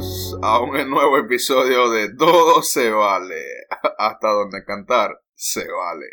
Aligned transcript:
Bienvenidos 0.00 0.38
a 0.42 0.60
un 0.60 0.90
nuevo 0.90 1.18
episodio 1.18 1.90
de 1.90 2.14
Todo 2.14 2.62
se 2.62 2.90
vale. 2.90 3.36
Hasta 3.98 4.28
donde 4.28 4.64
cantar 4.64 5.20
se 5.34 5.60
vale. 5.60 6.06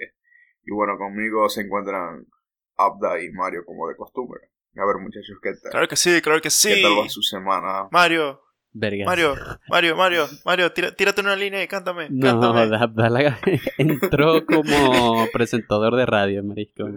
Y 0.65 0.73
bueno, 0.73 0.97
conmigo 0.97 1.47
se 1.47 1.61
encuentran 1.61 2.25
Abda 2.75 3.21
y 3.21 3.29
Mario 3.31 3.63
como 3.65 3.87
de 3.87 3.95
costumbre. 3.95 4.41
A 4.75 4.85
ver, 4.85 4.97
muchachos, 5.01 5.37
¿qué 5.41 5.51
tal? 5.63 5.71
Claro 5.71 5.87
que 5.87 5.95
sí, 5.95 6.21
claro 6.21 6.41
que 6.41 6.49
sí. 6.49 6.67
¿Qué 6.75 6.81
tal 6.81 6.99
va 6.99 7.07
su 7.09 7.21
semana? 7.21 7.87
Mario, 7.91 8.41
Verga. 8.73 9.05
Mario, 9.05 9.35
Mario, 9.69 9.95
Mario, 9.95 10.27
Mario, 10.43 10.73
tira- 10.73 10.93
tírate 10.93 11.21
una 11.21 11.37
línea 11.37 11.63
y 11.63 11.67
cántame. 11.69 12.07
No, 12.09 12.41
cántame. 12.41 13.09
la- 13.09 13.39
entró 13.77 14.45
como 14.45 15.27
presentador 15.31 15.95
de 15.95 16.05
radio, 16.05 16.43
marisco. 16.43 16.87
¿eh? 16.89 16.93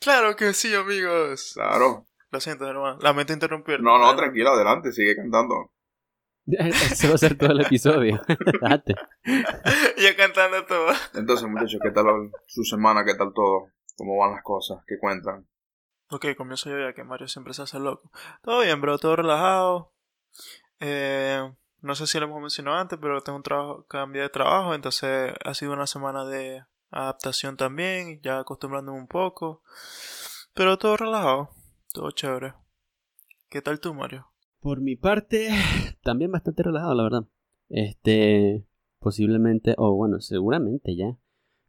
Claro 0.00 0.34
que 0.34 0.54
sí, 0.54 0.74
amigos. 0.74 1.52
Claro. 1.54 2.06
Lo 2.30 2.40
siento, 2.40 2.68
hermano. 2.68 2.98
Lamento 3.00 3.32
interrumpir. 3.32 3.80
No, 3.80 3.98
no, 3.98 4.14
tranquilo, 4.16 4.50
adelante, 4.50 4.92
sigue 4.92 5.16
cantando. 5.16 5.72
Ese 6.46 7.08
va 7.08 7.14
a 7.14 7.18
ser 7.18 7.36
todo 7.36 7.52
el 7.52 7.60
episodio. 7.60 8.20
Date. 8.62 8.94
Yo 9.24 10.16
cantando 10.16 10.64
todo. 10.64 10.92
Entonces, 11.14 11.48
muchachos, 11.48 11.80
¿qué 11.82 11.90
tal 11.90 12.06
su 12.46 12.64
semana? 12.64 13.04
¿Qué 13.04 13.14
tal 13.14 13.32
todo? 13.34 13.70
¿Cómo 13.96 14.16
van 14.16 14.32
las 14.32 14.42
cosas? 14.42 14.82
¿Qué 14.86 14.98
cuentan? 14.98 15.46
Ok, 16.10 16.26
comienzo 16.36 16.70
yo 16.70 16.78
ya 16.78 16.94
que 16.94 17.04
Mario 17.04 17.28
siempre 17.28 17.52
se 17.52 17.62
hace 17.62 17.78
loco. 17.78 18.10
Todo 18.42 18.62
bien, 18.62 18.80
bro, 18.80 18.98
todo 18.98 19.16
relajado. 19.16 19.92
Eh, 20.80 21.42
no 21.80 21.94
sé 21.94 22.06
si 22.06 22.18
lo 22.18 22.26
hemos 22.26 22.40
mencionado 22.40 22.78
antes, 22.78 22.98
pero 23.00 23.20
tengo 23.22 23.36
un 23.36 23.42
trabajo, 23.42 23.84
cambié 23.86 24.22
de 24.22 24.28
trabajo, 24.30 24.74
entonces 24.74 25.34
ha 25.44 25.54
sido 25.54 25.72
una 25.72 25.86
semana 25.86 26.24
de 26.24 26.64
adaptación 26.90 27.56
también, 27.56 28.20
ya 28.22 28.38
acostumbrándome 28.38 28.98
un 28.98 29.06
poco. 29.06 29.62
Pero 30.54 30.78
todo 30.78 30.96
relajado, 30.96 31.50
todo 31.92 32.10
chévere. 32.10 32.54
¿Qué 33.48 33.62
tal 33.62 33.80
tú, 33.80 33.94
Mario? 33.94 34.26
Por 34.60 34.80
mi 34.80 34.96
parte, 34.96 35.48
también 36.02 36.30
bastante 36.30 36.62
relajado, 36.62 36.94
la 36.94 37.02
verdad. 37.02 37.24
Este, 37.68 38.66
posiblemente, 38.98 39.74
o 39.78 39.94
bueno, 39.94 40.20
seguramente 40.20 40.96
ya. 40.96 41.18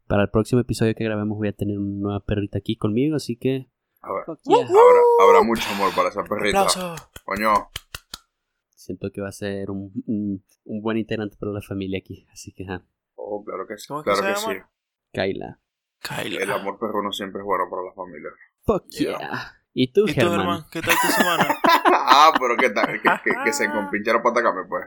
Para 0.08 0.24
el 0.24 0.30
próximo 0.30 0.62
episodio 0.62 0.96
que 0.96 1.04
grabemos 1.04 1.38
voy 1.38 1.50
a 1.50 1.56
tener 1.56 1.78
una 1.78 2.02
nueva 2.02 2.20
perrita 2.26 2.58
aquí 2.58 2.76
conmigo, 2.76 3.16
así 3.16 3.38
que... 3.38 3.70
A 4.02 4.14
ver, 4.14 4.24
fuck 4.26 4.40
yeah. 4.44 4.58
habrá, 4.60 5.02
habrá 5.22 5.44
mucho 5.44 5.70
amor 5.72 5.94
para 5.96 6.10
esa 6.10 6.24
perrita. 6.24 6.62
¡Aplauso! 6.62 6.96
Coño, 7.26 7.54
Siento 8.76 9.12
que 9.12 9.22
va 9.22 9.28
a 9.28 9.34
ser 9.34 9.70
un, 9.70 9.92
un, 10.08 10.44
un 10.64 10.82
buen 10.82 10.98
integrante 10.98 11.36
para 11.38 11.52
la 11.52 11.62
familia 11.62 12.00
aquí, 12.00 12.26
así 12.32 12.54
que, 12.54 12.66
oh, 13.16 13.44
claro 13.44 13.68
que 13.68 13.78
sí. 13.78 13.88
¿Cómo 13.88 14.04
que 14.04 14.12
Claro 14.12 14.34
que 14.34 14.40
sí. 14.40 14.62
Kyla. 15.12 15.60
Kyla. 16.00 16.44
El 16.44 16.52
amor 16.52 16.80
perruno 16.80 17.12
siempre 17.12 17.42
es 17.42 17.46
bueno 17.46 17.66
para 17.70 17.84
la 17.84 17.94
familia. 17.94 18.30
Fuck 18.62 18.88
Yeah. 18.90 19.20
yeah. 19.20 19.59
¿Y 19.74 19.92
tú, 19.94 20.02
¿Y 20.08 20.14
tú, 20.14 20.22
Germán? 20.22 20.38
Germán? 20.40 20.66
¿Qué 20.72 20.82
tal 20.82 20.96
tu 21.02 21.08
semana? 21.08 21.48
ah, 21.64 22.34
pero 22.40 22.56
¿qué 22.58 22.70
tal? 22.70 23.02
Que, 23.02 23.10
que, 23.24 23.32
que 23.46 23.54
se 23.54 23.70
compincharon 23.72 24.22
para 24.24 24.34
atacarme, 24.34 24.68
pues. 24.68 24.86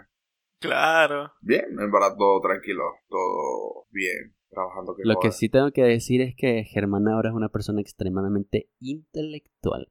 claro. 0.61 1.33
Bien, 1.41 1.65
en 1.79 1.91
verdad 1.91 2.15
todo 2.19 2.41
tranquilo, 2.41 2.83
todo 3.09 3.87
bien, 3.91 4.35
trabajando 4.51 4.95
que 4.95 5.03
Lo 5.05 5.19
que 5.21 5.31
sí 5.33 5.49
tengo 5.49 5.71
que 5.73 5.83
decir 5.85 6.21
es 6.21 6.35
que 6.37 6.65
Germán 6.65 7.09
ahora 7.09 7.31
es 7.31 7.35
una 7.35 7.49
persona 7.49 7.81
extremadamente 7.81 8.69
intelectual. 8.81 9.89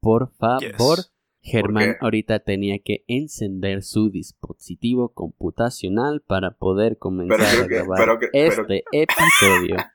Por 0.00 0.32
favor, 0.34 0.98
Yes. 0.98 1.12
Germán 1.44 1.96
ahorita 2.00 2.38
tenía 2.40 2.78
que 2.84 3.04
encender 3.08 3.82
su 3.82 4.10
dispositivo 4.10 5.12
computacional 5.12 6.20
para 6.24 6.52
poder 6.52 6.98
comenzar 6.98 7.40
a 7.40 7.66
que- 7.66 7.74
grabar 7.74 7.98
pero 7.98 8.18
que- 8.20 8.28
pero- 8.32 8.62
este 8.62 8.84
episodio. 8.92 9.76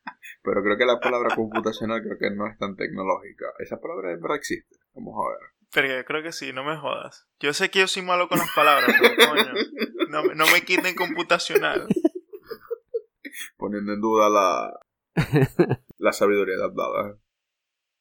Pero 0.47 0.63
creo 0.63 0.77
que 0.77 0.85
la 0.85 0.99
palabra 1.01 1.35
computacional 1.35 2.01
creo 2.01 2.17
que 2.17 2.31
no 2.31 2.47
es 2.47 2.57
tan 2.57 2.77
tecnológica. 2.77 3.47
Esa 3.59 3.81
palabra 3.81 4.13
en 4.13 4.21
verdad 4.21 4.37
existe. 4.37 4.77
Vamos 4.93 5.13
a 5.17 5.29
ver. 5.29 5.49
Pero 5.73 5.87
yo 5.99 6.05
creo 6.05 6.23
que 6.23 6.31
sí, 6.31 6.53
no 6.53 6.63
me 6.63 6.77
jodas. 6.77 7.27
Yo 7.41 7.51
sé 7.53 7.69
que 7.69 7.79
yo 7.79 7.87
soy 7.87 8.01
malo 8.03 8.29
con 8.29 8.37
las 8.39 8.49
palabras, 8.55 8.89
pero 9.01 9.29
coño, 9.29 9.53
no, 10.09 10.23
me- 10.23 10.35
no 10.35 10.45
me 10.53 10.61
quiten 10.61 10.95
computacional. 10.95 11.85
Poniendo 13.57 13.93
en 13.93 14.01
duda 14.01 14.29
la, 14.29 14.79
la 15.97 16.13
sabiduría 16.13 16.55
de 16.57 16.63
Abdala. 16.63 17.17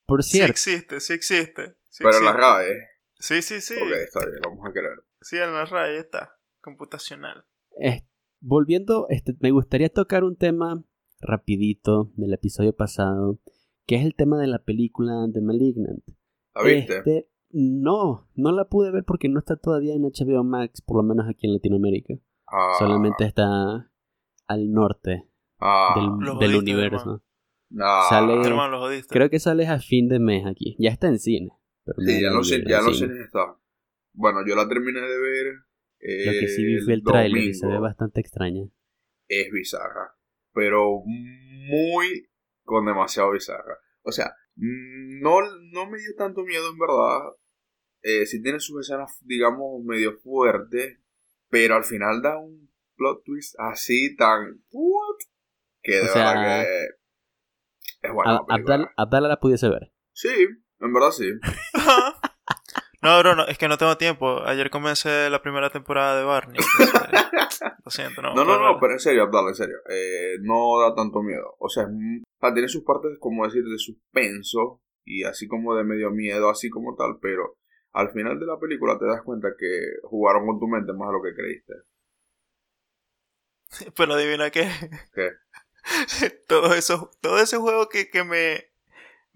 Por 0.07 0.23
Sí 0.23 0.37
cierto, 0.37 0.53
existe, 0.53 1.01
sí 1.01 1.13
existe. 1.15 1.75
sí 1.89 2.05
Pero 2.05 2.21
la 2.21 2.31
existe. 2.31 2.41
RAE. 2.41 2.89
Sí, 3.19 3.43
sí, 3.43 3.61
sí. 3.61 3.75
Ok, 3.75 3.91
está 4.05 4.21
bien, 4.21 4.39
vamos 4.45 4.65
a 4.67 4.73
creer. 4.73 5.03
Sí, 5.21 5.37
en 5.37 5.53
la 5.53 5.65
RAE 5.65 5.99
está. 5.99 6.39
Computacional. 6.61 7.45
es- 7.81 8.05
volviendo, 8.41 9.07
este, 9.09 9.35
me 9.41 9.51
gustaría 9.51 9.89
tocar 9.89 10.23
un 10.23 10.37
tema 10.37 10.85
rapidito 11.21 12.13
del 12.17 12.33
episodio 12.35 12.75
pasado, 12.75 13.39
que 13.87 13.97
es 13.97 14.05
el 14.05 14.15
tema 14.15 14.39
de 14.39 14.47
la 14.47 14.59
película 14.65 15.13
The 15.33 15.41
Malignant. 15.41 16.05
¿La 16.55 16.63
viste? 16.63 16.97
Este, 16.99 17.29
no, 17.51 18.29
no 18.35 18.53
la 18.53 18.69
pude 18.69 18.91
ver 18.91 19.05
porque 19.05 19.29
no 19.29 19.39
está 19.39 19.57
todavía 19.57 19.95
en 19.95 20.03
HBO 20.03 20.45
Max, 20.45 20.81
por 20.83 20.97
lo 20.99 21.03
menos 21.03 21.27
aquí 21.29 21.47
en 21.47 21.55
Latinoamérica. 21.55 22.15
Ah, 22.49 22.75
Solamente 22.79 23.25
está 23.25 23.91
al 24.47 24.73
norte 24.73 25.29
ah, 25.59 25.95
del, 25.97 26.19
del 26.21 26.35
jodiste, 26.53 26.59
universo. 26.59 27.23
ah, 27.81 28.07
sale- 28.09 28.35
Eh, 28.35 28.47
Hermano, 28.47 28.73
lo 28.73 28.79
jodiste. 28.81 29.13
Creo 29.13 29.31
que 29.31 29.39
sale 29.41 29.67
a 29.67 29.79
fin 29.81 30.09
de 30.09 30.19
mes 30.19 30.45
aquí. 30.47 30.77
Ya 30.79 30.91
está 30.91 31.09
en 31.09 31.19
cine. 31.19 31.51
pero 31.85 31.99
Sí, 32.01 32.21
ya 32.23 32.31
no 32.31 32.43
sé, 32.45 32.63
ya 32.67 32.81
no 32.83 32.93
sé 32.93 33.07
está. 33.25 33.57
Bueno, 34.13 34.41
yo 34.47 34.55
la 34.57 34.69
terminé 34.69 35.01
de 35.01 35.21
ver. 35.21 35.47
Lo 35.99 36.33
que 36.33 36.49
sí 36.49 36.65
vi 36.65 36.79
fue 36.81 36.93
el 36.95 37.01
el 37.01 37.05
tráiler 37.05 37.43
y 37.45 37.55
se 37.55 37.67
ve 37.67 37.79
bastante 37.79 38.21
extraña. 38.21 38.69
es 39.29 39.51
bizarra, 39.51 40.15
pero 40.57 41.03
muy 41.05 42.31
con 42.65 42.87
demasiado 42.87 43.33
bizarra. 43.33 43.77
O 44.01 44.11
sea, 44.11 44.33
no, 44.57 45.41
no 45.71 45.91
me 45.91 45.99
dio 45.99 46.15
tanto 46.17 46.45
miedo 46.45 46.71
en 46.71 46.79
verdad. 46.79 47.21
Eh, 48.01 48.25
sí 48.25 48.43
tiene 48.43 48.59
sus 48.59 48.81
escenas, 48.81 49.19
digamos, 49.21 49.85
medio 49.85 50.17
fuertes, 50.17 50.99
pero 51.51 51.75
al 51.75 51.85
final 51.85 52.23
da 52.23 52.39
un 52.39 52.73
plot 52.97 53.23
twist 53.25 53.55
así 53.59 54.17
tan... 54.17 54.63
¿What? 54.71 55.17
Que 55.83 55.97
de 55.97 56.03
O 56.03 56.07
sea, 56.07 56.33
verdad 56.33 56.65
que 56.65 58.09
es 58.09 58.13
buena 58.15 58.31
A- 58.33 58.45
la 59.29 59.39
pudiese 59.39 59.69
ver. 59.69 59.93
Sí, 60.13 60.31
en 60.81 60.93
verdad 60.95 61.11
sí. 61.11 61.31
No, 63.03 63.19
bro, 63.21 63.37
no, 63.37 63.47
es 63.47 63.59
que 63.59 63.69
no 63.69 63.77
tengo 63.79 63.97
tiempo. 63.97 64.43
Ayer 64.45 64.71
comencé 64.71 65.29
la 65.31 65.43
primera 65.43 65.71
temporada 65.71 66.17
de 66.19 66.25
Barney. 66.25 66.59
entonces, 66.59 67.71
lo 67.85 67.91
siento, 67.91 68.23
no. 68.23 68.35
No, 68.35 68.45
no, 68.45 68.59
no, 68.61 68.79
pero 68.81 68.95
en 68.95 69.01
serio, 69.01 69.23
Abdala, 69.25 69.49
en 69.51 69.55
serio. 69.55 69.77
Eh, 69.89 70.37
no 70.41 70.81
da 70.81 70.95
tanto 70.95 71.23
miedo. 71.23 71.57
O 71.59 71.69
sea, 71.69 71.85
es 71.85 71.89
m- 71.91 72.23
o 72.25 72.39
sea, 72.47 72.53
tiene 72.55 72.69
sus 72.69 72.85
partes, 72.85 73.13
como 73.21 73.45
decir, 73.45 73.63
de 73.65 73.79
suspenso 73.79 74.81
y 75.05 75.25
así 75.25 75.47
como 75.47 75.75
de 75.77 75.85
medio 75.85 76.11
miedo, 76.11 76.51
así 76.51 76.69
como 76.71 76.97
tal, 76.97 77.19
pero 77.21 77.57
al 77.93 78.11
final 78.13 78.39
de 78.41 78.47
la 78.47 78.59
película 78.59 78.99
te 78.99 79.07
das 79.07 79.23
cuenta 79.23 79.49
que 79.59 79.67
jugaron 80.03 80.47
con 80.47 80.59
tu 80.59 80.67
mente 80.67 80.93
más 80.93 81.09
de 81.09 81.13
lo 81.13 81.23
que 81.23 81.35
creíste. 81.35 81.75
Pero 83.97 84.15
adivina 84.15 84.51
qué. 84.51 84.69
¿Qué? 85.15 85.31
todo 86.49 86.75
eso, 86.75 87.11
todo 87.21 87.39
ese 87.39 87.57
juego 87.59 87.89
que, 87.89 88.11
que 88.11 88.25
me 88.25 88.65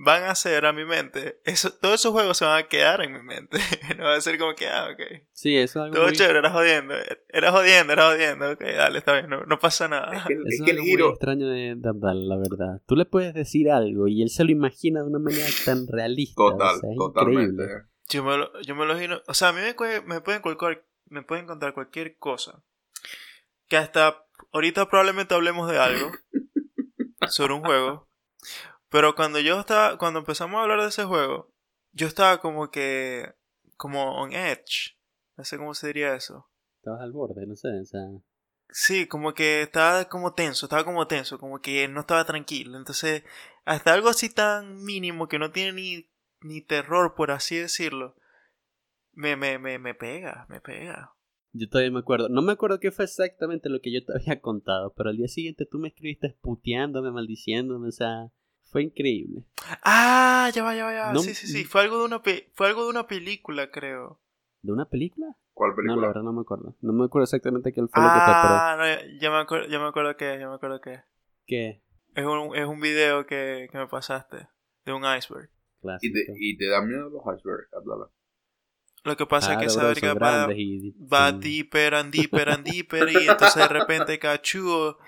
van 0.03 0.23
a 0.23 0.31
hacer 0.31 0.65
a 0.65 0.73
mi 0.73 0.87
mente, 0.87 1.41
eso, 1.45 1.71
todos 1.73 1.97
esos 1.97 2.13
juegos 2.13 2.39
se 2.39 2.47
van 2.47 2.65
a 2.65 2.69
quedar 2.69 3.03
en 3.03 3.13
mi 3.13 3.23
mente. 3.23 3.59
no 3.99 4.05
va 4.05 4.15
a 4.15 4.21
ser 4.21 4.39
como 4.39 4.55
que, 4.55 4.67
ah, 4.67 4.89
ok. 4.91 5.23
Sí, 5.33 5.57
eso 5.57 5.81
es 5.81 5.85
algo 5.85 5.95
Todo 5.95 6.07
muy, 6.07 6.17
chévere, 6.17 6.39
era 6.39 6.51
jodiendo. 6.51 6.95
Era 7.29 7.53
jodiendo, 7.53 7.93
era 7.93 8.11
jodiendo. 8.11 8.51
Ok, 8.53 8.61
dale, 8.61 8.99
está 8.99 9.13
bien, 9.13 9.29
no, 9.29 9.45
no 9.45 9.59
pasa 9.59 9.85
Es 9.85 9.91
nada. 9.91 10.25
que, 10.27 10.33
eso 10.33 10.43
es 10.47 10.55
es 10.55 10.63
que 10.65 10.71
el 10.71 10.77
algo 10.79 10.83
muy 10.83 10.91
giro... 10.91 11.11
extraño 11.11 11.49
de, 11.49 11.71
Abdala, 11.85 12.21
la 12.21 12.37
verdad. 12.37 12.83
Tú 12.87 12.97
le 12.97 13.05
puedes 13.05 13.35
decir 13.35 13.71
algo 13.71 14.09
y 14.09 14.23
él 14.23 14.31
se 14.31 14.45
lo 14.45 14.51
imagina 14.51 15.03
de 15.03 15.07
una 15.07 15.19
manera 15.19 15.47
tan 15.67 15.87
realista. 15.87 16.35
Total, 16.35 16.77
o 16.77 16.81
sea, 16.81 16.91
es 16.91 16.97
totalmente. 16.97 17.63
increíble. 17.63 17.85
Yo 18.09 18.25
me 18.25 18.37
lo, 18.39 18.63
yo 18.63 18.75
me 18.75 18.87
lo 18.87 18.93
imagino. 18.93 19.21
O 19.29 19.35
sea, 19.35 19.49
a 19.49 19.53
mí 19.53 19.61
me, 19.61 20.01
me 20.03 20.21
pueden 20.23 20.43
me 21.11 21.23
pueden 21.23 21.47
contar 21.47 21.75
cualquier 21.75 22.17
cosa. 22.17 22.63
Que 23.69 23.77
hasta 23.77 24.25
ahorita 24.53 24.89
probablemente 24.89 25.35
hablemos 25.35 25.71
de 25.71 25.79
algo. 25.79 26.11
sobre 27.29 27.55
un 27.55 27.61
juego. 27.63 28.09
Pero 28.91 29.15
cuando 29.15 29.39
yo 29.39 29.61
estaba, 29.61 29.97
cuando 29.99 30.19
empezamos 30.19 30.59
a 30.59 30.63
hablar 30.63 30.81
de 30.81 30.89
ese 30.89 31.05
juego, 31.05 31.53
yo 31.93 32.07
estaba 32.07 32.41
como 32.41 32.71
que, 32.71 33.35
como 33.77 34.21
on 34.21 34.33
edge. 34.33 34.99
No 35.37 35.45
sé 35.45 35.57
cómo 35.57 35.75
se 35.75 35.87
diría 35.87 36.15
eso. 36.15 36.51
Estabas 36.79 37.03
al 37.03 37.13
borde, 37.13 37.47
no 37.47 37.57
sé, 37.57 37.69
o 37.81 37.85
sea... 37.85 38.03
Sí, 38.73 39.07
como 39.07 39.35
que 39.35 39.63
estaba 39.63 40.05
como 40.05 40.35
tenso, 40.35 40.67
estaba 40.67 40.85
como 40.85 41.07
tenso, 41.07 41.39
como 41.39 41.61
que 41.61 41.89
no 41.89 42.01
estaba 42.01 42.25
tranquilo. 42.25 42.79
Entonces, 42.79 43.25
hasta 43.65 43.93
algo 43.93 44.09
así 44.09 44.33
tan 44.33 44.83
mínimo 44.85 45.29
que 45.29 45.39
no 45.39 45.51
tiene 45.51 45.73
ni, 45.73 46.11
ni 46.41 46.61
terror, 46.61 47.15
por 47.15 47.33
así 47.33 47.57
decirlo, 47.57 48.17
me, 49.13 49.37
me, 49.37 49.59
me, 49.59 49.79
me 49.79 49.95
pega, 49.95 50.47
me 50.49 50.61
pega. 50.61 51.15
Yo 51.53 51.69
todavía 51.69 51.91
me 51.91 51.99
acuerdo. 51.99 52.29
No 52.29 52.43
me 52.43 52.53
acuerdo 52.53 52.79
qué 52.79 52.93
fue 52.93 53.07
exactamente 53.07 53.69
lo 53.69 53.81
que 53.81 53.93
yo 53.93 54.05
te 54.05 54.13
había 54.17 54.41
contado, 54.41 54.95
pero 54.97 55.11
al 55.11 55.17
día 55.17 55.29
siguiente 55.29 55.67
tú 55.67 55.79
me 55.79 55.89
escribiste 55.89 56.37
puteándome, 56.41 57.11
maldiciéndome, 57.11 57.89
o 57.89 57.93
sea, 57.93 58.31
fue 58.71 58.83
increíble. 58.85 59.45
Ah, 59.83 60.51
ya 60.55 60.63
va, 60.63 60.75
ya 60.75 60.85
va, 60.85 60.93
ya 60.93 61.03
va. 61.07 61.13
No- 61.13 61.21
sí, 61.21 61.35
sí, 61.35 61.47
sí. 61.47 61.65
Fue 61.65 61.83
algo 61.83 61.99
de 61.99 62.05
una 62.05 62.23
pe- 62.23 62.51
fue 62.55 62.69
algo 62.69 62.85
de 62.85 62.91
una 62.91 63.07
película, 63.07 63.71
creo. 63.71 64.21
¿De 64.63 64.73
una 64.73 64.85
película? 64.87 65.37
¿Cuál 65.53 65.71
No, 65.71 65.77
película? 65.77 66.01
la 66.03 66.07
verdad 66.09 66.23
no 66.23 66.33
me 66.33 66.41
acuerdo. 66.43 66.77
No 66.81 66.93
me 66.93 67.05
acuerdo 67.05 67.25
exactamente 67.25 67.73
qué 67.73 67.81
fue 67.81 68.03
lo 68.03 68.09
que 68.09 68.15
pero... 68.25 68.55
Ah, 68.55 68.77
no, 68.79 69.19
ya 69.21 69.31
me 69.31 69.37
acuerdo, 69.39 69.69
ya 69.69 69.79
me 69.79 69.87
acuerdo 69.89 70.17
que, 70.17 70.39
ya 70.39 70.49
me 70.49 70.55
acuerdo 70.55 70.81
que. 70.81 71.01
¿Qué? 71.47 71.83
Es 72.15 72.25
un, 72.25 72.57
es 72.57 72.67
un 72.67 72.81
video 72.81 73.27
que, 73.27 73.69
que 73.71 73.79
me 73.79 73.87
pasaste 73.87 74.49
de 74.85 74.93
un 74.93 75.03
iceberg. 75.05 75.49
y, 75.49 76.13
te, 76.13 76.25
Clásico. 76.25 76.33
y 76.39 76.57
te 76.57 76.67
da 76.69 76.81
miedo 76.83 77.09
los 77.11 77.23
icebergs, 77.23 77.73
Abdala. 77.73 78.11
Lo 79.03 79.17
que 79.17 79.25
pasa 79.27 79.53
Claro, 79.57 79.61
es 79.61 79.67
que 79.67 79.73
esa 79.73 79.87
verga 79.87 80.15
va, 80.15 80.53
y 80.53 80.91
va 81.07 81.33
deeper 81.33 81.95
and 81.95 82.13
deeper 82.13 82.51
and 82.51 82.65
deeper 82.67 83.09
y 83.09 83.29
entonces 83.29 83.57
de 83.57 83.69
repente 83.69 84.19
cachudo 84.19 84.99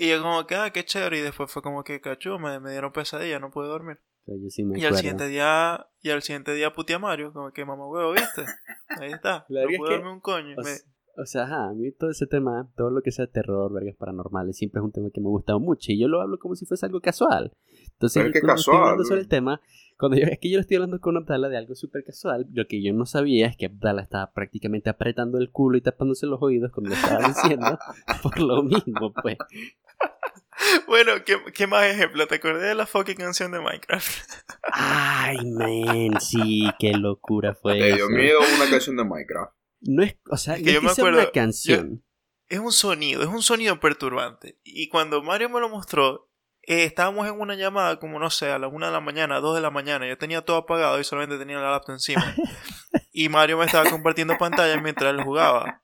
y 0.00 0.08
yo 0.10 0.22
como 0.22 0.46
que 0.46 0.54
ah 0.54 0.70
qué 0.70 0.84
chévere 0.84 1.18
y 1.18 1.22
después 1.22 1.50
fue 1.50 1.62
como 1.62 1.82
que 1.84 2.00
cachudo 2.00 2.38
me, 2.38 2.60
me 2.60 2.70
dieron 2.70 2.92
pesadilla 2.92 3.38
no 3.40 3.50
pude 3.50 3.68
dormir 3.68 3.98
yo 4.26 4.34
sí 4.50 4.62
me 4.62 4.78
y 4.78 4.84
al 4.84 4.94
siguiente 4.96 5.26
día 5.28 5.86
y 6.02 6.10
al 6.10 6.22
siguiente 6.22 6.54
día 6.54 6.72
puteé 6.72 6.96
a 6.96 6.98
Mario 6.98 7.32
como 7.32 7.50
que 7.52 7.64
mamá 7.64 7.86
huevo 7.88 8.12
viste 8.12 8.44
ahí 9.00 9.12
está 9.12 9.44
La 9.48 9.62
no 9.62 9.66
verga 9.68 9.72
es 9.72 9.78
pude 9.78 9.98
que- 10.02 10.04
un 10.08 10.20
coño 10.20 10.56
O, 10.58 10.62
Me- 10.62 10.98
o 11.20 11.26
sea, 11.26 11.42
ajá, 11.42 11.70
a 11.70 11.72
mí 11.74 11.90
todo 11.90 12.10
ese 12.10 12.28
tema, 12.28 12.70
todo 12.76 12.90
lo 12.90 13.02
que 13.02 13.10
sea 13.10 13.26
terror, 13.26 13.72
vergas 13.72 13.96
paranormales, 13.96 14.56
siempre 14.56 14.78
es 14.78 14.84
un 14.84 14.92
tema 14.92 15.08
que 15.12 15.20
me 15.20 15.26
ha 15.26 15.30
gustado 15.30 15.58
mucho 15.58 15.90
y 15.90 15.98
yo 15.98 16.06
lo 16.06 16.20
hablo 16.20 16.38
como 16.38 16.54
si 16.54 16.64
fuese 16.64 16.86
algo 16.86 17.00
casual. 17.00 17.50
Entonces, 17.94 18.22
Pero 18.22 18.26
es 18.28 18.32
que 18.34 18.40
cuando 18.40 18.60
estoy 18.60 18.74
hablando 18.76 18.98
casual, 19.02 19.08
sobre 19.08 19.20
el 19.22 19.28
tema, 19.28 19.60
cuando 19.98 20.16
yo, 20.16 20.26
es 20.28 20.38
que 20.38 20.48
yo 20.48 20.60
estoy 20.60 20.76
hablando 20.76 21.00
con 21.00 21.16
Abdala 21.16 21.48
de 21.48 21.56
algo 21.56 21.74
súper 21.74 22.04
casual, 22.04 22.46
lo 22.52 22.68
que 22.68 22.80
yo 22.80 22.92
no 22.92 23.04
sabía 23.04 23.48
es 23.48 23.56
que 23.56 23.66
Abdala 23.66 24.00
estaba 24.02 24.30
prácticamente 24.30 24.90
apretando 24.90 25.38
el 25.38 25.50
culo 25.50 25.76
y 25.76 25.80
tapándose 25.80 26.24
los 26.26 26.40
oídos 26.40 26.70
cuando 26.70 26.90
lo 26.90 26.94
estaba 26.94 27.26
diciendo, 27.26 27.66
por 28.22 28.38
lo 28.40 28.62
mismo, 28.62 29.12
pues. 29.20 29.38
Bueno 30.86 31.12
¿qué, 31.24 31.38
qué 31.54 31.66
más 31.66 31.84
ejemplo 31.84 32.26
te 32.26 32.36
acordé 32.36 32.68
de 32.68 32.74
la 32.74 32.86
fucking 32.86 33.16
canción 33.16 33.52
de 33.52 33.60
Minecraft 33.60 34.30
Ay, 34.62 35.38
man, 35.44 36.20
sí, 36.20 36.68
qué 36.78 36.92
locura 36.92 37.54
fue 37.54 37.74
Te 37.78 37.86
dio 37.94 38.06
eso. 38.06 38.08
miedo 38.10 38.38
una 38.56 38.68
canción 38.70 38.96
de 38.96 39.04
Minecraft. 39.04 39.52
No 39.80 40.02
es, 40.02 40.16
o 40.28 40.36
sea, 40.36 40.56
Es 40.56 40.62
que 40.62 40.72
yo 40.72 40.82
me 40.82 40.90
acuerdo- 40.90 41.20
una 41.20 41.30
canción. 41.30 42.04
es 42.48 42.58
un 42.58 42.72
sonido, 42.72 43.22
es 43.22 43.28
un 43.28 43.42
sonido 43.42 43.78
perturbante. 43.80 44.58
Y 44.64 44.88
cuando 44.88 45.22
Mario 45.22 45.48
me 45.48 45.60
lo 45.60 45.68
mostró, 45.68 46.28
eh, 46.62 46.84
estábamos 46.84 47.26
en 47.28 47.40
una 47.40 47.54
llamada 47.54 47.98
como, 47.98 48.18
no 48.18 48.28
sé, 48.30 48.50
a 48.50 48.58
las 48.58 48.72
1 48.72 48.86
de 48.86 48.92
la 48.92 49.00
mañana, 49.00 49.36
a 49.36 49.40
2 49.40 49.54
de 49.54 49.60
la 49.62 49.70
mañana. 49.70 50.06
Yo 50.08 50.18
tenía 50.18 50.42
todo 50.42 50.56
apagado 50.58 50.98
y 51.00 51.04
solamente 51.04 51.38
tenía 51.38 51.58
la 51.60 51.70
laptop 51.70 51.94
encima. 51.94 52.34
y 53.12 53.28
Mario 53.28 53.58
me 53.58 53.64
estaba 53.66 53.88
compartiendo 53.88 54.36
pantalla 54.36 54.80
mientras 54.80 55.14
él 55.14 55.22
jugaba. 55.22 55.82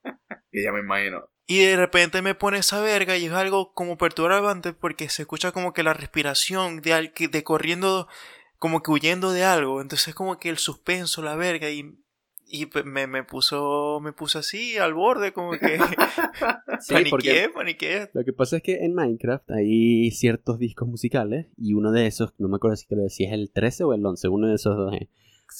Que 0.51 0.63
ya 0.63 0.71
me 0.71 0.81
imagino. 0.81 1.27
Y 1.47 1.59
de 1.59 1.75
repente 1.77 2.21
me 2.21 2.33
pone 2.35 2.57
esa 2.57 2.81
verga 2.81 3.17
y 3.17 3.25
es 3.25 3.31
algo 3.31 3.71
como 3.73 3.97
perturbante 3.97 4.73
porque 4.73 5.09
se 5.09 5.23
escucha 5.23 5.51
como 5.51 5.73
que 5.73 5.83
la 5.83 5.93
respiración 5.93 6.81
de, 6.81 6.93
al- 6.93 7.13
que- 7.13 7.27
de 7.27 7.43
corriendo, 7.43 8.07
como 8.57 8.81
que 8.81 8.91
huyendo 8.91 9.31
de 9.31 9.43
algo. 9.43 9.81
Entonces 9.81 10.15
como 10.15 10.39
que 10.39 10.49
el 10.49 10.57
suspenso, 10.57 11.21
la 11.21 11.35
verga 11.35 11.69
y... 11.69 11.97
Y 12.47 12.69
me, 12.85 13.07
me 13.07 13.23
puso 13.23 13.99
me 14.03 14.13
puso 14.13 14.37
así 14.37 14.77
al 14.77 14.93
borde 14.93 15.33
como 15.33 15.53
que 15.53 15.79
Sí, 16.79 16.93
paniqué, 16.93 17.09
porque 17.09 17.49
paniqué. 17.53 18.09
Lo 18.13 18.23
que 18.23 18.33
pasa 18.33 18.57
es 18.57 18.63
que 18.63 18.85
en 18.85 18.93
Minecraft 18.93 19.49
hay 19.49 20.11
ciertos 20.11 20.59
discos 20.59 20.87
musicales 20.87 21.47
y 21.57 21.73
uno 21.73 21.91
de 21.91 22.05
esos, 22.05 22.33
no 22.37 22.47
me 22.47 22.57
acuerdo 22.57 22.77
si, 22.77 22.85
creo, 22.85 23.09
si 23.09 23.23
es 23.23 23.33
el 23.33 23.51
13 23.51 23.83
o 23.85 23.93
el 23.93 24.05
11, 24.05 24.27
uno 24.27 24.47
de 24.47 24.55
esos 24.55 24.77
dos 24.77 24.93
es. 24.93 25.09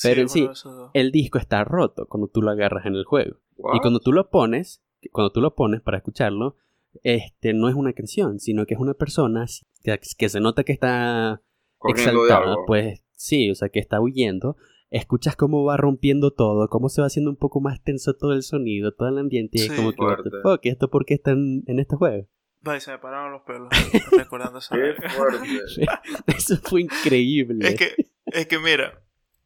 Pero 0.03 0.21
en 0.21 0.29
sí. 0.29 0.47
El 0.93 1.11
disco 1.11 1.39
está 1.39 1.63
roto 1.63 2.05
cuando 2.07 2.27
tú 2.27 2.43
lo 2.43 2.51
agarras 2.51 2.85
en 2.85 2.93
el 2.93 3.03
juego. 3.03 3.37
What? 3.57 3.77
Y 3.77 3.79
cuando 3.79 3.99
tú 3.99 4.11
lo 4.13 4.29
pones, 4.29 4.83
cuando 5.11 5.31
tú 5.31 5.41
lo 5.41 5.55
pones 5.55 5.81
para 5.81 5.97
escucharlo, 5.97 6.55
este 7.03 7.53
no 7.53 7.67
es 7.69 7.75
una 7.75 7.93
canción, 7.93 8.39
sino 8.39 8.65
que 8.65 8.73
es 8.75 8.79
una 8.79 8.93
persona 8.93 9.45
que, 9.83 9.99
que 10.17 10.29
se 10.29 10.39
nota 10.39 10.63
que 10.63 10.71
está 10.73 11.41
Corriendo 11.77 12.23
exaltada, 12.25 12.55
pues 12.65 13.03
sí, 13.11 13.49
o 13.51 13.55
sea, 13.55 13.69
que 13.69 13.79
está 13.79 13.99
huyendo. 13.99 14.55
Escuchas 14.91 15.35
cómo 15.35 15.63
va 15.65 15.77
rompiendo 15.77 16.31
todo, 16.31 16.69
cómo 16.69 16.89
se 16.89 17.01
va 17.01 17.07
haciendo 17.07 17.29
un 17.31 17.35
poco 17.37 17.59
más 17.59 17.81
tenso 17.83 18.13
todo 18.15 18.33
el 18.33 18.43
sonido, 18.43 18.93
todo 18.93 19.09
el 19.09 19.17
ambiente, 19.17 19.57
y 19.57 19.61
es 19.61 19.67
Sí. 19.67 19.75
como 19.75 19.91
que, 19.91 20.29
fuck, 20.43 20.65
¿y 20.65 20.69
¿esto 20.69 20.89
por 20.89 21.05
qué 21.05 21.15
está 21.15 21.31
en, 21.31 21.63
en 21.67 21.79
este 21.79 21.95
juego? 21.95 22.27
Ay, 22.63 22.79
se 22.79 22.91
me 22.91 22.99
pararon 22.99 23.31
los 23.33 23.41
pelos 23.41 23.67
recordando 24.11 24.59
esa. 24.59 24.75
Eso 26.27 26.57
fue 26.63 26.81
increíble. 26.81 27.67
Es 27.67 27.75
que, 27.75 27.95
es 28.25 28.47
que 28.47 28.59
mira, 28.59 29.01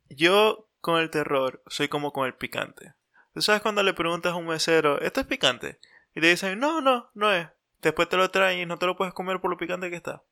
yo 0.09 0.69
con 0.81 0.99
el 1.01 1.09
terror 1.09 1.61
soy 1.67 1.87
como 1.87 2.13
con 2.13 2.27
el 2.27 2.35
picante. 2.35 2.93
¿Tú 3.39 3.43
sabes 3.43 3.61
cuando 3.61 3.83
le 3.83 3.93
preguntas 3.93 4.33
a 4.33 4.35
un 4.35 4.47
mesero, 4.47 4.99
¿esto 4.99 5.21
es 5.21 5.25
picante? 5.25 5.79
Y 6.13 6.19
te 6.19 6.27
dicen, 6.27 6.59
no, 6.59 6.81
no, 6.81 7.09
no 7.13 7.31
es. 7.31 7.47
Después 7.81 8.09
te 8.09 8.17
lo 8.17 8.29
traen 8.31 8.59
y 8.59 8.65
no 8.65 8.77
te 8.77 8.85
lo 8.85 8.97
puedes 8.97 9.13
comer 9.13 9.39
por 9.39 9.49
lo 9.49 9.55
picante 9.55 9.89
que 9.89 9.95
está. 9.95 10.23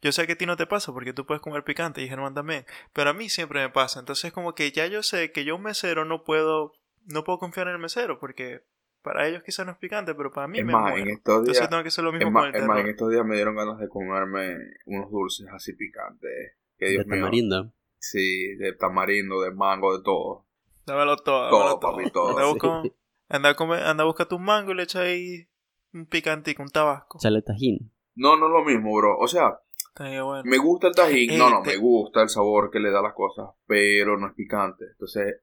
Yo 0.00 0.12
sé 0.12 0.26
que 0.26 0.32
a 0.32 0.38
ti 0.38 0.46
no 0.46 0.56
te 0.56 0.66
pasa 0.66 0.90
porque 0.94 1.12
tú 1.12 1.26
puedes 1.26 1.42
comer 1.42 1.62
picante 1.62 2.00
y 2.00 2.08
Germán 2.08 2.32
también. 2.32 2.64
Pero 2.94 3.10
a 3.10 3.12
mí 3.12 3.28
siempre 3.28 3.60
me 3.60 3.68
pasa. 3.68 4.00
Entonces 4.00 4.32
como 4.32 4.54
que 4.54 4.72
ya 4.72 4.86
yo 4.86 5.02
sé 5.02 5.30
que 5.30 5.44
yo 5.44 5.56
un 5.56 5.62
mesero 5.62 6.06
no 6.06 6.24
puedo, 6.24 6.72
no 7.04 7.22
puedo 7.22 7.38
confiar 7.38 7.68
en 7.68 7.74
el 7.74 7.80
mesero 7.80 8.18
porque 8.18 8.62
para 9.02 9.28
ellos 9.28 9.42
quizás 9.44 9.66
no 9.66 9.72
es 9.72 9.78
picante, 9.78 10.14
pero 10.14 10.32
para 10.32 10.48
mí 10.48 10.60
Es 10.60 10.64
me 10.64 10.72
más, 10.72 10.84
muero. 10.92 11.04
en 11.04 11.10
estos 11.10 11.34
Entonces 11.40 11.52
días, 11.58 11.68
tengo 11.68 11.82
que 11.82 11.88
hacer 11.88 12.04
lo 12.04 12.12
es 12.12 12.14
mismo 12.14 12.30
más, 12.30 12.44
con 12.44 12.48
el 12.48 12.54
es 12.54 12.64
más, 12.66 12.80
en 12.80 12.86
estos 12.88 13.10
días 13.10 13.26
me 13.26 13.34
dieron 13.34 13.56
ganas 13.56 13.78
de 13.78 13.90
comerme 13.90 14.56
unos 14.86 15.10
dulces 15.10 15.46
así 15.52 15.74
picantes. 15.74 16.52
Que 16.78 16.86
de 16.86 16.90
Dios 16.92 17.06
mío. 17.06 17.18
tamarindo. 17.18 17.72
Sí, 17.98 18.54
de 18.56 18.72
tamarindo, 18.72 19.42
de 19.42 19.50
mango, 19.50 19.98
de 19.98 20.02
todo. 20.02 20.47
Dámelo 20.92 21.16
todo, 21.16 21.48
Todo, 21.50 21.58
dámelo 21.60 21.78
todo. 21.78 21.96
papi, 21.96 22.10
todo. 22.10 22.28
Anda, 22.30 22.42
a 22.42 22.46
buscar- 22.52 22.82
Sí. 22.82 22.92
anda, 23.28 23.48
a 23.50 23.54
comer- 23.54 23.82
anda 23.84 24.02
a 24.02 24.06
buscar 24.06 24.26
tu 24.26 24.38
mango 24.38 24.72
y 24.72 24.74
le 24.74 24.82
echa 24.84 25.00
ahí 25.00 25.48
un 25.92 26.06
picantico, 26.06 26.62
un 26.62 26.68
tabasco. 26.70 27.18
Chale 27.20 27.42
tajín. 27.42 27.92
No, 28.14 28.36
no 28.36 28.46
es 28.46 28.52
lo 28.52 28.64
mismo, 28.64 28.94
bro. 28.96 29.16
O 29.18 29.28
sea, 29.28 29.60
bueno. 29.96 30.42
me 30.44 30.58
gusta 30.58 30.88
el 30.88 30.94
tajín. 30.94 31.30
Eh, 31.32 31.38
no, 31.38 31.50
no, 31.50 31.62
te- 31.62 31.70
me 31.70 31.76
gusta 31.76 32.22
el 32.22 32.28
sabor 32.28 32.70
que 32.70 32.80
le 32.80 32.90
da 32.90 33.00
las 33.02 33.14
cosas. 33.14 33.48
Pero 33.66 34.16
no 34.18 34.26
es 34.28 34.34
picante. 34.34 34.84
Entonces, 34.92 35.36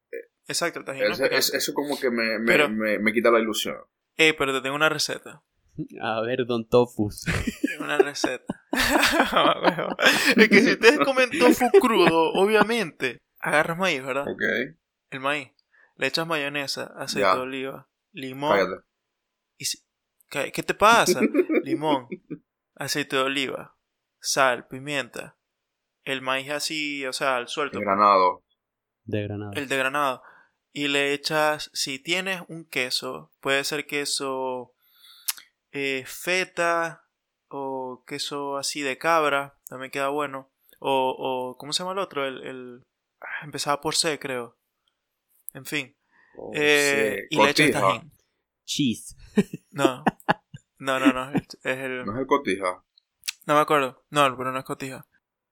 Exacto, 0.48 0.80
el 0.80 0.86
tajín 0.86 1.04
no 1.08 1.14
es 1.26 1.54
eso 1.54 1.74
como 1.74 1.98
que 2.00 2.10
me, 2.12 2.38
me, 2.40 2.46
Pero- 2.46 2.70
me, 2.70 3.00
me 3.00 3.14
quita 3.14 3.32
la 3.32 3.40
ilusión. 3.40 3.78
Eh, 4.18 4.34
pero 4.38 4.54
te 4.54 4.62
tengo 4.62 4.76
una 4.76 4.90
receta. 4.90 5.44
A 6.02 6.22
ver, 6.22 6.46
Don 6.46 6.68
Tofus. 6.68 7.26
Una 7.82 7.98
receta. 7.98 8.62
es 10.38 10.50
que 10.50 10.62
si 10.62 10.72
ustedes 10.72 11.00
comen 11.00 11.30
tofu 11.38 11.70
crudo, 11.82 12.32
obviamente, 12.34 13.22
agarras 13.40 13.78
maíz, 13.78 14.04
¿verdad? 14.04 14.24
Ok, 14.28 14.42
El 15.16 15.22
maíz. 15.22 15.52
Le 15.96 16.08
echas 16.08 16.28
mayonesa, 16.28 16.92
aceite 16.98 17.22
Ya. 17.28 17.36
de 17.36 17.42
oliva, 17.42 17.88
limón. 18.12 18.52
cállate. 18.52 18.84
Y 19.58 19.66
si- 19.66 19.80
¿Qué, 20.30 20.52
qué 20.52 20.62
te 20.64 20.74
pasa? 20.74 21.22
Limón, 21.64 22.08
aceite 22.76 23.16
de 23.16 23.22
oliva, 23.22 23.78
sal, 24.20 24.68
pimienta. 24.68 25.38
El 26.04 26.22
maíz 26.22 26.50
así, 26.52 27.06
o 27.06 27.14
sea, 27.14 27.38
al 27.38 27.48
suelto. 27.48 27.78
El 27.80 27.86
granado. 27.86 28.44
De 29.06 29.24
Granada. 29.24 29.52
El 29.56 29.68
de 29.68 29.78
granado. 29.78 30.22
Y 30.74 30.88
le 30.90 31.14
echas, 31.14 31.70
si 31.74 32.00
tienes 32.00 32.42
un 32.50 32.66
queso, 32.66 33.32
puede 33.40 33.64
ser 33.64 33.86
queso 33.88 34.74
eh, 35.72 36.04
feta 36.06 37.08
o 37.48 38.04
queso 38.06 38.58
así 38.58 38.82
de 38.82 38.98
cabra, 38.98 39.58
también 39.70 39.92
queda 39.92 40.10
bueno. 40.10 40.52
O, 40.80 41.16
o 41.18 41.58
¿cómo 41.58 41.72
se 41.72 41.80
llama 41.84 41.94
el 41.94 42.00
otro? 42.00 42.26
El, 42.28 42.44
el 42.46 42.84
ah, 43.22 43.44
empezaba 43.46 43.80
por 43.80 43.96
C, 43.96 44.20
creo. 44.20 44.58
En 45.56 45.66
fin. 45.66 45.96
Oh, 46.38 46.52
Eh, 46.54 47.22
sí. 47.30 47.36
y 47.36 47.38
Cotija. 47.38 47.82
tajín. 47.82 48.12
Cheese. 48.66 49.16
No. 49.72 50.04
No, 50.80 51.00
no, 51.00 51.14
no. 51.14 51.32
Es 51.32 51.48
el... 51.64 52.06
No 52.06 52.14
es 52.14 52.20
el 52.20 52.28
cotija. 52.28 52.84
No 53.48 53.54
me 53.56 53.60
acuerdo. 53.62 54.04
No, 54.10 54.36
pero 54.38 54.52
no 54.52 54.60
es 54.60 54.66
cotija. 54.66 55.08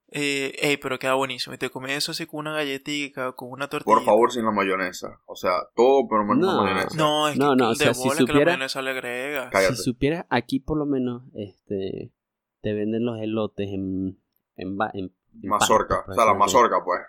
Eh, 0.08 0.54
ey, 0.60 0.76
pero 0.76 0.98
queda 0.98 1.14
buenísimo. 1.14 1.54
Y 1.54 1.58
te 1.58 1.70
comes 1.70 1.92
eso 1.96 2.12
así 2.12 2.26
con 2.26 2.40
una 2.40 2.52
galletita, 2.52 3.32
con 3.32 3.50
una 3.50 3.68
tortilla. 3.68 3.94
Por 3.96 4.04
favor, 4.04 4.30
sin 4.30 4.44
la 4.44 4.50
mayonesa. 4.52 5.20
O 5.26 5.34
sea, 5.34 5.52
todo 5.74 6.06
pero 6.08 6.24
menos 6.24 6.38
No. 6.38 6.56
la 6.56 6.62
mayonesa. 6.72 6.96
No, 6.96 7.28
es 7.28 7.36
No, 7.36 7.50
que 7.50 7.56
no, 7.56 7.66
de 7.68 7.72
o 7.72 7.74
sea, 7.74 7.94
si 7.94 8.00
bola 8.04 8.14
que 8.18 8.22
la 8.22 8.26
supiera- 8.28 8.52
mayonesa 8.52 8.82
le 8.82 8.90
agrega. 8.90 9.50
Cállate. 9.50 9.76
Si 9.76 9.82
supieras, 9.82 10.26
aquí 10.28 10.60
por 10.60 10.76
lo 10.78 10.86
menos, 10.86 11.22
este, 11.34 12.12
te 12.60 12.72
venden 12.74 13.04
los 13.04 13.18
elotes 13.20 13.68
en, 13.70 14.20
en, 14.56 14.76
ba- 14.76 14.90
en, 14.94 15.14
en 15.42 15.48
Mazorca. 15.48 16.04
O 16.06 16.14
sea, 16.14 16.24
la 16.26 16.34
mazorca, 16.34 16.76
pues. 16.84 17.00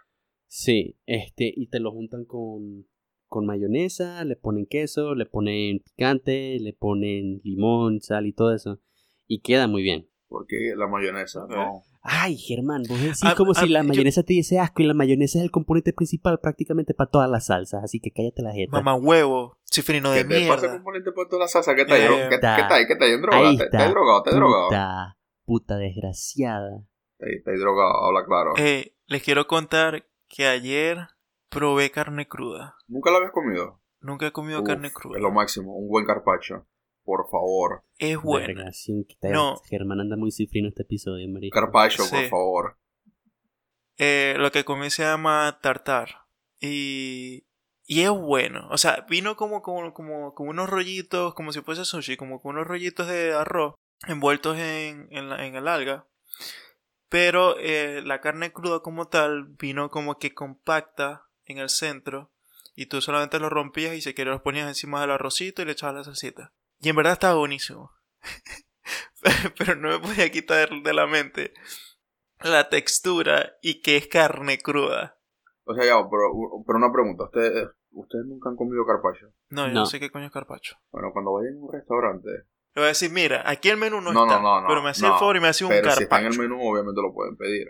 Sí, 0.47 0.97
este, 1.05 1.51
y 1.55 1.67
te 1.67 1.79
lo 1.79 1.91
juntan 1.91 2.25
con, 2.25 2.87
con 3.27 3.45
mayonesa, 3.45 4.23
le 4.25 4.35
ponen 4.35 4.65
queso, 4.65 5.15
le 5.15 5.25
ponen 5.25 5.79
picante, 5.79 6.57
le 6.59 6.73
ponen 6.73 7.41
limón, 7.43 8.01
sal 8.01 8.25
y 8.27 8.33
todo 8.33 8.53
eso. 8.53 8.79
Y 9.27 9.41
queda 9.41 9.67
muy 9.67 9.81
bien. 9.81 10.09
Porque 10.27 10.73
la 10.75 10.87
mayonesa, 10.87 11.45
no. 11.49 11.83
Ay, 12.07 12.37
Germán, 12.37 12.83
vos 12.87 13.01
decís 13.01 13.19
Ah, 13.23 13.33
como 13.35 13.51
ah, 13.51 13.55
si 13.55 13.67
la 13.67 13.81
yo- 13.81 13.87
mayonesa 13.87 14.21
te 14.21 14.33
diese 14.33 14.59
asco 14.59 14.83
y 14.83 14.85
la 14.85 14.93
mayonesa 14.93 15.39
es 15.39 15.43
el 15.43 15.49
componente 15.51 15.91
principal 15.91 16.39
prácticamente 16.39 16.93
para 16.93 17.09
todas 17.09 17.29
las 17.29 17.47
salsas, 17.47 17.83
así 17.83 17.99
que 17.99 18.11
cállate 18.11 18.43
la 18.43 18.53
jeta. 18.53 18.71
Mamá 18.71 18.93
huevo, 18.95 19.57
cifrino 19.63 20.11
de 20.11 20.21
¿Qué 20.21 20.27
te 20.35 20.47
pasa 20.47 20.61
mierda. 20.61 20.75
componente 20.75 21.11
por 21.11 21.27
toda 21.27 21.43
la 21.43 21.47
salsa? 21.47 21.73
¿Qué 21.73 21.81
está 21.81 21.95
ahí? 21.95 22.01
Eh, 22.03 22.07
¿Qué, 22.07 22.29
qué 22.29 22.35
está. 22.35 22.57
está 22.59 22.75
ahí? 22.75 22.85
¿Qué 22.85 22.93
está 22.93 23.05
ahí? 23.05 23.11
¿En 23.13 23.21
droga? 23.21 23.37
Ahí 23.49 23.57
¿Te- 23.57 23.63
está. 23.63 23.77
¿Estás 23.79 23.91
drogado? 23.91 24.17
¿Estás 24.19 24.35
drogado? 24.35 24.67
Puta, 24.67 25.17
puta 25.45 25.77
desgraciada. 25.77 26.85
Está 27.13 27.25
ahí, 27.25 27.35
está 27.37 27.51
ahí 27.51 27.57
drogado, 27.57 28.05
habla 28.05 28.25
claro. 28.25 28.53
Eh, 28.57 28.95
les 29.07 29.23
quiero 29.23 29.47
contar 29.47 30.05
que 30.27 30.47
ayer 30.47 31.07
probé 31.49 31.91
carne 31.91 32.27
cruda. 32.27 32.75
¿Nunca 32.87 33.11
la 33.11 33.17
habías 33.17 33.31
comido? 33.31 33.81
Nunca 34.01 34.27
he 34.27 34.31
comido 34.31 34.59
Uf, 34.61 34.67
carne 34.67 34.91
cruda. 34.91 35.17
Es 35.17 35.23
lo 35.23 35.31
máximo, 35.31 35.75
un 35.75 35.87
buen 35.87 36.05
carpacho. 36.05 36.67
Por 37.03 37.29
favor. 37.29 37.83
Es 37.99 38.17
te- 39.19 39.29
No. 39.29 39.57
Germán 39.69 39.99
anda 39.99 40.15
muy 40.17 40.31
cifrino 40.31 40.69
este 40.69 40.81
episodio, 40.83 41.27
marico. 41.29 41.53
Carpacho, 41.53 42.03
por 42.09 42.19
Sí. 42.19 42.29
favor. 42.29 42.77
Eh, 43.97 44.35
lo 44.37 44.51
que 44.51 44.65
comí 44.65 44.89
se 44.89 45.03
llama 45.03 45.59
tartar. 45.61 46.25
Y, 46.59 47.45
y 47.85 48.01
es 48.01 48.09
bueno. 48.09 48.67
O 48.71 48.77
sea, 48.77 49.05
vino 49.07 49.35
como, 49.35 49.61
como, 49.61 49.93
como, 49.93 50.33
como 50.33 50.49
unos 50.49 50.69
rollitos, 50.69 51.33
como 51.35 51.51
si 51.51 51.61
fuese 51.61 51.85
sushi, 51.85 52.17
como 52.17 52.41
con 52.41 52.55
unos 52.55 52.67
rollitos 52.67 53.07
de 53.07 53.33
arroz 53.33 53.75
envueltos 54.07 54.57
en, 54.57 55.07
en, 55.11 55.29
la- 55.29 55.45
en 55.45 55.55
el 55.55 55.67
alga. 55.67 56.07
Pero 57.15 57.57
eh, 57.59 58.01
la 58.03 58.19
carne 58.19 58.51
cruda 58.51 58.81
como 58.81 59.07
tal 59.07 59.45
vino 59.57 59.89
como 59.89 60.17
que 60.17 60.33
compacta 60.33 61.29
en 61.45 61.59
el 61.59 61.69
centro 61.69 62.33
Y 62.75 62.87
tú 62.87 62.99
solamente 62.99 63.39
los 63.39 63.53
rompías 63.53 63.95
y 63.95 64.01
si 64.01 64.13
querías 64.13 64.33
los 64.33 64.41
ponías 64.41 64.67
encima 64.67 64.99
del 64.99 65.11
arrocito 65.11 65.61
y 65.61 65.65
le 65.65 65.71
echabas 65.71 65.95
la 65.95 66.03
salsita. 66.03 66.51
Y 66.81 66.89
en 66.89 66.97
verdad 66.97 67.13
estaba 67.13 67.35
buenísimo. 67.35 67.93
Pero 69.57 69.77
no 69.77 69.91
me 69.91 69.99
podía 69.99 70.29
quitar 70.29 70.69
de 70.69 70.93
la 70.93 71.07
mente 71.07 71.53
la 72.41 72.67
textura 72.67 73.55
y 73.61 73.81
que 73.81 73.95
es 73.95 74.07
carne 74.07 74.57
cruda. 74.57 75.17
O 75.63 75.73
sea, 75.73 75.85
ya, 75.85 75.95
pero, 76.09 76.33
pero 76.67 76.77
una 76.77 76.91
pregunta. 76.91 77.23
¿Ustedes, 77.23 77.69
¿Ustedes 77.91 78.25
nunca 78.25 78.49
han 78.49 78.57
comido 78.57 78.85
carpaccio? 78.85 79.31
No, 79.51 79.67
yo 79.67 79.73
no, 79.73 79.85
sé 79.85 80.01
qué 80.01 80.11
coño 80.11 80.25
es 80.25 80.33
carpacho. 80.33 80.75
Bueno, 80.91 81.11
cuando 81.13 81.31
vayan 81.31 81.55
a 81.55 81.61
un 81.61 81.71
restaurante... 81.71 82.29
Le 82.75 82.81
voy 82.81 82.85
a 82.85 82.87
decir, 82.89 83.09
mira, 83.11 83.41
aquí 83.49 83.69
el 83.69 83.77
menú 83.77 84.01
no, 84.01 84.11
No, 84.11 84.25
está. 84.25 84.37
no, 84.39 84.43
no, 84.43 84.61
no, 84.61 84.67
pero 84.67 84.83
me 84.83 84.89
hacía 84.89 85.07
no. 85.07 85.13
el 85.13 85.19
favor 85.19 85.37
y 85.37 85.39
me 85.39 85.47
hacía 85.47 85.67
un 85.67 85.71
Pero 85.71 85.81
carpacho. 85.83 85.97
si 85.97 86.03
está 86.03 86.19
en 86.19 86.25
el 86.27 86.37
menú, 86.37 86.61
obviamente 86.71 87.01
lo 87.01 87.13
pueden 87.13 87.37
pedir. 87.37 87.67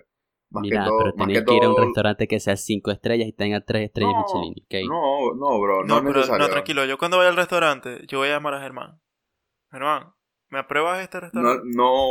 Más 0.50 0.62
Mira, 0.62 0.84
que 0.84 0.88
todo, 0.90 0.98
pero 1.00 1.16
más 1.16 1.28
tenés 1.28 1.40
que 1.42 1.46
que 1.46 1.56
ir 1.58 1.64
a 1.64 1.70
un 1.70 1.78
restaurante 1.78 2.28
que 2.28 2.40
sea 2.40 2.56
5 2.58 2.92
estrellas 2.92 3.28
y 3.28 3.34
tenga 3.34 3.62
3 3.62 3.86
estrellas 3.86 4.14
No, 4.16 4.20
Michelin, 4.42 4.64
¿ok? 4.64 4.90
No, 4.90 5.36
no, 5.36 5.60
bro, 5.62 5.84
no, 5.84 5.86
No, 5.86 5.96
es 5.98 6.02
pero 6.04 6.14
necesario. 6.20 6.46
no, 6.48 6.52
tranquilo. 6.52 6.86
Yo 6.86 6.98
cuando 6.98 7.18
vaya 7.18 7.30
al 7.30 7.36
restaurante, 7.36 8.06
yo 8.08 8.20
voy 8.20 8.30
a 8.30 8.34
llamar 8.34 8.54
a 8.56 8.62
Germán. 8.62 9.00
Germán, 9.72 10.14
¿me 10.50 10.60
apruebas 10.60 11.02
este 11.02 11.18
No, 11.18 11.22
restaurante? 11.22 11.64
no, 11.76 12.02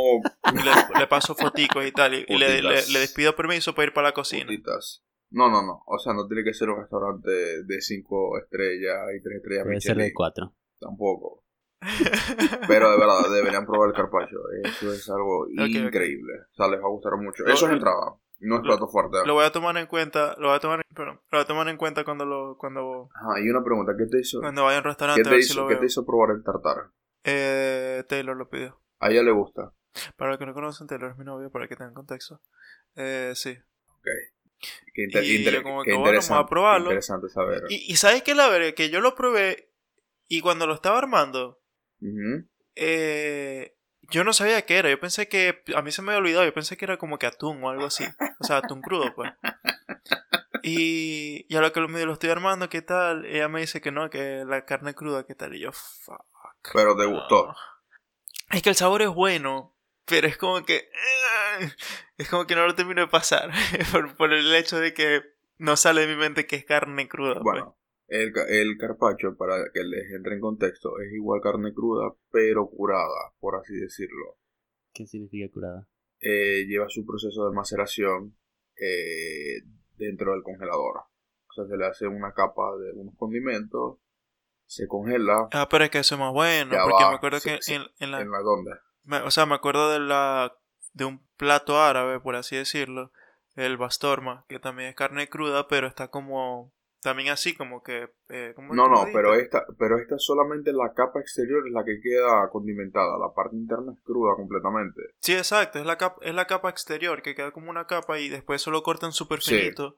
Y 0.53 0.63
le, 0.63 0.99
le 0.99 1.07
paso 1.07 1.33
foticos 1.35 1.85
y 1.85 1.91
tal. 1.91 2.13
Y, 2.13 2.25
y 2.27 2.37
le, 2.37 2.61
le, 2.61 2.99
despido 2.99 3.35
permiso 3.35 3.73
para 3.73 3.87
ir 3.87 3.93
para 3.93 4.09
la 4.09 4.13
cocina. 4.13 4.45
putitas. 4.45 5.03
No, 5.31 5.49
no, 5.49 5.63
no. 5.65 5.81
O 5.87 5.97
sea, 5.97 6.13
no 6.13 6.27
tiene 6.27 6.43
que 6.43 6.53
ser 6.53 6.69
un 6.69 6.79
restaurante 6.79 7.31
de 7.63 7.81
5 7.81 8.37
estrellas 8.39 8.97
y 9.17 9.21
3 9.23 9.35
estrellas 9.37 9.63
Puede 9.65 9.81
ser 9.81 9.95
de 9.97 10.03
Michelin. 10.03 10.13
4. 10.13 10.53
Tampoco. 10.79 11.44
Pero 12.67 12.91
de 12.91 12.97
verdad, 12.97 13.29
deberían 13.31 13.65
probar 13.65 13.89
el 13.89 13.95
carpaccio. 13.95 14.39
Eso 14.63 14.91
es 14.93 15.09
algo 15.09 15.41
ok. 15.43 15.49
increíble. 15.69 16.33
O 16.51 16.55
sea, 16.55 16.67
les 16.67 16.79
va 16.79 16.85
a 16.85 16.89
gustar 16.89 17.13
mucho. 17.17 17.43
Lo- 17.43 17.53
Eso 17.53 17.67
es 17.67 17.73
entrada. 17.73 18.15
No 18.39 18.55
es 18.57 18.61
lo- 18.63 18.67
plato 18.67 18.87
fuerte. 18.87 19.17
Lo 19.25 19.33
voy 19.33 19.45
a 19.45 19.51
tomar 19.51 19.77
en 19.77 19.87
cuenta, 19.87 20.35
lo 20.37 20.49
voy 20.49 20.57
a 20.57 20.59
tomar, 20.59 20.81
perdón, 20.93 21.21
lo 21.31 21.37
voy 21.37 21.43
a 21.43 21.47
tomar 21.47 21.67
en 21.69 21.77
cuenta 21.77 22.03
cuando 22.03 22.25
lo, 22.25 22.57
cuando, 22.57 23.09
Ajá, 23.15 23.39
y 23.39 23.49
una 23.49 23.63
pregunta. 23.63 23.93
¿Qué 23.97 24.05
te 24.07 24.19
hizo, 24.19 24.41
cuando 24.41 24.63
vaya 24.65 24.77
a 24.77 24.79
un 24.79 24.83
¿qué 24.83 24.89
restaurante 24.89 25.21
a 25.21 25.31
te 25.31 25.41
si 25.41 25.51
hizo, 25.51 25.61
lo 25.61 25.67
qué 25.69 25.75
te 25.77 25.85
hizo 25.85 26.05
probar 26.05 26.35
el 26.35 26.43
tartar? 26.43 26.89
Eh, 27.23 28.03
Taylor 28.09 28.35
lo 28.35 28.49
pidió. 28.49 28.79
A 28.99 29.09
ella 29.09 29.23
le 29.23 29.31
gusta. 29.31 29.71
Para 30.17 30.31
los 30.31 30.39
que 30.39 30.45
no 30.45 30.53
conocen, 30.53 30.85
Taylor 30.87 31.11
es 31.11 31.17
mi 31.17 31.23
novio, 31.23 31.49
para 31.49 31.67
que 31.67 31.75
tengan 31.77 31.93
contexto. 31.93 32.41
Eh, 32.97 33.31
sí. 33.35 33.57
Qué, 34.93 35.03
inter- 35.03 35.23
Y 35.23 35.37
inter- 35.37 35.53
yo 35.55 35.63
como 35.63 35.83
qué 35.83 35.91
que, 35.91 35.97
bueno, 35.97 36.05
vamos 36.11 36.29
a 36.31 36.33
interesante, 36.33 36.49
probarlo. 36.49 36.85
interesante 36.87 37.29
saber. 37.29 37.63
Y, 37.69 37.91
y 37.91 37.95
¿sabes 37.95 38.21
qué 38.23 38.31
es 38.31 38.37
la 38.37 38.49
verga? 38.49 38.73
Que 38.73 38.89
yo 38.89 38.99
lo 39.01 39.15
probé 39.15 39.69
y 40.27 40.41
cuando 40.41 40.67
lo 40.67 40.73
estaba 40.73 40.97
armando, 40.97 41.59
Eh, 42.75 43.75
yo 44.09 44.23
no 44.23 44.33
sabía 44.33 44.65
qué 44.65 44.77
era. 44.77 44.89
Yo 44.89 44.99
pensé 44.99 45.27
que, 45.27 45.63
a 45.75 45.81
mí 45.81 45.91
se 45.91 46.01
me 46.01 46.11
había 46.11 46.19
olvidado, 46.19 46.45
yo 46.45 46.53
pensé 46.53 46.77
que 46.77 46.85
era 46.85 46.97
como 46.97 47.17
que 47.17 47.25
atún 47.25 47.63
o 47.63 47.69
algo 47.69 47.85
así. 47.85 48.05
O 48.39 48.43
sea, 48.43 48.57
atún 48.57 48.81
crudo, 48.81 49.13
pues. 49.15 49.31
Y, 50.67 51.45
y 51.47 51.55
a 51.57 51.61
lo 51.61 51.71
que 51.71 51.79
lo 51.79 51.87
medio 51.87 52.07
lo 52.07 52.13
estoy 52.13 52.31
armando, 52.31 52.69
¿qué 52.69 52.81
tal? 52.81 53.23
Ella 53.27 53.47
me 53.47 53.59
dice 53.59 53.81
que 53.81 53.91
no, 53.91 54.09
que 54.09 54.43
la 54.47 54.65
carne 54.65 54.95
cruda, 54.95 55.23
¿qué 55.23 55.35
tal? 55.35 55.53
Y 55.53 55.59
yo, 55.59 55.71
fuck. 55.71 56.25
Pero 56.73 56.97
te 56.97 57.05
gustó. 57.05 57.45
no. 57.45 57.55
Es 58.49 58.63
que 58.63 58.69
el 58.69 58.75
sabor 58.75 59.03
es 59.03 59.09
bueno, 59.09 59.75
pero 60.05 60.27
es 60.27 60.37
como 60.37 60.63
que... 60.63 60.89
Es 62.17 62.29
como 62.29 62.47
que 62.47 62.55
no 62.55 62.65
lo 62.65 62.73
termino 62.75 63.01
de 63.01 63.07
pasar. 63.07 63.51
por, 63.91 64.15
por 64.15 64.33
el 64.33 64.55
hecho 64.55 64.79
de 64.79 64.93
que 64.93 65.21
no 65.57 65.75
sale 65.77 66.01
de 66.01 66.07
mi 66.07 66.15
mente 66.15 66.47
que 66.47 66.55
es 66.55 66.65
carne 66.65 67.07
cruda. 67.07 67.33
pues. 67.33 67.43
Bueno, 67.43 67.77
el, 68.07 68.31
ca- 68.33 68.45
el 68.47 68.77
carpaccio, 68.77 69.35
para 69.37 69.71
que 69.73 69.83
les 69.83 70.11
entre 70.11 70.35
en 70.35 70.41
contexto, 70.41 70.99
es 70.99 71.11
igual 71.13 71.41
carne 71.41 71.73
cruda, 71.73 72.13
pero 72.31 72.67
curada, 72.69 73.33
por 73.39 73.55
así 73.55 73.75
decirlo. 73.75 74.37
¿Qué 74.93 75.05
significa 75.05 75.51
curada? 75.53 75.87
Eh, 76.19 76.65
lleva 76.67 76.87
su 76.89 77.05
proceso 77.05 77.49
de 77.49 77.55
maceración 77.55 78.37
eh, 78.77 79.61
dentro 79.97 80.31
del 80.33 80.43
congelador. 80.43 80.97
O 81.49 81.53
sea, 81.53 81.65
se 81.67 81.77
le 81.77 81.85
hace 81.85 82.07
una 82.07 82.33
capa 82.33 82.75
de 82.77 82.91
unos 82.93 83.15
condimentos, 83.17 83.97
se 84.65 84.87
congela. 84.87 85.47
Ah, 85.51 85.67
pero 85.69 85.83
es 85.85 85.89
que 85.89 85.99
eso 85.99 86.15
es 86.15 86.19
más 86.19 86.33
bueno, 86.33 86.75
porque 86.83 87.03
va, 87.03 87.09
me 87.11 87.15
acuerdo 87.17 87.39
sí, 87.39 87.49
que 87.49 87.61
sí. 87.61 87.73
en, 87.75 87.83
en 87.99 88.11
la... 88.11 88.21
¿En 88.21 88.31
la 88.31 88.39
dónde? 88.39 88.71
me- 89.03 89.21
o 89.21 89.31
sea, 89.31 89.45
me 89.45 89.55
acuerdo 89.55 89.91
de 89.91 89.99
la... 89.99 90.57
de 90.93 91.05
un 91.05 91.25
plato 91.37 91.79
árabe, 91.81 92.19
por 92.19 92.35
así 92.35 92.55
decirlo, 92.55 93.11
el 93.55 93.77
bastorma, 93.77 94.45
que 94.49 94.59
también 94.59 94.89
es 94.89 94.95
carne 94.95 95.27
cruda, 95.29 95.67
pero 95.67 95.87
está 95.87 96.09
como... 96.09 96.73
también 97.05 97.29
así, 97.29 97.55
como 97.55 97.81
que... 97.81 98.09
eh, 98.29 98.51
¿cómo- 98.55 98.73
No, 98.75 98.89
no, 98.89 99.05
pero 99.13 99.33
esta, 99.35 99.63
pero 99.79 99.97
esta 99.97 100.15
solamente 100.17 100.73
la 100.73 100.91
capa 100.93 101.21
exterior 101.21 101.65
es 101.65 101.71
la 101.71 101.85
que 101.85 102.01
queda 102.03 102.49
condimentada. 102.51 103.17
La 103.17 103.33
parte 103.33 103.55
interna 103.55 103.93
es 103.95 104.01
cruda 104.03 104.35
completamente. 104.35 105.01
Sí, 105.21 105.33
exacto, 105.33 105.79
es 105.79 105.85
la, 105.85 105.97
capa, 105.97 106.17
es 106.21 106.35
la 106.35 106.45
capa 106.47 106.69
exterior, 106.69 107.21
que 107.21 107.33
queda 107.35 107.51
como 107.51 107.69
una 107.69 107.87
capa 107.87 108.19
y 108.19 108.27
después 108.27 108.61
solo 108.61 108.83
cortan 108.83 109.13
súper 109.13 109.41
Sí. 109.41 109.55
finito. 109.57 109.95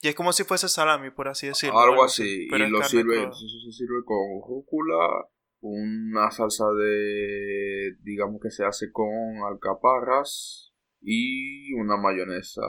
Y 0.00 0.08
es 0.08 0.14
como 0.14 0.32
si 0.32 0.44
fuese 0.44 0.68
salami, 0.68 1.10
por 1.10 1.28
así 1.28 1.46
decirlo. 1.48 1.78
Algo 1.78 2.04
así. 2.04 2.46
pero 2.50 2.66
Y 2.66 2.70
lo 2.70 2.82
sirve, 2.84 3.28
se 3.32 3.72
sirve 3.72 4.04
con 4.04 4.18
rúcula, 4.46 5.26
una 5.60 6.30
salsa 6.30 6.66
de, 6.78 7.96
digamos 8.02 8.40
que 8.42 8.50
se 8.50 8.64
hace 8.64 8.92
con 8.92 9.08
alcaparras 9.50 10.72
y 11.00 11.72
una 11.74 11.96
mayonesa. 11.96 12.62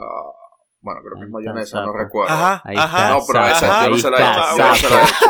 Bueno, 0.80 1.00
creo 1.02 1.18
que 1.18 1.24
es 1.24 1.30
mayonesa, 1.30 1.80
no 1.82 1.92
recuerdo. 1.92 2.32
Ajá, 2.32 2.62
Ahí 2.64 2.76
ajá. 2.76 2.98
está, 2.98 3.10
No, 3.18 3.24
pero 3.26 3.46
esa 3.46 3.84
yo 3.84 3.90
no 3.90 3.98
se 3.98 4.10
la 4.10 4.16
he 4.18 4.20
hecho. 4.22 4.56
Yo 4.56 4.68
no 4.68 4.74
se 4.76 4.88
la 4.90 5.00
he 5.00 5.04
hecho. 5.04 5.26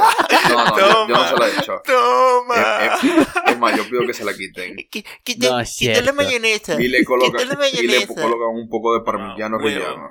No, 0.48 0.64
no, 0.64 0.78
yo, 0.78 0.86
yo 0.86 1.06
no 1.08 1.14
Toma. 1.14 1.28
se 1.28 1.36
la 1.36 1.46
he 1.46 1.50
hecho. 1.56 1.82
¡Toma! 1.86 3.44
Es, 3.46 3.58
más, 3.58 3.76
yo 3.76 3.84
pido 3.88 4.02
que 4.06 4.12
se 4.14 4.24
la 4.24 4.34
quiten. 4.34 4.76
Qui- 4.76 5.04
quita- 5.24 5.48
No, 5.50 6.02
la 6.04 6.12
mayonesa. 6.12 6.80
Y 6.80 6.88
le 6.88 7.04
colocan, 7.04 7.40
y 7.72 7.86
le 7.86 8.06
colocan 8.06 8.48
un 8.54 8.68
poco 8.68 8.94
de 8.94 9.00
parmigiano 9.04 9.56
Ah, 9.58 9.64
huevo. 9.64 10.10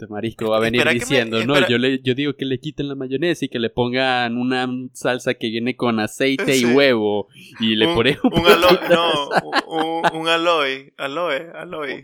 Este 0.00 0.12
marisco 0.12 0.48
va 0.50 0.58
a 0.58 0.60
venir 0.60 0.78
Espera 0.80 0.92
que 0.92 0.98
me- 0.98 1.00
diciendo, 1.00 1.44
no, 1.44 1.54
espera- 1.54 1.68
yo, 1.68 1.78
le, 1.78 2.00
yo 2.00 2.14
digo 2.14 2.34
que 2.34 2.44
le 2.44 2.60
quiten 2.60 2.86
la 2.86 2.94
mayonesa 2.94 3.46
y 3.46 3.48
que 3.48 3.58
le 3.58 3.68
pongan 3.68 4.36
una 4.38 4.68
salsa 4.92 5.34
que 5.34 5.48
viene 5.50 5.74
con 5.74 5.98
aceite 5.98 6.52
Sí. 6.54 6.62
y 6.62 6.72
huevo 6.72 7.26
y 7.58 7.74
le 7.74 7.88
un, 7.88 7.94
ponen 7.96 8.16
un, 8.22 8.32
un 8.40 8.46
aloe, 8.46 8.78
no, 8.88 9.28
un, 9.66 10.20
un 10.20 10.28
aloe, 10.28 10.92
aloe, 10.98 11.50
aloe. 11.52 12.00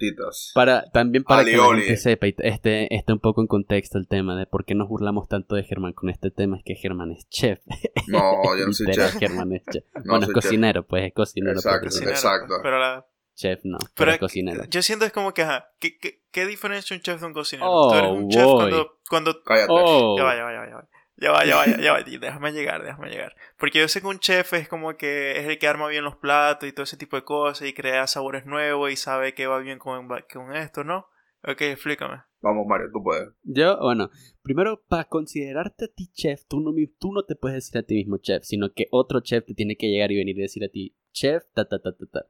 Para, 0.55 0.91
también 0.91 1.23
para 1.23 1.45
que 1.45 1.57
la 1.57 1.67
gente 1.77 1.97
sepa 1.97 2.27
y 2.27 2.35
este, 2.39 2.93
esté 2.93 3.13
un 3.13 3.21
poco 3.21 3.41
en 3.43 3.47
contexto 3.47 3.97
el 3.99 4.09
tema 4.09 4.37
de 4.37 4.47
por 4.47 4.65
qué 4.65 4.75
nos 4.75 4.89
burlamos 4.89 5.29
tanto 5.29 5.55
de 5.55 5.63
Germán 5.63 5.93
con 5.93 6.11
este 6.11 6.33
tema, 6.33 6.57
es 6.57 6.65
que 6.65 6.75
Germán 6.75 7.13
es 7.13 7.29
chef. 7.29 7.61
No, 8.09 8.21
yo 8.59 8.67
no 8.67 8.73
soy 8.73 8.89
chef. 8.93 9.15
Germán 9.21 9.53
es 9.53 9.63
chef. 9.71 9.85
No 9.95 10.03
bueno, 10.15 10.27
es 10.27 10.33
chef. 10.33 10.35
cocinero, 10.35 10.85
pues 10.85 11.05
es 11.07 11.13
cocinero. 11.15 11.53
Exacto, 11.53 11.79
pero- 11.83 11.91
sí. 11.93 11.99
Cocinero, 12.01 12.17
Exacto. 12.17 12.55
Pero, 12.61 12.79
la, 12.81 13.07
Chef 13.35 13.61
no, 13.65 13.79
pero, 13.79 13.91
pero 13.97 14.11
es 14.13 14.19
cocinero. 14.19 14.65
yo 14.71 14.81
siento 14.83 15.05
es 15.05 15.13
como 15.13 15.35
que, 15.35 15.43
ajá, 15.43 15.73
¿qué, 15.81 15.99
qué, 15.99 16.23
qué 16.31 16.47
diferencia 16.47 16.95
un 16.97 17.03
chef 17.03 17.21
de 17.21 17.27
un 17.27 17.33
cocinero? 17.33 17.69
Oh, 17.71 17.91
Tú 17.91 17.99
eres 17.99 18.11
un 18.13 18.29
chef 18.29 18.45
boy. 18.45 18.57
cuando, 18.57 18.99
cuando 19.09 19.43
Cállate. 19.43 19.73
Oh, 19.73 20.17
Ya 20.17 20.25
va, 20.25 20.37
ya 20.37 20.45
va, 20.45 20.53
ya 20.53 20.59
va, 20.61 20.69
ya 20.69 20.75
va. 20.77 20.89
Ya 21.17 21.31
va, 21.31 21.45
ya 21.45 21.57
va, 21.57 21.67
ya, 21.67 21.81
ya 21.81 21.93
va. 21.93 22.03
Déjame 22.03 22.53
llegar, 22.53 22.83
déjame 22.83 23.09
llegar. 23.09 23.35
Porque 23.57 23.79
yo 23.79 23.89
sé 23.89 24.01
que 24.01 24.07
un 24.09 24.19
chef 24.19 24.53
es 24.55 24.69
como 24.69 24.97
que 24.97 25.39
es 25.39 25.47
el 25.47 25.59
que 25.59 25.69
arma 25.69 25.89
bien 25.89 26.03
los 26.05 26.17
platos 26.17 26.69
y 26.69 26.73
todo 26.73 26.83
ese 26.85 26.97
tipo 26.97 27.17
de 27.17 27.23
cosas 27.25 27.69
y 27.69 27.73
crea 27.73 28.07
sabores 28.07 28.47
nuevos 28.47 28.91
y 28.91 28.97
sabe 28.97 29.33
que 29.35 29.47
va 29.47 29.59
bien 29.61 29.79
con, 29.79 30.09
con 30.09 30.55
esto, 30.57 30.83
¿no? 30.83 31.07
Ok, 31.47 31.61
explícame. 31.63 32.23
Vamos, 32.41 32.67
Mario, 32.67 32.89
tú 32.93 33.03
puedes. 33.03 33.29
Yo, 33.43 33.79
bueno, 33.81 34.11
primero, 34.43 34.83
para 34.89 35.05
considerarte 35.05 35.87
a 35.87 35.89
ti 35.89 36.11
chef, 36.13 36.45
tú 36.49 36.61
no, 36.61 36.73
tú 36.99 37.13
no 37.13 37.25
te 37.25 37.37
puedes 37.37 37.57
decir 37.57 37.79
a 37.79 37.83
ti 37.83 37.95
mismo 37.95 38.19
chef, 38.19 38.43
sino 38.45 38.73
que 38.73 38.89
otro 38.91 39.21
chef 39.21 39.45
te 39.47 39.55
tiene 39.55 39.77
que 39.77 39.89
llegar 39.89 40.11
y 40.11 40.17
venir 40.17 40.37
y 40.39 40.43
decir 40.43 40.65
a 40.65 40.69
ti, 40.69 40.97
chef, 41.13 41.45
ta, 41.55 41.67
ta, 41.69 41.81
ta, 41.81 41.93
ta, 41.93 42.05
ta. 42.13 42.27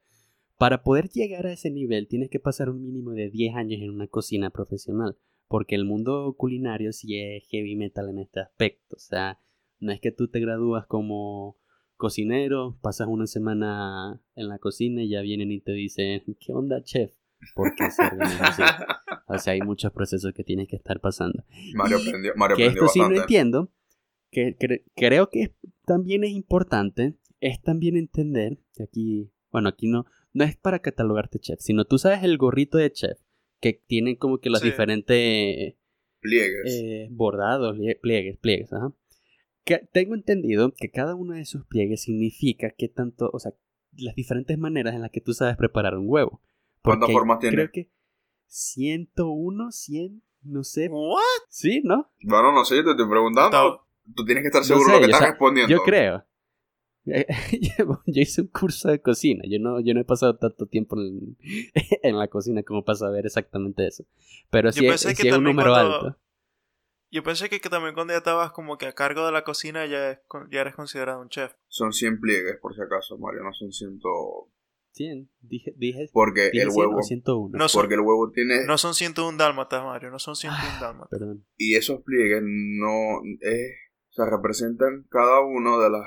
Para 0.58 0.82
poder 0.82 1.08
llegar 1.08 1.46
a 1.46 1.52
ese 1.52 1.70
nivel, 1.70 2.06
tienes 2.08 2.30
que 2.30 2.40
pasar 2.40 2.70
un 2.70 2.82
mínimo 2.82 3.10
de 3.12 3.30
10 3.30 3.54
años 3.56 3.80
en 3.82 3.90
una 3.90 4.06
cocina 4.06 4.50
profesional, 4.50 5.16
porque 5.48 5.74
el 5.74 5.84
mundo 5.84 6.34
culinario 6.38 6.92
sí 6.92 7.18
es 7.18 7.44
heavy 7.48 7.76
metal 7.76 8.08
en 8.08 8.18
este 8.20 8.40
aspecto. 8.40 8.96
O 8.96 9.00
sea, 9.00 9.40
no 9.80 9.92
es 9.92 10.00
que 10.00 10.12
tú 10.12 10.28
te 10.28 10.40
gradúas 10.40 10.86
como 10.86 11.58
cocinero, 11.96 12.78
pasas 12.82 13.08
una 13.08 13.26
semana 13.26 14.20
en 14.34 14.48
la 14.48 14.58
cocina 14.58 15.02
y 15.02 15.08
ya 15.10 15.20
vienen 15.22 15.50
y 15.52 15.60
te 15.60 15.72
dicen, 15.72 16.22
¿qué 16.40 16.52
onda, 16.52 16.82
chef? 16.82 17.12
¿Por 17.54 17.74
qué 17.74 17.90
ser 17.90 18.12
así? 18.40 18.62
O 19.26 19.38
sea, 19.38 19.52
hay 19.54 19.60
muchos 19.60 19.92
procesos 19.92 20.32
que 20.34 20.44
tienes 20.44 20.68
que 20.68 20.76
estar 20.76 21.00
pasando. 21.00 21.44
Mario 21.74 21.98
Y 21.98 22.08
aprendió, 22.08 22.32
Mario 22.36 22.56
Que 22.56 22.62
aprendió 22.64 22.82
esto 22.84 22.92
sí 22.92 22.98
no 23.00 23.04
bastante. 23.06 23.20
entiendo, 23.22 23.72
que 24.30 24.56
cre- 24.56 24.84
creo 24.94 25.28
que 25.30 25.54
también 25.86 26.24
es 26.24 26.30
importante, 26.30 27.14
es 27.40 27.60
también 27.62 27.96
entender 27.96 28.58
que 28.74 28.82
aquí, 28.84 29.30
bueno, 29.52 29.68
aquí 29.68 29.88
no, 29.88 30.06
no 30.34 30.44
es 30.44 30.56
para 30.56 30.80
catalogarte 30.80 31.38
chef, 31.38 31.60
sino 31.60 31.84
tú 31.86 31.96
sabes 31.96 32.22
el 32.22 32.36
gorrito 32.36 32.76
de 32.76 32.92
chef, 32.92 33.18
que 33.60 33.72
tienen 33.72 34.16
como 34.16 34.38
que 34.38 34.50
los 34.50 34.60
Sí. 34.60 34.66
diferentes 34.66 35.74
Pliegues. 36.20 36.66
eh, 36.66 37.08
bordados, 37.10 37.76
lie- 37.78 37.98
pliegues, 38.00 38.36
pliegues, 38.38 38.72
ajá. 38.72 38.92
Que 39.64 39.78
tengo 39.92 40.14
entendido 40.14 40.74
que 40.76 40.90
cada 40.90 41.14
uno 41.14 41.34
de 41.34 41.40
esos 41.40 41.64
pliegues 41.66 42.02
significa 42.02 42.70
que 42.70 42.88
tanto, 42.88 43.30
o 43.32 43.38
sea, 43.38 43.52
las 43.96 44.14
diferentes 44.14 44.58
maneras 44.58 44.94
en 44.94 45.00
las 45.00 45.10
que 45.10 45.20
tú 45.22 45.32
sabes 45.32 45.56
preparar 45.56 45.96
un 45.96 46.04
huevo. 46.08 46.42
¿Cuántas 46.82 47.10
formas 47.12 47.38
tiene? 47.38 47.56
Creo 47.56 47.70
que 47.72 47.90
101, 48.46 49.70
100, 49.72 50.22
no 50.42 50.64
sé. 50.64 50.88
¿What? 50.90 51.20
Sí, 51.48 51.80
¿no? 51.84 52.10
Bueno, 52.22 52.52
no 52.52 52.64
sé, 52.64 52.76
yo 52.76 52.84
te 52.84 52.90
estoy 52.90 53.08
preguntando. 53.08 53.86
Tú 54.14 54.24
tienes 54.24 54.42
que 54.42 54.48
estar 54.48 54.60
No 54.62 54.66
seguro 54.66 54.86
sé, 54.86 54.92
de 54.92 55.00
lo 55.00 55.06
que 55.06 55.12
estás 55.12 55.20
o 55.20 55.24
sea, 55.24 55.30
respondiendo. 55.32 55.70
Yo 55.74 55.82
creo. 55.82 56.24
yo 58.06 58.20
hice 58.22 58.40
un 58.42 58.46
curso 58.48 58.88
de 58.88 59.00
cocina. 59.00 59.42
Yo 59.48 59.58
no, 59.60 59.80
yo 59.80 59.92
no 59.94 60.00
he 60.00 60.04
pasado 60.04 60.36
tanto 60.36 60.66
tiempo 60.66 60.96
en, 61.00 61.36
en 62.02 62.18
la 62.18 62.28
cocina 62.28 62.62
como 62.62 62.84
para 62.84 62.96
saber 62.96 63.26
exactamente 63.26 63.86
eso. 63.86 64.04
Pero 64.50 64.68
Yo 64.70 64.72
sí, 64.72 64.86
es, 64.86 64.90
pensé 64.92 65.08
que 65.10 65.22
sí 65.22 65.28
es 65.28 65.34
un 65.34 65.38
también 65.38 65.56
número 65.56 65.70
cuando- 65.72 65.94
alto. 65.96 66.18
Yo 67.10 67.22
pensé 67.22 67.48
que, 67.48 67.60
que 67.60 67.68
también 67.68 67.94
cuando 67.94 68.12
ya 68.12 68.18
estabas 68.18 68.50
como 68.50 68.76
que 68.76 68.86
a 68.86 68.92
cargo 68.92 69.24
de 69.24 69.30
la 69.30 69.44
cocina 69.44 69.86
ya, 69.86 70.10
es 70.10 70.18
con- 70.26 70.50
ya 70.50 70.62
eres 70.62 70.74
considerado 70.74 71.20
un 71.20 71.28
chef. 71.28 71.52
Son 71.68 71.92
100 71.92 72.18
pliegues, 72.20 72.56
por 72.60 72.74
si 72.74 72.80
acaso, 72.82 73.16
Mario, 73.18 73.44
no 73.44 73.52
son 73.52 73.70
100. 73.70 74.00
100. 74.92 75.30
Dije, 75.40 75.74
dije, 75.76 76.08
Porque 76.12 76.50
dije 76.50 76.64
el 76.64 76.70
100 76.72 76.76
huevo. 76.86 76.98
o 76.98 77.02
101. 77.02 77.56
No 77.56 77.68
son, 77.68 77.80
Porque 77.82 77.94
el 77.94 78.00
huevo 78.00 78.30
tiene. 78.32 78.64
no 78.66 78.78
son 78.78 78.94
101 78.94 79.38
dálmatas, 79.38 79.84
Mario, 79.84 80.10
no 80.10 80.18
son 80.18 80.34
101 80.34 80.68
Ah, 80.76 80.78
dálmatas. 80.80 81.10
Perdón. 81.10 81.44
Y 81.56 81.76
esos 81.76 82.02
pliegues 82.02 82.42
no. 82.44 83.20
Es, 83.40 83.70
o 84.10 84.12
sea, 84.14 84.26
representan 84.26 85.06
cada 85.08 85.40
una 85.40 85.78
de 85.84 85.90
las 85.90 86.06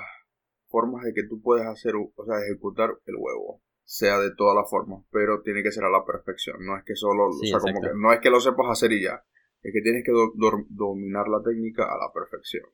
formas 0.70 1.04
de 1.04 1.14
que 1.14 1.24
tú 1.28 1.42
puedes 1.42 1.66
hacer, 1.66 1.94
o 1.96 2.26
sea, 2.26 2.36
ejecutar 2.46 2.90
el 3.06 3.16
huevo. 3.18 3.62
Sea 3.90 4.20
de 4.20 4.36
todas 4.36 4.54
las 4.54 4.70
formas, 4.70 5.06
pero 5.12 5.42
tiene 5.44 5.64
que 5.64 5.72
ser 5.72 5.86
a 5.86 5.90
la 5.90 6.04
perfección. 6.06 6.58
No 6.66 6.78
es 6.78 6.84
que 6.84 6.96
solo. 6.96 7.32
Sí, 7.32 7.54
o 7.54 7.60
sea, 7.60 7.72
como 7.74 7.82
que 7.82 7.94
no 7.96 8.12
es 8.12 8.20
que 8.20 8.30
lo 8.30 8.42
sepas 8.42 8.68
hacer 8.70 8.92
y 8.92 9.02
ya. 9.04 9.24
Es 9.62 9.72
que 9.74 9.82
tienes 9.82 10.04
que 10.04 10.12
do- 10.12 10.34
dominar 10.70 11.30
la 11.30 11.42
técnica 11.42 11.84
a 11.86 11.96
la 11.98 12.12
perfección. 12.14 12.66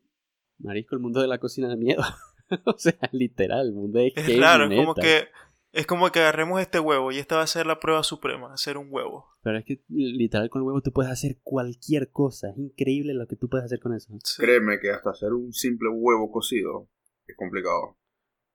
Marisco, 0.58 0.96
el 0.96 1.02
mundo 1.02 1.22
de 1.22 1.28
la 1.28 1.38
cocina 1.38 1.70
de 1.70 1.78
miedo. 1.78 2.02
o 2.66 2.78
sea, 2.80 2.98
literal, 3.12 3.68
el 3.68 3.74
mundo 3.74 4.00
de 4.00 4.12
Es 4.16 4.40
raro, 4.40 4.66
es 4.72 4.76
como 4.80 4.96
que 4.96 5.28
es 5.72 5.88
como 5.88 6.12
que 6.12 6.20
agarremos 6.20 6.62
este 6.62 6.80
huevo 6.80 7.12
y 7.12 7.18
esta 7.18 7.36
va 7.38 7.44
a 7.44 7.48
ser 7.48 7.66
la 7.68 7.80
prueba 7.80 8.04
suprema, 8.04 8.52
hacer 8.54 8.78
un 8.78 8.88
huevo. 8.90 9.26
Pero 9.44 9.58
es 9.60 9.66
que 9.66 9.84
literal 9.90 10.50
con 10.50 10.62
el 10.62 10.68
huevo 10.68 10.82
tú 10.82 10.92
puedes 10.94 11.12
hacer 11.12 11.38
cualquier 11.44 12.10
cosa. 12.12 12.50
Es 12.50 12.58
increíble 12.58 13.14
lo 13.14 13.28
que 13.28 13.36
tú 13.36 13.50
puedes 13.50 13.66
hacer 13.66 13.80
con 13.80 13.94
eso. 13.94 14.12
Sí. 14.24 14.42
Créeme 14.42 14.80
que 14.80 14.92
hasta 14.92 15.12
hacer 15.12 15.34
un 15.34 15.52
simple 15.54 15.90
huevo 15.90 16.32
cocido 16.32 16.90
es 17.28 17.36
complicado. 17.38 17.98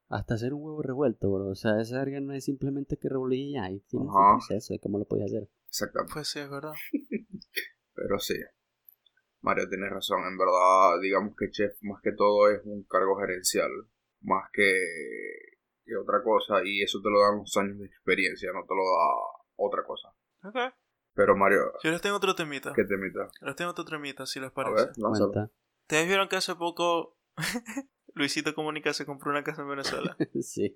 Hasta 0.09 0.35
hacer 0.35 0.55
un 0.55 0.63
huevo 0.63 0.83
revuelto, 0.83 1.31
bro. 1.31 1.49
O 1.49 1.55
sea, 1.55 1.81
esa 1.81 1.99
verga 1.99 2.21
no 2.21 2.33
es 2.33 2.45
simplemente 2.45 2.97
que 2.97 3.09
revolver 3.09 3.39
y 3.39 3.53
ya. 3.53 3.71
Y 3.71 3.81
tiene 3.81 4.07
Ajá. 4.09 4.39
proceso 4.39 4.73
de 4.73 4.81
cómo 4.81 4.99
lo 4.99 5.05
puedes 5.05 5.27
hacer. 5.27 5.49
Exactamente. 5.69 6.13
Pues 6.15 6.29
sí, 6.29 6.39
es 6.39 6.49
verdad. 6.51 6.73
Pero 7.95 8.19
sí. 8.19 8.35
Mario, 9.43 9.69
tienes 9.69 9.91
razón. 9.91 10.21
En 10.27 10.39
verdad, 10.39 10.99
digamos 11.03 11.35
que 11.37 11.51
chef 11.51 11.77
más 11.83 12.01
que 12.03 12.13
todo 12.13 12.51
es 12.51 12.61
un 12.65 12.85
cargo 12.85 13.17
gerencial. 13.19 13.71
Más 14.23 14.49
que, 14.53 14.73
que 15.85 15.95
otra 15.97 16.23
cosa. 16.23 16.65
Y 16.65 16.83
eso 16.83 17.01
te 17.03 17.11
lo 17.11 17.21
dan 17.21 17.39
los 17.39 17.55
años 17.59 17.79
de 17.79 17.87
experiencia, 17.87 18.51
no 18.55 18.63
te 18.67 18.75
lo 18.75 18.83
da 18.83 19.45
otra 19.57 19.85
cosa. 19.85 20.09
Ok. 20.43 20.75
Pero 21.15 21.37
Mario, 21.37 21.73
Yo 21.83 21.91
les 21.91 22.01
tengo 22.01 22.17
otro 22.17 22.35
temita. 22.35 22.73
¿qué 22.75 22.85
te 22.85 22.95
imita? 22.95 23.29
Les 23.43 23.57
tengo 23.57 23.73
otro 23.73 23.85
temita, 23.85 24.25
si 24.25 24.41
les 24.41 24.51
A 24.51 24.55
parece. 24.55 24.87
ver, 24.87 24.99
lánzalo. 24.99 25.33
Cuenta. 25.33 25.53
¿Ustedes 25.83 26.07
vieron 26.07 26.29
que 26.29 26.37
hace 26.37 26.55
poco 26.55 27.19
Luisito 28.15 28.55
Comunica 28.55 28.93
se 28.93 29.07
compró 29.07 29.31
una 29.31 29.45
casa 29.45 29.63
en 29.63 29.69
Venezuela? 29.69 30.17
sí. 30.43 30.75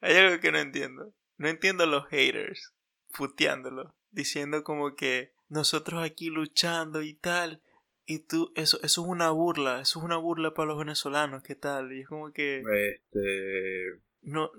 Hay 0.00 0.16
algo 0.16 0.40
que 0.40 0.52
no 0.52 0.58
entiendo. 0.58 1.12
No 1.36 1.48
entiendo 1.48 1.84
a 1.84 1.86
los 1.86 2.06
haters 2.08 2.72
puteándolo, 3.16 3.94
diciendo 4.10 4.62
como 4.64 4.94
que 4.94 5.32
nosotros 5.48 6.02
aquí 6.02 6.30
luchando 6.30 7.02
y 7.02 7.14
tal. 7.14 7.62
Y 8.06 8.20
tú, 8.20 8.52
eso, 8.56 8.78
eso 8.82 9.02
es 9.02 9.06
una 9.06 9.30
burla, 9.30 9.80
eso 9.80 9.98
es 10.00 10.04
una 10.04 10.16
burla 10.16 10.52
para 10.52 10.68
los 10.68 10.78
venezolanos, 10.78 11.42
¿qué 11.42 11.54
tal? 11.54 11.92
Y 11.92 12.00
es 12.00 12.08
como 12.08 12.32
que 12.32 12.58
Este, 12.60 14.00
no, 14.22 14.50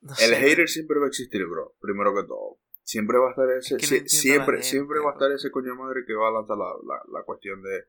no 0.00 0.10
el 0.12 0.16
sé. 0.16 0.36
hater 0.36 0.68
siempre 0.68 0.98
va 0.98 1.06
a 1.06 1.08
existir, 1.08 1.44
bro. 1.46 1.74
Primero 1.80 2.14
que 2.14 2.22
todo. 2.24 2.58
Siempre 2.82 3.18
va 3.18 3.28
a 3.28 3.30
estar 3.30 3.50
ese, 3.50 3.76
Es 3.76 3.90
que 3.90 4.00
no 4.00 4.08
siempre, 4.08 4.56
gente, 4.56 4.68
siempre 4.68 5.00
va 5.00 5.10
a 5.10 5.12
estar 5.14 5.30
ese 5.32 5.50
coño 5.50 5.72
de 5.72 5.78
madre 5.78 6.04
que 6.06 6.14
va 6.14 6.28
a 6.28 6.32
lanzar 6.32 6.56
la, 6.56 6.72
la, 6.86 7.02
la 7.12 7.22
cuestión 7.24 7.62
de 7.62 7.84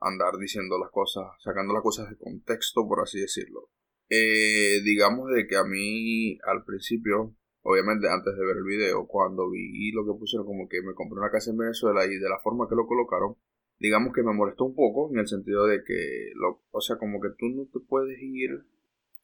andar 0.00 0.36
diciendo 0.38 0.78
las 0.78 0.90
cosas, 0.90 1.24
sacando 1.42 1.72
las 1.72 1.82
cosas 1.82 2.10
de 2.10 2.16
contexto, 2.16 2.86
por 2.86 3.00
así 3.00 3.20
decirlo. 3.20 3.70
Eh, 4.08 4.80
digamos 4.84 5.30
de 5.32 5.46
que 5.46 5.56
a 5.56 5.64
mí 5.64 6.38
al 6.46 6.64
principio, 6.64 7.34
obviamente 7.62 8.08
antes 8.08 8.36
de 8.36 8.44
ver 8.44 8.56
el 8.58 8.64
video, 8.64 9.06
cuando 9.06 9.50
vi 9.50 9.90
lo 9.92 10.04
que 10.04 10.18
pusieron 10.18 10.46
como 10.46 10.68
que 10.68 10.82
me 10.82 10.94
compré 10.94 11.18
una 11.18 11.30
casa 11.30 11.50
en 11.50 11.58
Venezuela 11.58 12.04
y 12.04 12.16
de 12.16 12.28
la 12.28 12.38
forma 12.38 12.68
que 12.68 12.76
lo 12.76 12.86
colocaron, 12.86 13.36
digamos 13.78 14.12
que 14.14 14.22
me 14.22 14.32
molestó 14.32 14.64
un 14.64 14.74
poco 14.74 15.10
en 15.12 15.18
el 15.18 15.28
sentido 15.28 15.66
de 15.66 15.82
que, 15.84 16.30
lo, 16.34 16.62
o 16.70 16.80
sea, 16.80 16.96
como 16.96 17.20
que 17.20 17.30
tú 17.36 17.46
no 17.48 17.66
te 17.72 17.80
puedes 17.80 18.18
ir 18.20 18.50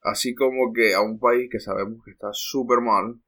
así 0.03 0.35
como 0.35 0.73
que 0.73 0.95
a 0.95 1.01
un 1.01 1.19
país 1.21 1.49
que 1.51 1.61
sabemos 1.61 2.05
que 2.05 2.11
está 2.11 2.29
súper 2.33 2.81
mal 2.81 3.21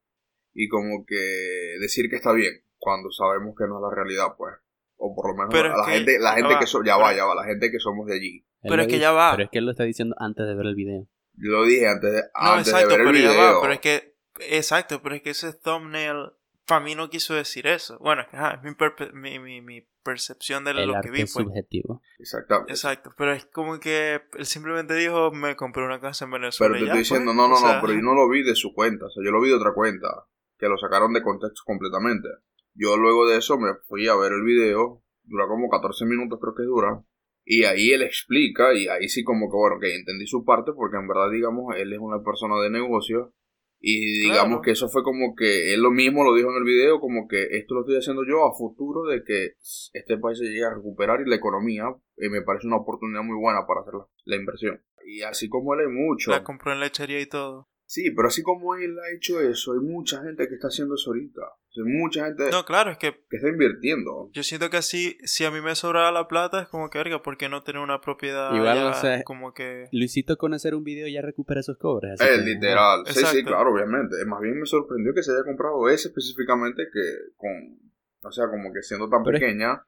y 0.53 0.69
como 0.69 1.05
que 1.07 1.77
decir 1.81 2.09
que 2.11 2.17
está 2.17 2.33
bien 2.33 2.65
cuando 2.79 3.11
sabemos 3.11 3.55
que 3.57 3.67
no 3.67 3.77
es 3.79 3.83
la 3.83 3.95
realidad, 3.95 4.35
pues. 4.37 4.55
O 4.97 5.15
por 5.15 5.29
lo 5.31 5.35
menos 5.37 5.51
Pero 5.53 5.77
la 5.77 5.85
que- 5.87 5.93
gente, 5.93 6.19
la 6.19 6.31
ya 6.31 6.37
gente 6.37 6.55
va, 6.55 6.61
que 6.61 6.67
so- 6.67 6.83
ya 6.85 6.97
va, 6.97 7.15
ya 7.15 7.25
va, 7.25 7.35
la 7.35 7.45
gente 7.45 7.71
que 7.71 7.79
somos 7.81 8.07
de 8.07 8.15
allí. 8.15 8.45
Pero 8.63 8.77
es 8.83 8.87
que 8.87 8.95
dice- 8.95 9.03
ya 9.03 9.13
va. 9.13 9.33
Pero 9.33 9.45
es 9.45 9.51
que 9.51 9.59
él 9.59 9.65
lo 9.67 9.71
está 9.73 9.85
diciendo 9.85 10.15
antes 10.19 10.47
de 10.47 10.55
ver 10.55 10.67
el 10.67 10.75
video. 10.75 11.07
Yo 11.37 11.51
lo 11.51 11.65
dije 11.65 11.89
antes 11.89 12.13
de, 12.13 12.19
No, 12.23 12.53
antes 12.53 12.69
exacto, 12.69 12.89
de 12.91 12.97
ver 12.99 13.07
el 13.09 13.13
pero 13.13 13.25
ya 13.25 13.31
video. 13.33 13.55
va, 13.57 13.61
pero 13.61 13.73
es 13.75 13.81
que, 13.81 14.15
exacto, 14.41 15.03
pero 15.03 15.15
es 15.17 15.23
que 15.23 15.31
ese 15.31 15.53
thumbnail 15.53 16.31
para 16.67 16.81
mí 16.81 16.95
no 16.95 17.11
quiso 17.11 17.35
decir 17.35 17.67
eso. 17.67 17.99
Bueno, 17.99 18.23
es 18.23 18.29
que 18.29 18.37
ajá, 18.37 18.55
es 18.55 18.63
mi, 18.63 18.71
perpe- 18.71 19.13
mi, 19.13 19.39
mi, 19.39 19.61
mi 19.61 19.87
percepción 20.03 20.65
de 20.65 20.71
El 20.71 20.87
lo 20.89 21.01
que 21.03 21.11
vi, 21.11 21.23
es 21.23 21.33
pues. 21.35 21.45
subjetivo. 21.45 22.01
Exactamente. 22.19 22.73
Exacto, 22.73 23.13
pero 23.19 23.33
es 23.33 23.45
como 23.47 23.79
que 23.81 24.23
él 24.39 24.47
simplemente 24.47 24.95
dijo, 24.95 25.31
me 25.33 25.57
compré 25.57 25.85
una 25.85 26.01
casa 26.01 26.25
en 26.25 26.31
Venezuela. 26.31 26.73
Pero 26.73 26.81
te 26.81 26.87
ya, 26.87 26.93
estoy 26.93 26.99
diciendo, 27.01 27.33
pues. 27.33 27.37
no, 27.37 27.49
no, 27.49 27.55
O 27.55 27.59
sea, 27.59 27.75
no, 27.77 27.81
pero 27.83 27.93
yo 27.95 28.01
no 28.01 28.15
lo 28.15 28.29
vi 28.31 28.43
de 28.43 28.55
su 28.55 28.73
cuenta, 28.73 29.07
o 29.07 29.11
sea, 29.11 29.23
yo 29.25 29.31
lo 29.31 29.41
vi 29.43 29.49
de 29.51 29.57
otra 29.57 29.73
cuenta, 29.75 30.09
que 30.59 30.69
lo 30.69 30.79
sacaron 30.79 31.13
de 31.13 31.23
contexto 31.23 31.63
completamente. 31.67 32.29
Yo 32.75 32.97
luego 32.97 33.29
de 33.29 33.39
eso 33.39 33.59
me 33.59 33.75
fui 33.87 34.09
a 34.09 34.17
ver 34.17 34.33
el 34.33 34.43
video, 34.43 35.03
dura 35.23 35.47
como 35.47 35.69
14 35.69 36.05
minutos 36.07 36.39
creo 36.41 36.55
que 36.55 36.63
dura, 36.65 37.03
y 37.45 37.65
ahí 37.65 37.93
él 37.93 38.03
explica, 38.03 38.75
y 38.75 38.89
ahí 38.89 39.09
sí 39.09 39.23
como 39.23 39.51
que, 39.51 39.57
bueno, 39.57 39.79
que 39.81 39.95
entendí 39.95 40.27
su 40.27 40.45
parte, 40.45 40.73
porque 40.75 40.97
en 40.97 41.07
verdad, 41.07 41.31
digamos, 41.31 41.75
él 41.77 41.93
es 41.93 41.99
una 42.01 42.23
persona 42.23 42.61
de 42.63 42.71
negocios, 42.71 43.29
y 43.87 44.23
digamos 44.23 44.47
Claro. 44.47 44.63
que 44.63 44.71
eso 44.71 44.89
fue 44.89 45.03
como 45.03 45.35
que 45.35 45.75
él 45.75 45.83
lo 45.83 45.91
mismo 45.91 46.25
lo 46.25 46.35
dijo 46.35 46.51
en 46.51 46.57
el 46.57 46.65
video, 46.65 47.01
como 47.01 47.29
que 47.29 47.49
esto 47.51 47.75
lo 47.75 47.81
estoy 47.83 47.97
haciendo 47.99 48.23
yo 48.27 48.47
a 48.47 48.55
futuro 48.55 49.03
de 49.05 49.23
que 49.25 49.53
este 49.93 50.17
país 50.17 50.39
se 50.39 50.47
llegue 50.47 50.65
a 50.65 50.75
recuperar 50.75 51.21
y 51.21 51.29
la 51.29 51.37
economía, 51.37 51.95
y 52.17 52.29
me 52.31 52.41
parece 52.43 52.67
una 52.67 52.77
oportunidad 52.79 53.23
muy 53.23 53.37
buena 53.39 53.67
para 53.67 53.83
hacer 53.83 53.95
la, 53.95 54.07
la 54.25 54.37
inversión. 54.37 54.83
Y 55.07 55.21
así 55.23 55.51
como 55.51 55.75
él 55.75 55.81
hay 55.81 55.93
mucho. 55.93 56.31
La 56.31 56.43
compró 56.43 56.73
en 56.73 56.81
lechería 56.81 57.21
y 57.21 57.27
todo. 57.27 57.69
Sí, 57.87 58.11
pero 58.13 58.29
así 58.29 58.43
como 58.43 58.75
él 58.77 58.97
ha 58.99 59.15
hecho 59.15 59.41
eso, 59.41 59.73
hay 59.75 59.81
mucha 59.81 60.23
gente 60.23 60.49
que 60.49 60.55
está 60.55 60.69
haciendo 60.69 60.95
eso 60.95 61.11
ahorita. 61.11 61.43
O 61.43 61.73
sea, 61.75 61.85
mucha 61.87 62.25
gente 62.27 62.51
No, 62.51 62.65
claro, 62.65 62.91
es 62.93 62.99
que 62.99 63.13
que 63.29 63.37
está 63.37 63.49
invirtiendo. 63.49 64.31
yo 64.33 64.43
siento 64.43 64.71
que 64.71 64.79
así, 64.79 65.19
si 65.25 65.45
a 65.45 65.51
mí 65.51 65.61
me 65.61 65.75
sobraba 65.75 66.11
la 66.13 66.27
plata, 66.27 66.63
es 66.63 66.69
como 66.69 66.89
que, 66.89 66.99
verga, 66.99 67.23
¿por 67.23 67.37
qué 67.37 67.49
no 67.49 67.63
tener 67.63 67.83
una 67.83 68.01
propiedad 68.01 68.55
Igual, 68.55 68.77
ya 68.79 68.91
o 68.91 68.95
sea, 68.95 69.23
como 69.25 69.53
que... 69.53 69.89
Luisito 69.93 70.37
con 70.39 70.55
hacer 70.55 70.75
un 70.75 70.83
video 70.85 71.07
ya 71.09 71.21
recupera 71.21 71.61
esos 71.61 71.77
cobres. 71.77 72.13
así 72.21 72.25
Es 72.33 72.39
que, 72.39 72.45
literal. 72.47 73.05
Sí, 73.07 73.13
sí, 73.15 73.21
Exacto. 73.21 73.45
claro, 73.49 73.73
obviamente. 73.75 74.17
Más 74.27 74.41
bien 74.41 74.59
me 74.61 74.67
sorprendió 74.67 75.13
que 75.13 75.23
se 75.23 75.33
haya 75.33 75.45
comprado 75.45 75.89
ese 75.89 76.09
específicamente 76.09 76.85
que 76.93 77.01
con, 77.37 77.51
o 78.23 78.33
sea, 78.33 78.49
como 78.49 78.73
que 78.73 78.83
siendo 78.83 79.09
tan 79.11 79.23
Pero 79.25 79.37
es- 79.37 79.43
pequeña. 79.43 79.85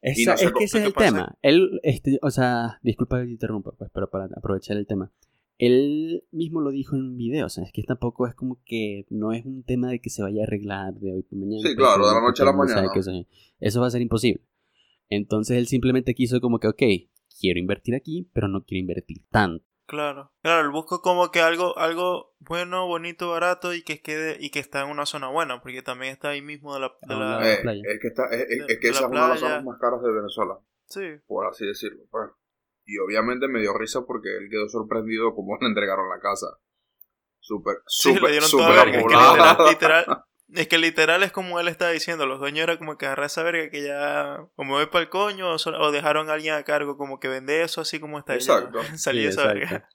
Esa- 0.00 0.20
Y 0.20 0.24
no 0.26 0.36
sé 0.36 0.44
es 0.44 0.50
cómo- 0.50 0.58
que 0.58 0.64
ese 0.64 0.76
es 0.78 0.82
¿qué 0.82 0.88
el 0.88 0.94
pasa? 0.94 1.06
tema. 1.10 1.38
Él, 1.42 1.80
este, 1.82 2.18
o 2.22 2.30
sea, 2.30 2.78
disculpa 2.82 3.18
que 3.20 3.24
te 3.26 3.30
interrumpa, 3.32 3.72
pues, 3.76 3.90
pero 3.92 4.08
para 4.08 4.26
aprovechar 4.36 4.76
el 4.76 4.86
tema. 4.86 5.10
Él 5.58 6.24
mismo 6.32 6.60
lo 6.60 6.70
dijo 6.70 6.96
en 6.96 7.02
un 7.02 7.16
video, 7.16 7.46
o 7.46 7.48
sea, 7.48 7.64
es 7.64 7.72
que 7.72 7.82
tampoco 7.84 8.26
es 8.26 8.34
como 8.34 8.60
que 8.64 9.06
no 9.10 9.32
es 9.32 9.44
un 9.46 9.62
tema 9.62 9.88
de 9.88 10.00
que 10.00 10.10
se 10.10 10.22
vaya 10.22 10.42
a 10.42 10.44
arreglar 10.46 10.94
de 10.94 11.12
hoy 11.12 11.22
para 11.22 11.40
mañana. 11.40 11.58
Sí, 11.62 11.74
pues, 11.74 11.76
claro, 11.76 12.08
de 12.08 12.14
la 12.14 12.20
noche 12.20 12.42
a 12.42 12.46
la 12.46 12.52
mañana. 12.52 12.90
que 12.92 12.98
eso, 13.00 13.10
eso 13.60 13.80
va 13.80 13.86
a 13.86 13.90
ser 13.90 14.00
imposible. 14.02 14.42
Entonces 15.08 15.56
él 15.56 15.66
simplemente 15.68 16.14
quiso 16.14 16.40
como 16.40 16.58
que, 16.58 16.68
ok, 16.68 16.82
quiero 17.40 17.60
invertir 17.60 17.94
aquí, 17.94 18.28
pero 18.32 18.48
no 18.48 18.64
quiero 18.64 18.80
invertir 18.80 19.22
tanto. 19.30 19.64
Claro, 19.86 20.32
claro, 20.42 20.64
él 20.66 20.72
busca 20.72 20.96
como 21.02 21.30
que 21.30 21.40
algo, 21.40 21.76
algo 21.76 22.34
bueno, 22.38 22.86
bonito, 22.86 23.28
barato 23.28 23.74
y 23.74 23.82
que 23.82 24.00
quede 24.00 24.38
y 24.40 24.48
que 24.48 24.58
está 24.58 24.82
en 24.82 24.88
una 24.90 25.04
zona 25.04 25.28
buena, 25.28 25.60
porque 25.60 25.82
también 25.82 26.10
está 26.12 26.30
ahí 26.30 26.40
mismo 26.40 26.72
de 26.72 26.80
la, 26.80 26.92
de 27.02 27.14
la 27.14 27.52
eh, 27.52 27.58
playa. 27.60 27.82
es 27.86 28.00
que, 28.00 28.08
está, 28.08 28.24
es, 28.30 28.40
es- 28.48 28.66
De- 28.66 28.72
es 28.72 28.80
que 28.80 28.88
esa 28.88 29.00
es 29.04 29.10
una 29.10 29.22
de 29.24 29.28
las 29.28 29.40
zonas 29.40 29.62
más 29.64 29.78
caras 29.78 30.02
de 30.02 30.10
Venezuela, 30.10 30.58
sí, 30.86 31.00
por 31.26 31.46
así 31.46 31.66
decirlo. 31.66 32.02
pues. 32.10 32.30
Y 32.86 32.98
obviamente 32.98 33.48
me 33.48 33.60
dio 33.60 33.76
risa 33.76 34.02
porque 34.06 34.28
él 34.36 34.48
quedó 34.50 34.68
sorprendido 34.68 35.34
como 35.34 35.56
le 35.60 35.68
entregaron 35.68 36.08
la 36.08 36.20
casa. 36.20 36.46
Súper, 37.40 37.76
súper, 37.86 38.42
súper 38.42 38.86
literal, 38.88 39.56
literal, 39.68 40.24
es 40.54 40.66
que 40.68 40.78
literal 40.78 41.22
es 41.22 41.30
como 41.30 41.60
él 41.60 41.68
está 41.68 41.90
diciendo, 41.90 42.24
los 42.24 42.38
dueños 42.40 42.62
era 42.64 42.78
como 42.78 42.96
que 42.96 43.04
agarrar 43.04 43.26
esa 43.26 43.42
verga 43.42 43.68
que 43.70 43.82
ya, 43.82 44.46
o 44.56 44.64
me 44.64 44.70
voy 44.70 44.86
para 44.86 45.02
el 45.04 45.10
coño, 45.10 45.50
o, 45.52 45.58
solo- 45.58 45.78
o 45.82 45.92
dejaron 45.92 46.30
a 46.30 46.34
alguien 46.34 46.54
a 46.54 46.62
cargo, 46.62 46.96
como 46.96 47.20
que 47.20 47.28
vende 47.28 47.62
eso 47.62 47.82
así 47.82 48.00
como 48.00 48.18
está 48.18 48.34
Exacto. 48.34 48.80
ya, 48.82 48.96
salí 48.96 49.18
Sí, 49.18 49.24
de 49.24 49.28
esa 49.30 49.52
exacto. 49.52 49.58
verga. 49.60 49.88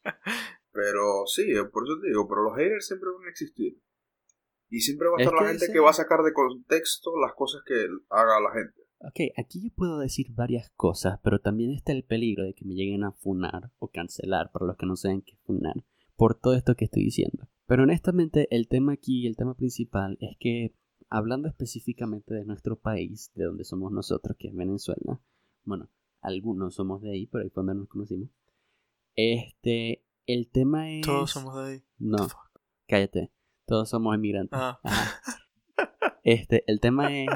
Pero 0.72 1.24
sí, 1.26 1.52
por 1.74 1.88
eso 1.88 2.00
te 2.00 2.08
digo, 2.10 2.28
pero 2.30 2.44
los 2.44 2.56
haters 2.56 2.86
siempre 2.86 3.10
van 3.18 3.26
a 3.26 3.30
existir. 3.32 3.82
Y 4.70 4.82
siempre 4.82 5.08
va 5.10 5.16
a 5.18 5.22
Es 5.22 5.26
estar 5.26 5.42
la 5.42 5.48
que 5.52 5.58
gente 5.58 5.74
que 5.74 5.80
va 5.80 5.90
a 5.90 5.94
sacar 5.94 6.22
de 6.22 6.34
contexto 6.34 7.12
las 7.20 7.34
cosas 7.34 7.62
que 7.66 7.88
haga 8.12 8.40
la 8.40 8.52
gente. 8.54 8.80
Ok, 9.02 9.32
aquí 9.38 9.62
yo 9.64 9.70
puedo 9.74 10.00
decir 10.00 10.34
varias 10.34 10.70
cosas, 10.72 11.20
pero 11.24 11.40
también 11.40 11.72
está 11.72 11.94
el 11.94 12.04
peligro 12.04 12.44
de 12.44 12.54
que 12.54 12.66
me 12.66 12.76
lleguen 12.76 13.06
a 13.06 13.14
funar 13.14 13.72
o 13.80 13.88
cancelar, 13.88 14.52
para 14.52 14.66
los 14.66 14.76
que 14.76 14.86
no 14.86 14.98
saben 14.98 15.22
qué 15.22 15.38
funar, 15.46 15.86
por 16.18 16.36
todo 16.36 16.54
esto 16.54 16.76
que 16.76 16.86
estoy 16.86 17.06
diciendo. 17.06 17.48
Pero 17.66 17.84
honestamente, 17.84 18.54
el 18.54 18.68
tema 18.68 18.94
aquí, 18.94 19.26
el 19.26 19.38
tema 19.38 19.56
principal, 19.56 20.18
es 20.20 20.36
que 20.38 20.76
hablando 21.10 21.48
específicamente 21.48 22.34
de 22.34 22.44
nuestro 22.44 22.78
país, 22.78 23.32
de 23.36 23.46
donde 23.46 23.64
somos 23.64 23.92
nosotros, 23.94 24.36
que 24.38 24.50
es 24.50 24.56
Venezuela, 24.56 25.22
bueno, 25.64 25.90
algunos 26.22 26.76
somos 26.76 27.02
de 27.02 27.12
ahí, 27.12 27.26
pero 27.28 27.44
ahí 27.44 27.52
donde 27.56 27.76
nos 27.76 27.88
conocimos. 27.88 28.30
Este, 29.16 30.04
el 30.26 30.50
tema 30.50 30.92
es. 30.92 31.06
Todos 31.06 31.32
somos 31.32 31.56
de 31.56 31.72
ahí. 31.72 31.84
No, 31.98 32.28
cállate. 32.88 33.32
Todos 33.66 33.90
somos 33.90 34.16
inmigrantes. 34.16 34.60
Ah. 34.62 34.80
Este, 36.22 36.64
el 36.68 36.82
tema 36.82 37.18
es. 37.18 37.30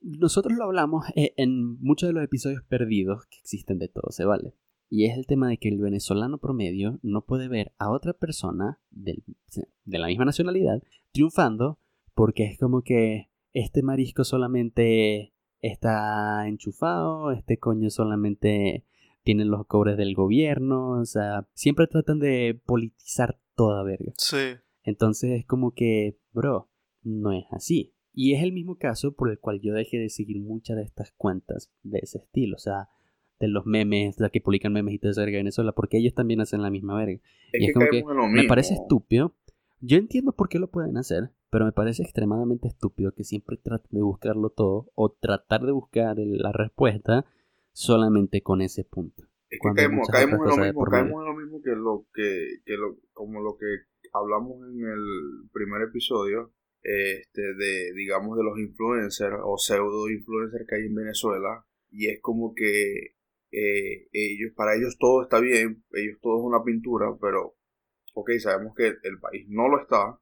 Nosotros 0.00 0.56
lo 0.56 0.64
hablamos 0.64 1.04
eh, 1.16 1.34
en 1.36 1.78
muchos 1.80 2.08
de 2.08 2.12
los 2.12 2.24
episodios 2.24 2.62
perdidos 2.68 3.26
que 3.26 3.38
existen 3.38 3.78
de 3.78 3.88
todo 3.88 4.10
se 4.10 4.24
vale. 4.24 4.54
Y 4.90 5.04
es 5.04 5.18
el 5.18 5.26
tema 5.26 5.48
de 5.48 5.58
que 5.58 5.68
el 5.68 5.78
venezolano 5.78 6.38
promedio 6.38 6.98
no 7.02 7.24
puede 7.26 7.48
ver 7.48 7.72
a 7.78 7.90
otra 7.90 8.14
persona 8.14 8.80
del- 8.90 9.22
de 9.84 9.98
la 9.98 10.06
misma 10.06 10.24
nacionalidad 10.24 10.82
triunfando 11.12 11.78
porque 12.14 12.44
es 12.44 12.58
como 12.58 12.82
que 12.82 13.30
este 13.52 13.82
marisco 13.82 14.24
solamente 14.24 15.34
está 15.60 16.46
enchufado, 16.48 17.32
este 17.32 17.58
coño 17.58 17.90
solamente 17.90 18.86
tiene 19.24 19.44
los 19.44 19.66
cobres 19.66 19.96
del 19.98 20.14
gobierno, 20.14 21.00
o 21.00 21.04
sea, 21.04 21.46
siempre 21.52 21.86
tratan 21.86 22.18
de 22.18 22.58
politizar 22.64 23.38
toda 23.54 23.82
verga. 23.82 24.12
Sí. 24.16 24.36
Entonces 24.84 25.40
es 25.40 25.46
como 25.46 25.72
que, 25.74 26.18
bro, 26.32 26.70
no 27.02 27.32
es 27.32 27.44
así. 27.50 27.94
Y 28.20 28.34
es 28.34 28.42
el 28.42 28.50
mismo 28.50 28.78
caso 28.78 29.12
por 29.12 29.30
el 29.30 29.38
cual 29.38 29.60
yo 29.60 29.72
dejé 29.72 29.96
de 29.96 30.08
seguir 30.08 30.40
muchas 30.40 30.76
de 30.76 30.82
estas 30.82 31.12
cuentas 31.12 31.70
de 31.84 32.00
ese 32.02 32.18
estilo, 32.18 32.56
o 32.56 32.58
sea, 32.58 32.88
de 33.38 33.46
los 33.46 33.64
memes, 33.64 34.18
la 34.18 34.28
que 34.28 34.40
publican 34.40 34.72
memes 34.72 34.94
y 34.94 35.06
esa 35.06 35.20
verga 35.20 35.36
de 35.36 35.44
Venezuela, 35.44 35.70
porque 35.70 35.98
ellos 35.98 36.14
también 36.14 36.40
hacen 36.40 36.60
la 36.60 36.68
misma 36.68 36.96
verga. 36.96 37.20
Es 37.52 37.62
Y 37.62 37.66
que 37.66 37.66
es 37.66 37.74
como 37.74 37.86
que 37.88 38.02
Me 38.32 38.48
parece 38.48 38.74
estúpido. 38.74 39.36
Yo 39.80 39.98
entiendo 39.98 40.32
por 40.32 40.48
qué 40.48 40.58
lo 40.58 40.68
pueden 40.68 40.96
hacer, 40.96 41.30
pero 41.48 41.64
me 41.64 41.70
parece 41.70 42.02
extremadamente 42.02 42.66
estúpido 42.66 43.14
que 43.14 43.22
siempre 43.22 43.56
traten 43.56 43.90
de 43.92 44.02
buscarlo 44.02 44.50
todo 44.50 44.90
o 44.96 45.12
tratar 45.12 45.64
de 45.64 45.70
buscar 45.70 46.16
la 46.18 46.50
respuesta 46.50 47.24
solamente 47.70 48.42
con 48.42 48.62
ese 48.62 48.82
punto. 48.82 49.22
Es 49.48 49.60
que 49.62 49.74
caemos, 49.76 50.08
en 50.08 50.44
lo 50.44 50.56
mismo, 50.56 50.84
caemos 50.86 51.22
en 51.22 51.24
lo 51.24 51.34
mismo 51.36 51.62
que 51.62 51.70
lo 51.70 52.04
que, 52.12 52.62
que 52.64 52.76
lo, 52.76 52.96
como 53.12 53.40
lo 53.40 53.56
que 53.56 53.66
hablamos 54.12 54.56
en 54.70 54.84
el 54.88 55.48
primer 55.52 55.82
episodio, 55.82 56.50
este, 56.82 57.42
de, 57.54 57.92
digamos, 57.94 58.36
de 58.36 58.44
los 58.44 58.58
influencers 58.58 59.36
o 59.44 59.56
pseudo 59.58 60.08
influencers 60.10 60.66
que 60.68 60.76
hay 60.76 60.86
en 60.86 60.94
Venezuela, 60.94 61.64
y 61.90 62.08
es 62.08 62.20
como 62.20 62.54
que 62.54 63.14
eh, 63.50 64.08
ellos, 64.12 64.52
para 64.54 64.76
ellos 64.76 64.96
todo 64.98 65.22
está 65.22 65.40
bien, 65.40 65.84
ellos 65.92 66.18
todo 66.20 66.38
es 66.38 66.44
una 66.44 66.62
pintura, 66.64 67.06
pero, 67.20 67.56
ok, 68.14 68.30
sabemos 68.38 68.74
que 68.76 68.86
el 69.02 69.18
país 69.20 69.46
no 69.48 69.68
lo 69.68 69.80
está, 69.80 70.18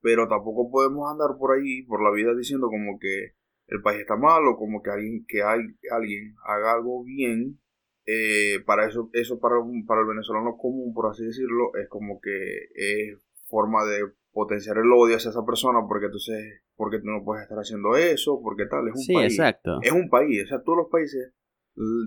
pero 0.00 0.28
tampoco 0.28 0.70
podemos 0.70 1.10
andar 1.10 1.38
por 1.38 1.52
ahí, 1.56 1.82
por 1.82 2.02
la 2.02 2.10
vida 2.10 2.34
diciendo 2.34 2.68
como 2.68 2.98
que 2.98 3.34
el 3.68 3.80
país 3.82 4.00
está 4.00 4.16
mal 4.16 4.46
o 4.46 4.56
como 4.56 4.82
que 4.82 4.90
alguien, 4.90 5.24
que 5.26 5.42
hay, 5.42 5.60
alguien 5.90 6.34
haga 6.44 6.74
algo 6.74 7.02
bien 7.04 7.58
eh, 8.06 8.60
para 8.66 8.86
eso, 8.86 9.08
eso 9.14 9.40
para, 9.40 9.56
para 9.86 10.02
el 10.02 10.06
venezolano 10.06 10.56
común, 10.58 10.92
por 10.92 11.10
así 11.10 11.24
decirlo, 11.24 11.74
es 11.80 11.88
como 11.88 12.20
que 12.20 12.68
es 12.74 13.18
forma 13.46 13.84
de 13.86 14.12
potenciar 14.34 14.76
el 14.76 14.92
odio 14.92 15.16
hacia 15.16 15.30
esa 15.30 15.46
persona, 15.46 15.78
porque 15.88 16.06
entonces, 16.06 16.60
porque 16.76 16.98
tú 16.98 17.06
no 17.06 17.24
puedes 17.24 17.44
estar 17.44 17.56
haciendo 17.58 17.96
eso, 17.96 18.40
porque 18.42 18.66
tal, 18.66 18.88
es 18.88 18.94
un 18.96 19.00
Sí, 19.00 19.14
país. 19.14 19.32
exacto. 19.32 19.78
Es 19.80 19.92
un 19.92 20.10
país, 20.10 20.42
o 20.44 20.46
sea, 20.48 20.62
todos 20.62 20.76
los 20.78 20.88
países, 20.90 21.32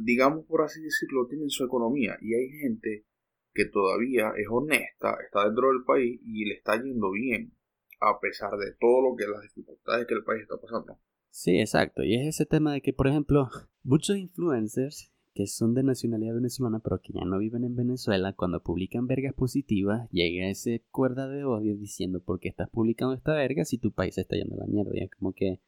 digamos 0.04 0.46
por 0.46 0.62
así 0.62 0.82
decirlo, 0.82 1.26
tienen 1.28 1.50
su 1.50 1.66
economía 1.66 2.18
y 2.22 2.34
hay 2.36 2.50
gente 2.62 3.06
que 3.54 3.66
todavía 3.66 4.32
es 4.38 4.46
honesta, 4.52 5.18
está 5.26 5.46
dentro 5.46 5.70
del 5.70 5.84
país 5.86 6.20
y 6.24 6.46
le 6.46 6.56
está 6.56 6.76
yendo 6.82 7.12
bien, 7.12 7.54
a 8.02 8.20
pesar 8.20 8.52
de 8.58 8.74
todo 8.80 9.10
lo 9.10 9.16
que 9.16 9.26
las 9.26 9.42
dificultades 9.42 10.06
que 10.06 10.14
el 10.14 10.24
país 10.24 10.44
está 10.44 10.58
pasando. 10.58 11.00
Sí, 11.30 11.60
exacto. 11.60 12.04
Y 12.04 12.16
es 12.16 12.28
ese 12.28 12.46
tema 12.46 12.74
de 12.74 12.82
que, 12.82 12.94
por 12.94 13.08
ejemplo, 13.08 13.50
muchos 13.84 14.18
influencers 14.18 15.12
que 15.38 15.46
son 15.46 15.76
de 15.76 15.84
nacionalidad 15.84 16.34
venezolana 16.34 16.80
pero 16.80 17.00
que 17.00 17.14
ya 17.14 17.24
no 17.24 17.38
viven 17.38 17.64
en 17.64 17.76
Venezuela, 17.76 18.34
cuando 18.34 18.64
publican 18.64 19.06
vergas 19.06 19.36
positivas, 19.36 20.10
llega 20.10 20.50
ese 20.50 20.84
cuerda 20.90 21.28
de 21.30 21.44
odio 21.44 21.78
diciendo 21.78 22.20
¿por 22.24 22.40
qué 22.40 22.50
estás 22.50 22.70
publicando 22.72 23.14
esta 23.14 23.36
verga 23.36 23.64
si 23.64 23.78
tu 23.78 23.92
país 23.92 24.18
está 24.18 24.36
yendo 24.36 24.56
a 24.56 24.60
la 24.62 24.66
mierda? 24.66 24.90
Y 24.96 25.04
es 25.04 25.12
como 25.12 25.34
que, 25.34 25.62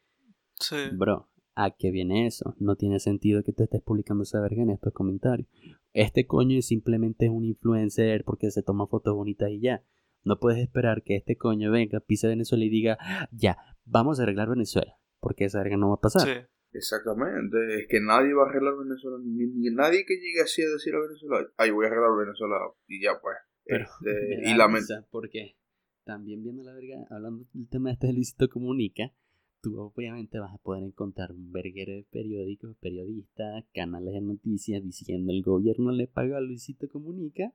Sí. 0.60 0.76
bro, 0.94 1.30
¿a 1.54 1.70
qué 1.70 1.92
viene 1.92 2.26
eso? 2.26 2.56
No 2.58 2.78
tiene 2.78 3.00
sentido 3.00 3.44
que 3.44 3.54
tú 3.54 3.62
estés 3.62 3.82
publicando 3.84 4.24
esa 4.24 4.42
verga 4.42 4.64
en 4.64 4.72
estos 4.72 4.92
comentarios. 4.92 5.48
Este 5.94 6.26
coño 6.26 6.60
simplemente 6.64 7.26
es 7.26 7.32
un 7.32 7.46
influencer 7.46 8.24
porque 8.24 8.50
se 8.50 8.64
toma 8.64 8.88
fotos 8.88 9.14
bonitas 9.16 9.52
y 9.52 9.60
ya. 9.60 9.84
No 10.24 10.40
puedes 10.40 10.60
esperar 10.60 11.04
que 11.04 11.16
este 11.16 11.38
coño 11.38 11.70
venga, 11.72 12.00
pise 12.00 12.28
Venezuela 12.28 12.66
y 12.66 12.70
diga, 12.70 12.98
ya, 13.32 13.58
vamos 13.86 14.20
a 14.20 14.24
arreglar 14.24 14.50
Venezuela. 14.50 14.98
Porque 15.20 15.46
esa 15.46 15.60
verga 15.60 15.78
no 15.78 15.90
va 15.90 15.96
a 15.96 16.02
pasar. 16.02 16.22
Sí. 16.28 16.34
Exactamente, 16.72 17.58
es 17.80 17.88
que 17.88 18.00
nadie 18.00 18.34
va 18.34 18.44
a 18.44 18.50
arreglar 18.50 18.76
Venezuela, 18.78 19.18
ni, 19.24 19.48
ni 19.48 19.74
nadie 19.74 20.06
que 20.06 20.16
llegue 20.16 20.42
así 20.42 20.62
a 20.62 20.70
decir 20.70 20.94
a 20.94 21.00
Venezuela, 21.00 21.48
ay, 21.58 21.72
voy 21.72 21.86
a 21.86 21.90
arreglar 21.90 22.12
Venezuela 22.18 22.58
y 22.88 23.02
ya 23.02 23.20
pues. 23.22 23.38
Pero 23.66 23.86
Este, 23.86 24.42
y 24.50 24.54
risa 24.54 25.08
porque 25.12 25.58
también 26.06 26.44
viendo 26.44 26.64
la 26.64 26.74
verga, 26.74 27.06
hablando 27.10 27.46
del 27.54 27.70
tema 27.70 27.92
este 27.92 28.08
de 28.08 28.14
Luisito 28.14 28.50
Comunica, 28.50 29.14
tú 29.62 29.80
obviamente 29.80 30.40
vas 30.40 30.54
a 30.54 30.58
poder 30.58 30.84
encontrar 30.84 31.32
un 31.32 31.52
verguero 31.52 31.92
de 31.94 32.06
periódicos, 32.12 32.78
periodistas, 32.80 33.66
canales 33.74 34.14
de 34.14 34.22
noticias 34.22 34.84
diciendo 34.84 35.32
el 35.32 35.44
gobierno 35.44 35.92
le 35.92 36.08
paga 36.08 36.38
a 36.38 36.42
Luisito 36.42 36.88
Comunica 36.88 37.52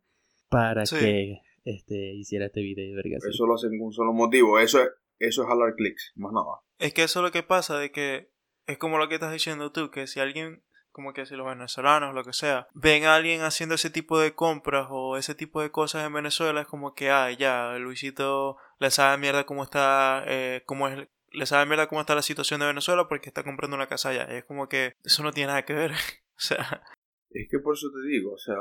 para 0.50 0.86
Sí. 0.86 0.96
que 0.96 1.40
este 1.64 2.14
hiciera 2.14 2.46
este 2.46 2.60
video 2.60 2.88
de 2.90 2.94
verga. 2.94 3.18
Eso 3.28 3.46
lo 3.46 3.54
hacen 3.54 3.78
con 3.78 3.86
un 3.86 3.92
solo 3.92 4.12
motivo, 4.12 4.58
eso 4.58 4.82
es, 4.82 4.90
eso 5.18 5.42
es 5.42 5.48
jalar 5.48 5.74
clics, 5.74 6.12
más 6.16 6.32
nada. 6.32 6.60
Es 6.78 6.92
que 6.92 7.04
eso 7.04 7.20
es 7.20 7.24
lo 7.24 7.32
que 7.32 7.42
pasa, 7.42 7.78
de 7.78 7.90
que 7.90 8.33
es 8.66 8.78
como 8.78 8.98
lo 8.98 9.08
que 9.08 9.14
estás 9.14 9.32
diciendo 9.32 9.72
tú, 9.72 9.90
que 9.90 10.06
si 10.06 10.20
alguien, 10.20 10.62
como 10.92 11.12
que 11.12 11.26
si 11.26 11.34
los 11.34 11.46
venezolanos, 11.46 12.14
lo 12.14 12.24
que 12.24 12.32
sea, 12.32 12.68
ven 12.74 13.04
a 13.04 13.16
alguien 13.16 13.42
haciendo 13.42 13.74
ese 13.74 13.90
tipo 13.90 14.18
de 14.18 14.34
compras 14.34 14.86
o 14.90 15.16
ese 15.16 15.34
tipo 15.34 15.60
de 15.60 15.70
cosas 15.70 16.06
en 16.06 16.12
Venezuela, 16.12 16.62
es 16.62 16.66
como 16.66 16.94
que, 16.94 17.10
ah, 17.10 17.30
ya, 17.30 17.76
Luisito 17.78 18.56
le 18.78 18.90
sabe 18.90 19.18
mierda 19.18 19.44
cómo 19.44 19.64
está, 19.64 20.24
eh, 20.26 20.62
cómo 20.66 20.88
es, 20.88 21.08
le 21.34 21.46
sabe 21.46 21.66
mierda 21.66 21.88
cómo 21.88 22.00
está 22.00 22.14
la 22.14 22.22
situación 22.22 22.60
de 22.60 22.66
Venezuela 22.66 23.08
porque 23.08 23.28
está 23.28 23.42
comprando 23.42 23.76
una 23.76 23.88
casa 23.88 24.10
allá. 24.10 24.24
Es 24.24 24.44
como 24.44 24.68
que 24.68 24.94
eso 25.02 25.22
no 25.22 25.32
tiene 25.32 25.48
nada 25.48 25.64
que 25.64 25.74
ver. 25.74 25.92
o 26.36 26.40
sea, 26.40 26.82
Es 27.30 27.48
que 27.50 27.58
por 27.58 27.74
eso 27.74 27.90
te 27.90 28.08
digo, 28.08 28.32
o 28.32 28.38
sea, 28.38 28.54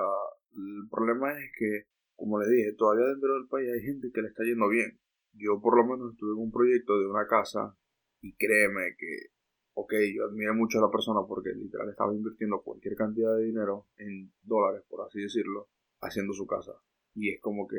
el 0.56 0.90
problema 0.90 1.32
es 1.32 1.52
que, 1.58 1.88
como 2.16 2.40
le 2.40 2.50
dije, 2.50 2.74
todavía 2.74 3.06
dentro 3.06 3.34
del 3.36 3.48
país 3.48 3.70
hay 3.72 3.82
gente 3.82 4.10
que 4.14 4.22
le 4.22 4.30
está 4.30 4.44
yendo 4.44 4.68
bien. 4.68 5.00
Yo 5.34 5.62
por 5.62 5.78
lo 5.78 5.84
menos 5.86 6.14
estuve 6.14 6.34
en 6.34 6.40
un 6.40 6.52
proyecto 6.52 6.98
de 7.00 7.08
una 7.08 7.28
casa 7.28 7.78
y 8.22 8.36
créeme 8.36 8.96
que, 8.98 9.33
ok, 9.76 9.94
yo 10.16 10.26
admiro 10.26 10.54
mucho 10.54 10.78
a 10.80 10.82
la 10.82 10.92
persona 10.92 11.22
porque 11.28 11.50
literal 11.52 11.90
estaba 11.90 12.14
invirtiendo 12.14 12.62
cualquier 12.62 12.96
cantidad 12.96 13.36
de 13.36 13.44
dinero 13.46 13.88
en 13.98 14.32
dólares, 14.44 14.84
por 14.88 15.06
así 15.06 15.22
decirlo, 15.22 15.70
haciendo 16.02 16.34
su 16.34 16.46
casa. 16.46 16.74
Y 17.16 17.30
es 17.34 17.42
como 17.42 17.68
que, 17.68 17.78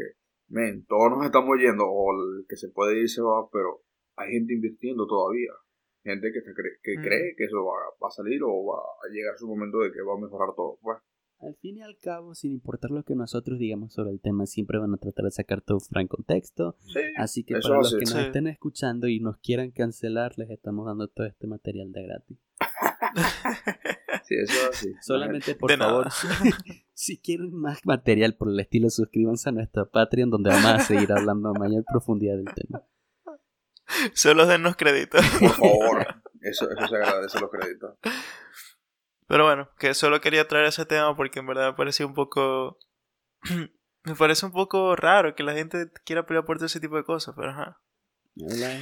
men, 0.49 0.85
todos 0.87 1.11
nos 1.11 1.25
estamos 1.25 1.59
yendo, 1.59 1.85
o 1.87 2.13
el 2.13 2.47
que 2.49 2.57
se 2.57 2.69
puede 2.71 2.99
ir 3.01 3.09
se 3.09 3.23
va, 3.23 3.49
pero 3.51 3.83
hay 4.17 4.33
gente 4.33 4.55
invirtiendo 4.55 5.07
todavía. 5.07 5.53
Gente 6.03 6.31
que, 6.33 6.43
cree, 6.43 6.73
que 6.83 6.99
Mm. 6.99 7.03
cree 7.03 7.35
que 7.37 7.45
eso 7.45 7.65
va, 7.65 7.81
va 8.03 8.09
a 8.09 8.11
salir 8.11 8.41
o 8.45 8.67
va 8.67 8.79
a 8.79 9.09
llegar 9.11 9.39
su 9.39 9.49
momento 9.49 9.79
de 9.79 9.91
que 9.91 10.03
va 10.03 10.15
a 10.15 10.21
mejorar 10.21 10.55
todo. 10.55 10.79
Pues, 10.83 10.99
Al 11.45 11.57
fin 11.57 11.77
y 11.79 11.83
al 11.83 11.97
cabo, 11.99 12.35
sin 12.35 12.53
importar 12.53 12.91
lo 12.91 13.03
que 13.05 13.15
nosotros 13.15 13.59
digamos 13.59 13.93
sobre 13.93 14.11
el 14.13 14.21
tema, 14.21 14.47
siempre 14.47 14.79
van 14.79 14.95
a 14.95 14.97
tratar 14.97 15.27
de 15.27 15.31
sacar 15.31 15.61
todo 15.61 15.79
fuera 15.81 16.01
en 16.01 16.09
contexto. 16.09 16.77
sí, 16.87 17.01
Así 17.19 17.45
que 17.45 17.55
para 17.61 17.77
los 17.77 17.91
que 17.95 18.01
nos 18.01 18.11
Sí. 18.11 18.19
estén 18.21 18.47
escuchando 18.47 19.09
y 19.09 19.21
nos 19.21 19.37
quieran 19.39 19.71
cancelar, 19.71 20.33
les 20.39 20.49
estamos 20.51 20.87
dando 20.87 21.09
todo 21.09 21.27
este 21.27 21.47
material 21.47 21.93
de 21.93 22.03
gratis. 22.05 22.39
sí, 24.25 24.35
eso 24.37 24.53
es 24.55 24.69
así. 24.71 24.95
Solamente 25.03 25.55
por 25.55 25.71
De 25.71 25.77
favor, 25.77 26.09
si 26.95 27.19
quieren 27.19 27.53
más 27.55 27.81
material 27.85 28.35
por 28.37 28.49
el 28.49 28.59
estilo, 28.61 28.89
suscríbanse 28.91 29.49
a 29.51 29.53
nuestra 29.53 29.85
Patreon 29.85 30.31
donde 30.31 30.51
vamos 30.51 30.65
a 30.67 30.79
seguir 30.81 31.13
hablando 31.13 31.51
a 31.51 31.53
mayor 31.59 31.85
profundidad 31.91 32.37
del 32.37 32.47
tema. 32.55 32.83
solo 34.15 34.47
dennos 34.47 34.77
crédito. 34.77 35.19
Por 35.41 35.51
favor. 35.51 36.07
Eso, 36.41 36.71
eso 36.71 36.87
se 36.89 36.97
agradece 36.97 37.41
los 37.41 37.51
créditos. 37.51 37.97
Pero 39.27 39.45
bueno, 39.45 39.69
que 39.79 39.95
solo 39.95 40.21
quería 40.21 40.47
traer 40.49 40.67
ese 40.67 40.85
tema 40.87 41.17
porque 41.17 41.39
en 41.41 41.47
verdad 41.47 41.71
me 41.71 41.77
parecía 41.77 42.07
un 42.07 42.15
poco... 42.15 42.79
me 44.05 44.15
parece 44.17 44.47
un 44.47 44.53
poco 44.53 44.95
raro 44.97 45.35
que 45.35 45.43
la 45.43 45.55
gente 45.55 45.91
quiera 46.05 46.27
pelear 46.27 46.45
por 46.45 46.57
todo 46.59 46.67
ese 46.67 46.81
tipo 46.81 46.97
de 46.97 47.05
cosas, 47.05 47.35
pero 47.37 47.51
ajá. 47.51 47.81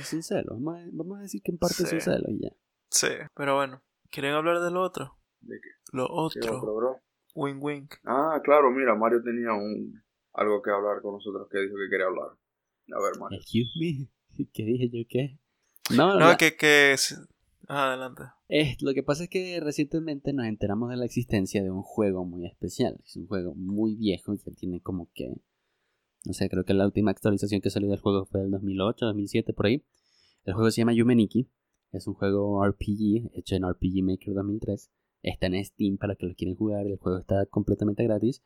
Sin 0.04 0.22
celos. 0.22 0.46
Vamos 0.60 0.80
a, 0.80 0.84
vamos 0.92 1.18
a 1.18 1.22
decir 1.22 1.42
que 1.44 1.52
en 1.52 1.58
parte 1.58 1.74
Sí. 1.76 1.86
son 1.86 2.00
celos 2.00 2.28
y 2.30 2.42
ya. 2.42 2.50
Sí, 2.90 3.08
pero 3.34 3.54
bueno. 3.56 3.82
¿Quieren 4.10 4.34
hablar 4.34 4.60
de 4.60 4.70
lo 4.70 4.82
otro? 4.82 5.18
¿De 5.40 5.58
qué? 5.60 5.68
Lo 5.92 6.06
¿Qué 6.32 6.40
otro. 6.50 7.00
Wing 7.34 7.58
wink. 7.62 7.94
Ah, 8.04 8.40
claro, 8.44 8.70
mira, 8.70 8.94
Mario 8.94 9.22
tenía 9.22 9.52
un 9.54 10.02
algo 10.34 10.60
que 10.62 10.70
hablar 10.70 11.00
con 11.00 11.14
nosotros 11.14 11.48
que 11.50 11.58
dijo 11.60 11.76
que 11.76 11.88
quería 11.90 12.06
hablar. 12.06 12.28
A 12.94 13.02
ver, 13.02 13.18
Mario. 13.18 13.38
Excuse 13.38 13.70
me. 13.80 14.08
¿Qué 14.52 14.64
dije 14.64 14.90
yo 14.92 15.04
qué? 15.08 15.38
No, 15.96 16.14
No, 16.18 16.28
la- 16.30 16.36
que... 16.36 16.56
que... 16.56 16.94
adelante. 17.78 18.22
Lo 18.80 18.94
que 18.94 19.02
pasa 19.02 19.24
es 19.24 19.30
que 19.30 19.60
recientemente 19.60 20.32
nos 20.32 20.46
enteramos 20.46 20.90
de 20.90 20.96
la 20.96 21.04
existencia 21.04 21.62
de 21.62 21.70
un 21.70 21.82
juego 21.82 22.24
muy 22.24 22.46
especial. 22.46 23.00
Es 23.04 23.16
un 23.16 23.26
juego 23.26 23.54
muy 23.54 23.94
viejo, 23.96 24.34
ya 24.34 24.52
tiene 24.52 24.80
como 24.80 25.10
que... 25.14 25.34
No 26.24 26.32
sé, 26.32 26.48
creo 26.48 26.64
que 26.64 26.74
la 26.74 26.86
última 26.86 27.10
actualización 27.10 27.60
que 27.60 27.70
salió 27.70 27.90
del 27.90 28.00
juego 28.00 28.26
fue 28.26 28.40
del 28.40 28.50
2008, 28.50 29.06
2007, 29.06 29.52
por 29.52 29.66
ahí. 29.66 29.84
El 30.44 30.54
juego 30.54 30.70
se 30.70 30.80
llama 30.80 30.92
Yumeniki. 30.92 31.50
Es 31.90 32.06
un 32.06 32.14
juego 32.14 32.64
RPG, 32.64 33.30
hecho 33.34 33.56
en 33.56 33.68
RPG 33.68 34.02
Maker 34.02 34.34
2003. 34.34 34.90
Está 35.22 35.46
en 35.46 35.64
Steam 35.64 35.98
para 35.98 36.14
que 36.14 36.26
lo 36.26 36.34
quieran 36.34 36.56
jugar. 36.56 36.86
El 36.86 36.96
juego 36.96 37.18
está 37.18 37.46
completamente 37.46 38.04
gratis. 38.04 38.42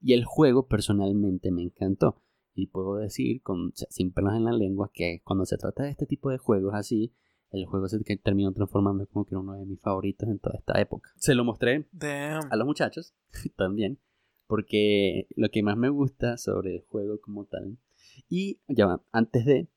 Y 0.00 0.12
el 0.12 0.24
juego 0.24 0.66
personalmente 0.66 1.50
me 1.50 1.62
encantó. 1.62 2.22
Y 2.54 2.68
puedo 2.68 2.96
decir, 2.96 3.42
sin 3.90 4.12
pelos 4.12 4.34
en 4.34 4.44
la 4.44 4.52
lengua, 4.52 4.90
que 4.94 5.20
cuando 5.24 5.44
se 5.44 5.58
trata 5.58 5.82
de 5.82 5.90
este 5.90 6.06
tipo 6.06 6.30
de 6.30 6.38
juegos 6.38 6.74
así, 6.74 7.12
el 7.50 7.66
juego 7.66 7.88
se 7.88 7.98
terminó 8.18 8.52
transformando 8.52 9.06
como 9.06 9.24
que 9.24 9.36
uno 9.36 9.54
de 9.54 9.66
mis 9.66 9.80
favoritos 9.80 10.28
en 10.28 10.38
toda 10.38 10.56
esta 10.58 10.80
época. 10.80 11.10
Se 11.16 11.34
lo 11.34 11.44
mostré 11.44 11.86
Damn. 11.92 12.48
a 12.50 12.56
los 12.56 12.66
muchachos 12.66 13.14
también, 13.56 13.98
porque 14.46 15.26
lo 15.36 15.48
que 15.50 15.62
más 15.62 15.76
me 15.76 15.88
gusta 15.88 16.36
sobre 16.36 16.76
el 16.76 16.82
juego 16.82 17.20
como 17.20 17.44
tal, 17.44 17.78
y 18.28 18.60
ya 18.68 18.86
va, 18.86 19.02
antes 19.12 19.44
de 19.44 19.68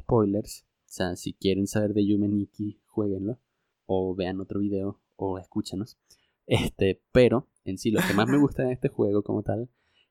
spoilers, 0.00 0.66
o 0.90 0.92
sea, 0.92 1.16
si 1.16 1.34
quieren 1.34 1.66
saber 1.66 1.94
de 1.94 2.06
Yume 2.06 2.28
Nikki, 2.28 2.80
jueguenlo, 2.86 3.38
o 3.86 4.14
vean 4.14 4.40
otro 4.40 4.60
video, 4.60 5.00
o 5.16 5.38
escúchenos. 5.38 5.98
Este, 6.46 7.00
pero 7.12 7.48
en 7.64 7.78
sí 7.78 7.90
lo 7.90 8.00
que 8.06 8.14
más 8.14 8.28
me 8.28 8.38
gusta 8.40 8.64
de 8.64 8.72
este 8.72 8.88
juego 8.88 9.22
como 9.22 9.42
tal 9.42 9.68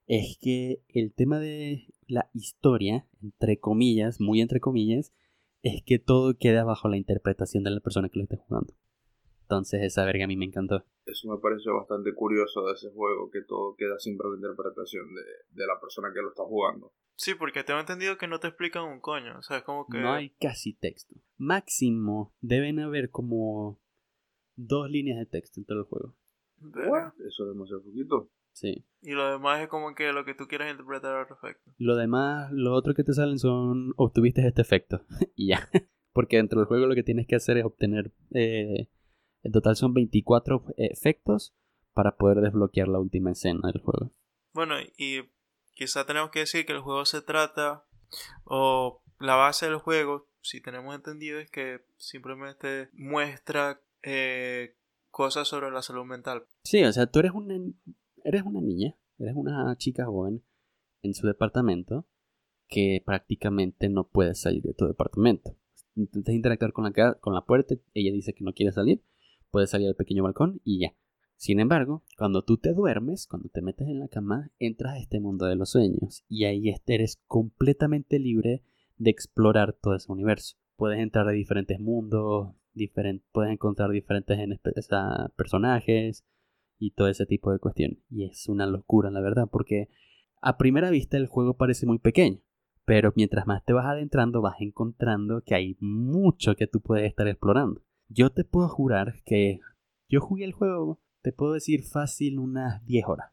es 0.08 0.38
que 0.40 0.82
el 0.90 1.14
tema 1.14 1.40
de 1.40 1.94
la 2.08 2.30
historia, 2.34 3.08
entre 3.22 3.60
comillas, 3.60 4.20
muy 4.20 4.42
entre 4.42 4.60
comillas, 4.60 5.14
es 5.62 5.84
que 5.86 6.00
todo 6.00 6.38
queda 6.38 6.64
bajo 6.64 6.88
la 6.88 6.98
interpretación 6.98 7.64
de 7.64 7.72
la 7.72 7.80
persona 7.80 8.10
que 8.10 8.20
lo 8.20 8.24
esté 8.24 8.38
jugando. 8.38 8.74
Entonces 9.42 9.82
esa 9.82 10.06
verga 10.06 10.26
a 10.26 10.28
mí 10.28 10.38
me 10.38 10.46
encantó. 10.46 10.86
Eso 11.06 11.28
me 11.28 11.40
pareció 11.40 11.76
bastante 11.76 12.14
curioso 12.14 12.66
de 12.68 12.74
ese 12.74 12.92
juego, 12.92 13.32
que 13.32 13.42
todo 13.42 13.76
queda 13.76 13.98
siempre 13.98 14.28
a 14.28 14.30
la 14.30 14.36
interpretación 14.36 15.08
de, 15.16 15.22
de 15.50 15.68
la 15.68 15.80
persona 15.80 16.10
que 16.14 16.22
lo 16.22 16.30
está 16.30 16.44
jugando. 16.44 16.94
Sí, 17.16 17.34
porque 17.34 17.64
tengo 17.64 17.80
entendido 17.80 18.18
que 18.18 18.28
no 18.28 18.40
te 18.40 18.48
explican 18.48 18.84
un 18.84 19.02
coño. 19.02 19.38
O 19.38 19.42
sea, 19.42 19.58
es 19.58 19.64
como 19.64 19.88
que. 19.88 19.98
No 19.98 20.14
hay 20.14 20.30
casi 20.40 20.74
texto. 20.74 21.16
Máximo 21.38 22.34
deben 22.40 22.80
haber 22.80 23.10
como 23.10 23.82
dos 24.56 24.90
líneas 24.90 25.18
de 25.20 25.26
texto 25.26 25.60
en 25.60 25.66
todo 25.66 25.80
el 25.80 25.86
juego. 25.86 26.16
Verga. 26.58 27.14
Eso 27.28 27.44
es 27.44 27.50
demasiado 27.50 27.84
poquito. 27.84 28.30
Sí. 28.60 28.86
Y 29.02 29.12
lo 29.12 29.32
demás 29.32 29.62
es 29.62 29.70
como 29.70 29.96
que 29.96 30.12
lo 30.12 30.26
que 30.26 30.34
tú 30.34 30.48
quieras 30.48 30.70
interpretar 30.70 31.16
al 31.16 31.30
respecto. 31.30 31.72
Lo 31.78 31.96
demás, 31.96 32.52
lo 32.52 32.74
otro 32.74 32.94
que 32.94 33.06
te 33.06 33.14
salen 33.14 33.40
son 33.40 33.94
obtuviste 33.96 34.46
este 34.46 34.62
efecto. 34.62 35.06
y 35.36 35.48
ya. 35.48 35.70
Porque 36.12 36.36
dentro 36.36 36.60
del 36.60 36.68
juego 36.68 36.86
lo 36.86 36.96
que 36.96 37.04
tienes 37.04 37.26
que 37.26 37.38
hacer 37.38 37.58
es 37.58 37.64
obtener. 37.64 38.12
eh, 38.32 38.90
en 39.42 39.54
total 39.54 39.78
son 39.78 39.94
24 39.94 40.66
efectos 40.76 41.56
para 41.94 42.18
poder 42.18 42.42
desbloquear 42.42 42.90
la 42.90 43.00
última 43.00 43.32
escena 43.32 43.72
del 43.72 43.82
juego. 43.82 44.12
Bueno, 44.54 44.76
y 44.98 45.22
quizá 45.72 46.06
tenemos 46.06 46.30
que 46.32 46.40
decir 46.40 46.66
que 46.66 46.74
el 46.74 46.82
juego 46.82 47.06
se 47.06 47.22
trata, 47.22 47.86
o 48.44 49.02
la 49.18 49.36
base 49.36 49.68
del 49.68 49.78
juego, 49.78 50.28
si 50.42 50.60
tenemos 50.60 50.94
entendido, 50.94 51.40
es 51.40 51.50
que 51.50 51.86
simplemente 51.96 52.90
muestra 52.92 53.80
eh, 54.04 54.76
cosas 55.10 55.48
sobre 55.48 55.72
la 55.72 55.82
salud 55.82 56.04
mental. 56.04 56.46
Sí, 56.64 56.84
o 56.84 56.92
sea, 56.92 57.08
tú 57.08 57.20
eres 57.20 57.32
una, 57.32 57.56
eres 58.24 58.44
una 58.44 58.62
niña, 58.62 58.96
eres 59.18 59.36
una 59.36 59.76
chica 59.78 60.06
joven 60.06 60.44
en 61.02 61.14
su 61.14 61.28
departamento 61.28 62.08
que 62.68 63.02
prácticamente 63.06 63.90
no 63.90 64.08
puede 64.08 64.36
salir 64.36 64.64
de 64.64 64.74
tu 64.74 64.86
departamento. 64.86 65.56
Intentas 65.96 66.36
interactuar 66.36 66.72
con 66.72 66.84
la, 66.86 67.14
con 67.16 67.34
la 67.34 67.46
puerta, 67.46 67.76
ella 67.94 68.12
dice 68.14 68.34
que 68.34 68.44
no 68.44 68.54
quiere 68.54 68.72
salir, 68.72 69.04
puedes 69.52 69.72
salir 69.72 69.88
al 69.88 69.96
pequeño 69.96 70.24
balcón 70.24 70.62
y 70.64 70.80
ya. 70.80 70.96
Sin 71.36 71.60
embargo, 71.60 72.04
cuando 72.18 72.44
tú 72.44 72.58
te 72.58 72.74
duermes, 72.74 73.26
cuando 73.26 73.50
te 73.50 73.62
metes 73.62 73.88
en 73.88 74.00
la 74.00 74.08
cama, 74.10 74.52
entras 74.60 74.94
a 74.96 75.00
este 75.00 75.20
mundo 75.20 75.46
de 75.46 75.56
los 75.56 75.70
sueños 75.72 76.24
y 76.28 76.44
ahí 76.44 76.74
eres 76.86 77.22
completamente 77.28 78.20
libre 78.20 78.64
de 78.98 79.10
explorar 79.10 79.74
todo 79.74 79.96
ese 79.96 80.12
universo. 80.12 80.58
Puedes 80.76 81.00
entrar 81.00 81.28
a 81.28 81.32
diferentes 81.32 81.80
mundos, 81.80 82.54
diferen- 82.76 83.24
puedes 83.32 83.54
encontrar 83.54 83.90
diferentes 83.92 84.38
en 84.38 84.60
personajes 85.36 86.26
y 86.80 86.92
todo 86.92 87.10
ese 87.10 87.26
tipo 87.26 87.52
de 87.52 87.60
cuestiones. 87.60 88.00
Y 88.10 88.26
es 88.26 88.48
una 88.48 88.66
locura, 88.66 89.12
la 89.12 89.22
verdad, 89.22 89.48
porque 89.52 89.90
a 90.42 90.58
primera 90.58 90.90
vista 90.90 91.18
el 91.18 91.28
juego 91.28 91.58
parece 91.58 91.86
muy 91.86 92.00
pequeño, 92.00 92.40
pero 92.86 93.14
mientras 93.16 93.46
más 93.46 93.64
te 93.66 93.74
vas 93.74 93.86
adentrando 93.86 94.42
vas 94.42 94.56
encontrando 94.60 95.44
que 95.46 95.56
hay 95.56 95.78
mucho 95.80 96.56
que 96.56 96.66
tú 96.66 96.82
puedes 96.82 97.08
estar 97.08 97.28
explorando. 97.28 97.82
Yo 98.08 98.32
te 98.32 98.44
puedo 98.46 98.70
jurar 98.70 99.22
que 99.26 99.60
yo 100.08 100.22
jugué 100.22 100.46
el 100.46 100.54
juego, 100.54 101.00
te 101.22 101.34
puedo 101.34 101.54
decir 101.54 101.84
fácil 101.84 102.40
unas 102.40 102.84
10 102.86 103.06
horas. 103.08 103.32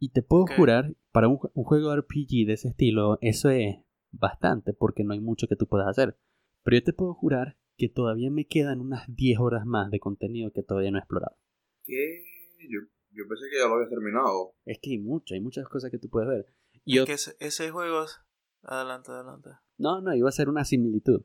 Y 0.00 0.08
te 0.08 0.22
puedo 0.22 0.46
jurar, 0.56 0.96
para 1.12 1.28
un 1.28 1.36
juego 1.36 1.94
RPG 1.94 2.46
de 2.46 2.54
ese 2.54 2.68
estilo, 2.68 3.18
eso 3.20 3.50
es 3.50 3.76
bastante, 4.10 4.72
porque 4.72 5.04
no 5.04 5.12
hay 5.12 5.20
mucho 5.20 5.46
que 5.46 5.56
tú 5.56 5.66
puedas 5.66 5.88
hacer. 5.88 6.16
Pero 6.64 6.78
yo 6.78 6.84
te 6.84 6.94
puedo 6.94 7.12
jurar 7.12 7.58
que 7.76 7.90
todavía 7.90 8.30
me 8.30 8.46
quedan 8.46 8.80
unas 8.80 9.04
10 9.14 9.38
horas 9.38 9.66
más 9.66 9.90
de 9.90 10.00
contenido 10.00 10.52
que 10.52 10.62
todavía 10.62 10.90
no 10.90 10.96
he 10.96 11.00
explorado. 11.00 11.36
¿Qué? 11.84 12.24
Yo, 12.68 12.80
yo 13.12 13.24
pensé 13.28 13.46
que 13.50 13.58
ya 13.58 13.68
lo 13.68 13.74
habías 13.74 13.90
terminado. 13.90 14.54
Es 14.64 14.78
que 14.80 14.90
hay 14.90 14.98
mucho, 14.98 15.34
hay 15.34 15.40
muchas 15.40 15.66
cosas 15.68 15.90
que 15.90 15.98
tú 15.98 16.08
puedes 16.08 16.28
ver. 16.28 16.46
Y 16.84 16.92
Es 16.92 16.96
yo- 16.98 17.06
que 17.06 17.12
ese, 17.14 17.36
ese 17.40 17.70
juego 17.70 18.04
es... 18.04 18.18
Adelante, 18.62 19.10
adelante. 19.10 19.50
No, 19.78 20.00
no, 20.02 20.14
iba 20.14 20.28
a 20.28 20.32
ser 20.32 20.48
una 20.48 20.64
similitud 20.64 21.24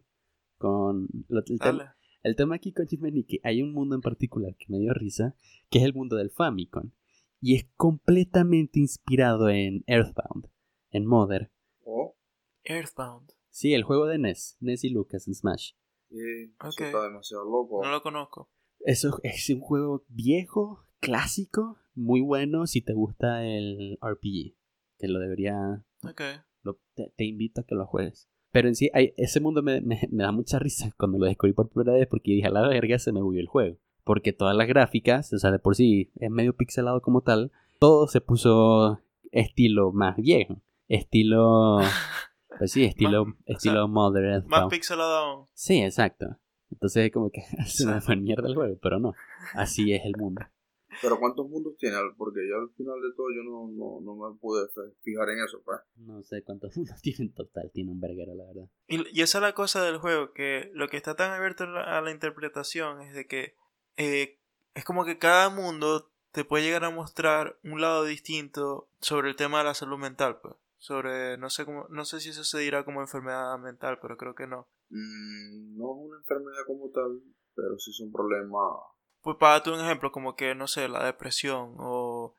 con 0.57 1.07
lo- 1.27 1.39
el, 1.45 1.59
tema, 1.59 1.77
Dale. 1.83 1.89
el 2.23 2.35
tema 2.35 2.55
aquí 2.55 2.71
con 2.73 2.87
Chisme 2.87 3.11
Nikki. 3.11 3.39
Hay 3.43 3.61
un 3.61 3.73
mundo 3.73 3.95
en 3.95 4.01
particular 4.01 4.55
que 4.57 4.65
me 4.69 4.79
dio 4.79 4.93
risa, 4.93 5.35
que 5.69 5.79
es 5.79 5.83
el 5.85 5.93
mundo 5.93 6.15
del 6.15 6.31
Famicom. 6.31 6.91
Y 7.41 7.55
es 7.55 7.67
completamente 7.75 8.79
inspirado 8.79 9.49
en 9.49 9.83
Earthbound, 9.87 10.49
en 10.91 11.05
Mother. 11.05 11.51
Oh, 11.83 12.15
Earthbound. 12.63 13.31
Sí, 13.49 13.73
el 13.73 13.83
juego 13.83 14.05
de 14.07 14.17
NES, 14.17 14.57
NES 14.61 14.83
y 14.85 14.89
Lucas 14.89 15.27
en 15.27 15.35
Smash. 15.35 15.73
sí, 16.09 16.53
está 16.79 17.03
demasiado 17.03 17.43
loco. 17.45 17.81
No 17.83 17.91
lo 17.91 18.01
conozco. 18.01 18.49
Eso 18.79 19.19
es 19.23 19.49
un 19.49 19.59
juego 19.61 20.05
viejo, 20.07 20.85
clásico, 20.99 21.77
muy 21.93 22.21
bueno 22.21 22.67
si 22.67 22.81
te 22.81 22.93
gusta 22.93 23.45
el 23.45 23.97
RPG. 24.01 24.55
Que 24.97 25.07
lo 25.07 25.19
debería 25.19 25.83
Ok. 26.07 26.21
lo- 26.63 26.79
te, 26.93 27.11
te 27.15 27.25
invito 27.25 27.61
a 27.61 27.63
que 27.65 27.75
lo 27.75 27.85
juegues. 27.85 28.29
Pero 28.51 28.67
en 28.69 28.75
sí, 28.75 28.89
hay- 28.93 29.13
ese 29.17 29.39
mundo 29.41 29.61
me, 29.61 29.81
me- 29.81 30.07
me 30.11 30.23
da 30.23 30.31
mucha 30.31 30.59
risa 30.59 30.91
cuando 30.97 31.17
lo 31.17 31.25
descubrí 31.25 31.53
por 31.53 31.69
primera 31.69 31.93
vez 31.97 32.07
porque 32.07 32.31
dije, 32.31 32.47
a 32.47 32.51
la 32.51 32.67
verga 32.67 32.97
se 32.99 33.11
me 33.11 33.21
bugueó 33.21 33.41
el 33.41 33.47
juego. 33.47 33.77
Porque 34.03 34.33
todas 34.33 34.55
las 34.55 34.67
gráficas, 34.67 35.33
o 35.33 35.37
sea, 35.39 35.51
de 35.51 35.59
por 35.59 35.75
sí 35.75 36.11
es 36.15 36.29
medio 36.31 36.55
pixelado 36.55 37.01
como 37.01 37.21
tal, 37.21 37.51
todo 37.79 38.07
se 38.07 38.21
puso 38.21 39.01
estilo 39.31 39.91
más 39.91 40.15
viejo. 40.17 40.61
Estilo... 40.87 41.79
Pues 42.57 42.71
sí, 42.71 42.85
estilo, 42.85 43.25
Más- 43.25 43.35
estilo 43.47 43.87
Mother 43.89 44.45
Más 44.45 44.67
pixelado. 44.69 45.49
Sí, 45.53 45.81
exacto. 45.81 46.37
Entonces 46.71 47.11
como 47.11 47.29
que 47.29 47.41
se 47.65 47.85
me 47.85 47.99
fue 47.99 48.15
mierda 48.15 48.47
el 48.47 48.55
juego, 48.55 48.77
pero 48.81 48.97
no. 48.97 49.13
Así 49.55 49.91
es 49.91 50.05
el 50.05 50.13
mundo. 50.17 50.41
Pero 51.01 51.19
¿cuántos 51.19 51.49
mundos 51.49 51.75
tiene? 51.77 51.97
Porque 52.17 52.39
yo 52.47 52.57
al 52.57 52.69
final 52.75 53.01
de 53.01 53.15
todo 53.15 53.27
yo 53.35 53.43
no, 53.43 53.67
no, 53.67 54.01
no 54.01 54.29
me 54.29 54.37
pude 54.39 54.67
fijar 55.01 55.29
en 55.29 55.43
eso, 55.43 55.61
pues. 55.63 55.79
No 55.95 56.21
sé 56.23 56.43
cuántos 56.43 56.75
mundos 56.77 57.01
tiene 57.01 57.25
en 57.25 57.33
total, 57.33 57.71
tiene 57.73 57.91
un 57.91 57.99
verguero, 57.99 58.35
la 58.35 58.45
verdad. 58.45 58.69
Y, 58.87 59.17
y 59.17 59.21
esa 59.21 59.39
es 59.39 59.41
la 59.41 59.53
cosa 59.53 59.83
del 59.83 59.97
juego, 59.97 60.33
que 60.33 60.71
lo 60.73 60.87
que 60.87 60.97
está 60.97 61.15
tan 61.15 61.31
abierto 61.31 61.65
a 61.65 61.67
la, 61.67 61.97
a 61.97 62.01
la 62.01 62.11
interpretación 62.11 63.01
es 63.01 63.13
de 63.13 63.27
que 63.27 63.55
eh, 63.97 64.39
es 64.73 64.83
como 64.83 65.05
que 65.05 65.17
cada 65.17 65.49
mundo 65.49 66.11
te 66.31 66.43
puede 66.43 66.65
llegar 66.65 66.83
a 66.83 66.89
mostrar 66.89 67.57
un 67.63 67.79
lado 67.79 68.03
distinto 68.03 68.89
sobre 68.99 69.29
el 69.29 69.35
tema 69.35 69.59
de 69.59 69.63
la 69.63 69.73
salud 69.73 69.97
mental, 69.97 70.39
pues. 70.41 70.55
Sobre, 70.77 71.37
no 71.37 71.49
sé 71.49 71.65
cómo, 71.65 71.87
no 71.89 72.05
sé 72.05 72.19
si 72.19 72.29
eso 72.29 72.43
se 72.43 72.59
dirá 72.59 72.83
como 72.83 73.01
enfermedad 73.01 73.57
mental, 73.57 73.97
pero 74.01 74.17
creo 74.17 74.35
que 74.35 74.45
no. 74.45 74.67
Mm, 74.89 75.77
no 75.77 75.95
es 75.95 76.07
una 76.09 76.17
enfermedad 76.17 76.61
como 76.67 76.89
tal, 76.91 77.21
pero 77.55 77.79
sí 77.79 77.91
es 77.91 77.99
un 78.01 78.11
problema. 78.11 78.59
Pues 79.25 79.37
para 79.37 79.53
darte 79.53 79.71
un 79.71 79.79
ejemplo, 79.81 80.11
como 80.11 80.35
que, 80.35 80.53
no 80.53 80.67
sé, 80.67 80.87
la 80.87 81.03
depresión 81.03 81.75
o... 81.79 82.35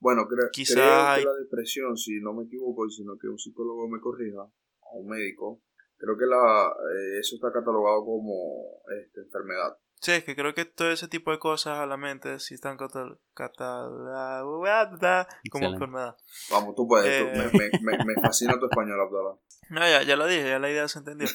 Bueno, 0.00 0.22
cre- 0.22 0.50
Quizá 0.50 0.74
creo 0.74 1.06
hay- 1.06 1.20
que 1.22 1.28
la 1.28 1.34
depresión, 1.34 1.96
si 1.96 2.18
no 2.20 2.32
me 2.32 2.44
equivoco, 2.46 2.86
y 2.86 2.90
sino 2.90 3.18
que 3.20 3.28
un 3.28 3.38
psicólogo 3.38 3.86
me 3.88 4.00
corrija, 4.00 4.40
o 4.80 4.98
un 4.98 5.08
médico, 5.08 5.60
creo 5.98 6.16
que 6.16 6.24
la, 6.26 6.68
eh, 6.72 7.18
eso 7.20 7.36
está 7.36 7.52
catalogado 7.52 8.02
como 8.04 8.80
este, 9.04 9.20
enfermedad. 9.20 9.76
Sí, 10.00 10.12
es 10.12 10.24
que 10.24 10.34
creo 10.34 10.52
que 10.54 10.64
todo 10.64 10.90
ese 10.90 11.06
tipo 11.06 11.30
de 11.30 11.38
cosas 11.38 11.78
a 11.78 11.86
la 11.86 11.96
mente 11.96 12.40
sí 12.40 12.54
están 12.54 12.76
catal- 12.78 13.20
catalogadas 13.34 15.26
como 15.50 15.68
enfermedad. 15.68 16.16
Vamos, 16.50 16.74
tú 16.74 16.88
puedes, 16.88 17.06
tú- 17.22 17.28
Eh. 17.28 17.50
me, 17.82 17.90
me, 17.92 17.98
me, 17.98 18.04
me 18.04 18.14
fascina 18.22 18.58
tu 18.58 18.66
español, 18.66 19.00
Abdallah. 19.00 19.38
No, 19.70 19.80
ya, 19.80 20.02
ya 20.02 20.16
lo 20.16 20.26
dije, 20.26 20.48
ya 20.48 20.58
la 20.58 20.70
idea 20.70 20.88
se 20.88 20.98
entendió. 20.98 21.28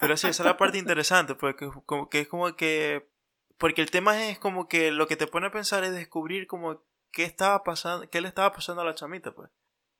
Pero 0.00 0.16
sí, 0.16 0.26
esa 0.28 0.42
es 0.42 0.46
la 0.46 0.56
parte 0.56 0.78
interesante, 0.78 1.34
porque 1.34 1.68
como 1.86 2.08
que 2.08 2.20
es 2.20 2.28
como 2.28 2.54
que... 2.56 3.08
Porque 3.58 3.82
el 3.82 3.90
tema 3.90 4.28
es 4.28 4.38
como 4.38 4.68
que 4.68 4.90
lo 4.90 5.06
que 5.06 5.16
te 5.16 5.26
pone 5.26 5.48
a 5.48 5.52
pensar 5.52 5.84
es 5.84 5.92
descubrir 5.92 6.46
como 6.46 6.82
qué 7.10 7.24
estaba 7.24 7.64
pasando, 7.64 8.08
qué 8.08 8.20
le 8.20 8.28
estaba 8.28 8.52
pasando 8.52 8.82
a 8.82 8.84
la 8.84 8.94
chamita, 8.94 9.34
pues. 9.34 9.50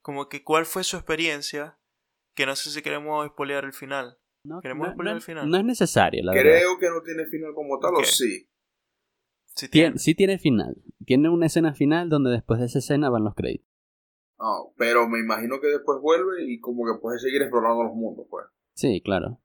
Como 0.00 0.28
que 0.28 0.44
cuál 0.44 0.64
fue 0.64 0.84
su 0.84 0.96
experiencia, 0.96 1.78
que 2.34 2.46
no 2.46 2.54
sé 2.54 2.70
si 2.70 2.82
queremos 2.82 3.26
spoilear 3.26 3.64
el 3.64 3.72
final. 3.72 4.18
No, 4.44 4.60
¿Queremos 4.60 4.94
no, 4.96 5.10
al 5.10 5.20
final? 5.20 5.50
no 5.50 5.56
es 5.58 5.64
necesario, 5.64 6.22
la 6.24 6.32
verdad. 6.32 6.50
Creo 6.52 6.78
que 6.78 6.88
no 6.88 7.02
tiene 7.02 7.26
final 7.26 7.52
como 7.54 7.78
tal, 7.80 7.94
o 7.96 8.04
sí. 8.04 8.48
Si 9.56 9.66
Tien- 9.66 9.70
tiene. 9.70 9.98
sí 9.98 10.14
tiene 10.14 10.38
final. 10.38 10.76
Tiene 11.04 11.28
una 11.28 11.46
escena 11.46 11.74
final 11.74 12.08
donde 12.08 12.30
después 12.30 12.60
de 12.60 12.66
esa 12.66 12.78
escena 12.78 13.10
van 13.10 13.24
los 13.24 13.34
créditos. 13.34 13.66
Ah, 14.38 14.60
pero 14.76 15.08
me 15.08 15.18
imagino 15.18 15.60
que 15.60 15.66
después 15.66 15.98
vuelve 16.00 16.44
y 16.44 16.60
como 16.60 16.84
que 16.86 17.00
puede 17.00 17.18
seguir 17.18 17.42
explorando 17.42 17.82
los 17.82 17.94
mundos, 17.94 18.24
pues. 18.30 18.46
Sí, 18.74 19.02
claro. 19.02 19.40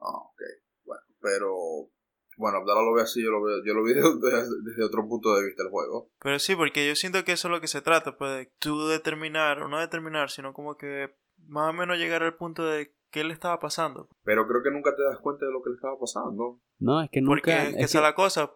Ah, 0.00 0.16
ok. 0.18 0.40
Bueno, 0.84 1.02
pero... 1.20 1.88
Bueno, 2.36 2.58
Abdallah 2.58 2.82
lo 2.82 2.94
ve 2.94 3.02
así, 3.02 3.22
yo 3.22 3.30
lo 3.30 3.42
veo, 3.42 3.62
yo 3.64 3.74
lo 3.74 3.84
vi 3.84 3.92
desde, 3.94 4.62
desde 4.64 4.84
otro 4.84 5.06
punto 5.08 5.34
de 5.34 5.46
vista 5.46 5.62
el 5.62 5.70
juego. 5.70 6.10
Pero 6.20 6.38
sí, 6.38 6.56
porque 6.56 6.86
yo 6.88 6.94
siento 6.96 7.24
que 7.24 7.32
eso 7.32 7.48
es 7.48 7.52
lo 7.52 7.60
que 7.60 7.68
se 7.68 7.82
trata, 7.82 8.16
pues, 8.16 8.32
de 8.32 8.52
tú 8.58 8.86
determinar, 8.88 9.62
o 9.62 9.68
no 9.68 9.78
determinar, 9.78 10.30
sino 10.30 10.52
como 10.52 10.76
que 10.76 11.14
más 11.46 11.70
o 11.70 11.72
menos 11.72 11.98
llegar 11.98 12.22
al 12.22 12.36
punto 12.36 12.64
de 12.64 12.94
qué 13.10 13.24
le 13.24 13.34
estaba 13.34 13.58
pasando. 13.60 14.08
Pero 14.24 14.46
creo 14.46 14.62
que 14.62 14.70
nunca 14.70 14.94
te 14.96 15.02
das 15.02 15.18
cuenta 15.18 15.44
de 15.46 15.52
lo 15.52 15.62
que 15.62 15.70
le 15.70 15.76
estaba 15.76 15.98
pasando. 15.98 16.60
No, 16.78 17.02
es 17.02 17.10
que 17.10 17.20
Porque 17.22 17.50
nunca. 17.50 17.62
es 17.64 17.74
que 17.74 17.80
es 17.80 17.84
esa 17.90 17.98
es 17.98 18.02
la 18.02 18.14
cosa. 18.14 18.52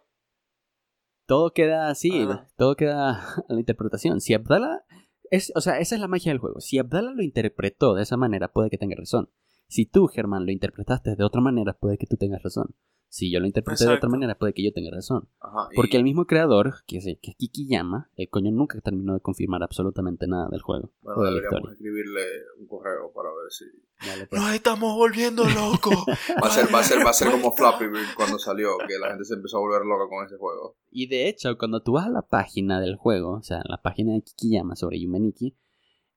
todo 1.27 1.53
queda 1.53 1.89
así, 1.91 2.27
todo 2.57 2.77
queda 2.77 3.11
a 3.11 3.45
la 3.49 3.59
interpretación. 3.61 4.21
Si 4.21 4.33
Abdallah 4.35 4.85
es, 5.31 5.53
o 5.55 5.61
sea, 5.61 5.79
esa 5.81 5.97
es 5.97 6.01
la 6.01 6.09
magia 6.09 6.33
del 6.33 6.39
juego. 6.39 6.61
Si 6.61 6.79
Abdallah 6.79 7.13
lo 7.13 7.23
interpretó 7.23 7.95
de 7.95 8.03
esa 8.05 8.17
manera, 8.17 8.53
puede 8.53 8.71
que 8.71 8.79
tenga 8.79 8.97
razón. 8.97 9.31
Si 9.69 9.85
tú, 9.85 10.07
Germán, 10.07 10.47
lo 10.47 10.53
interpretaste 10.53 11.17
de 11.17 11.25
otra 11.25 11.41
manera, 11.41 11.75
puede 11.75 11.99
que 11.99 12.07
tú 12.07 12.17
tengas 12.17 12.43
razón. 12.43 12.77
Si 13.17 13.31
yo 13.33 13.41
lo 13.41 13.47
interpreté 13.47 13.85
de 13.85 13.89
otra 13.89 13.95
Exacto. 13.95 14.11
manera, 14.11 14.35
puede 14.37 14.53
que 14.53 14.63
yo 14.63 14.73
tenga 14.75 14.91
razón. 14.91 15.27
Ajá. 15.41 15.69
y- 15.73 15.75
Porque 15.77 15.97
el 15.97 16.05
mismo 16.05 16.27
creador, 16.27 16.75
que 16.87 16.99
es, 16.99 17.05
que 17.23 17.31
es 17.31 17.37
Kikiyama, 17.37 18.11
el 18.15 18.29
coño 18.29 18.51
nunca 18.51 18.79
terminó 18.83 19.15
de 19.15 19.21
confirmar 19.21 19.63
absolutamente 19.63 20.27
nada 20.27 20.49
del 20.51 20.61
juego 20.61 20.93
Bueno, 21.01 21.19
o 21.21 21.25
de 21.25 21.31
la 21.31 21.35
deberíamos 21.37 21.61
historia. 21.61 21.73
escribirle 21.73 22.21
un 22.61 22.67
correo 22.67 23.11
para 23.15 23.31
ver 23.31 23.51
si. 23.51 23.65
Dale, 24.07 24.27
pues. 24.27 24.43
Nos 24.43 24.53
estamos 24.53 24.95
volviendo 24.95 25.45
locos. 25.45 25.95
Va 26.43 26.49
a 26.49 26.51
ser, 26.51 26.75
va 26.75 26.81
a 26.81 26.83
ser, 26.83 26.99
va 27.07 27.09
a 27.11 27.15
ser 27.15 27.31
como 27.31 27.53
Flappy 27.53 27.87
Bird 27.87 28.15
cuando 28.17 28.39
salió, 28.39 28.77
que 28.87 28.99
la 28.99 29.09
gente 29.09 29.25
se 29.25 29.33
empezó 29.33 29.57
a 29.57 29.61
volver 29.61 29.81
loca 29.87 30.07
con 30.11 30.27
ese 30.27 30.37
juego. 30.37 30.77
Y 30.91 31.07
de 31.07 31.29
hecho, 31.31 31.57
cuando 31.57 31.81
tú 31.83 31.93
vas 31.93 32.05
a 32.09 32.11
la 32.11 32.21
página 32.21 32.83
del 32.83 32.97
juego, 32.97 33.33
o 33.39 33.43
sea, 33.43 33.63
la 33.67 33.81
página 33.81 34.13
de 34.13 34.21
Kikiyama 34.21 34.77
sobre 34.77 35.01
Yumeniki, 35.01 35.57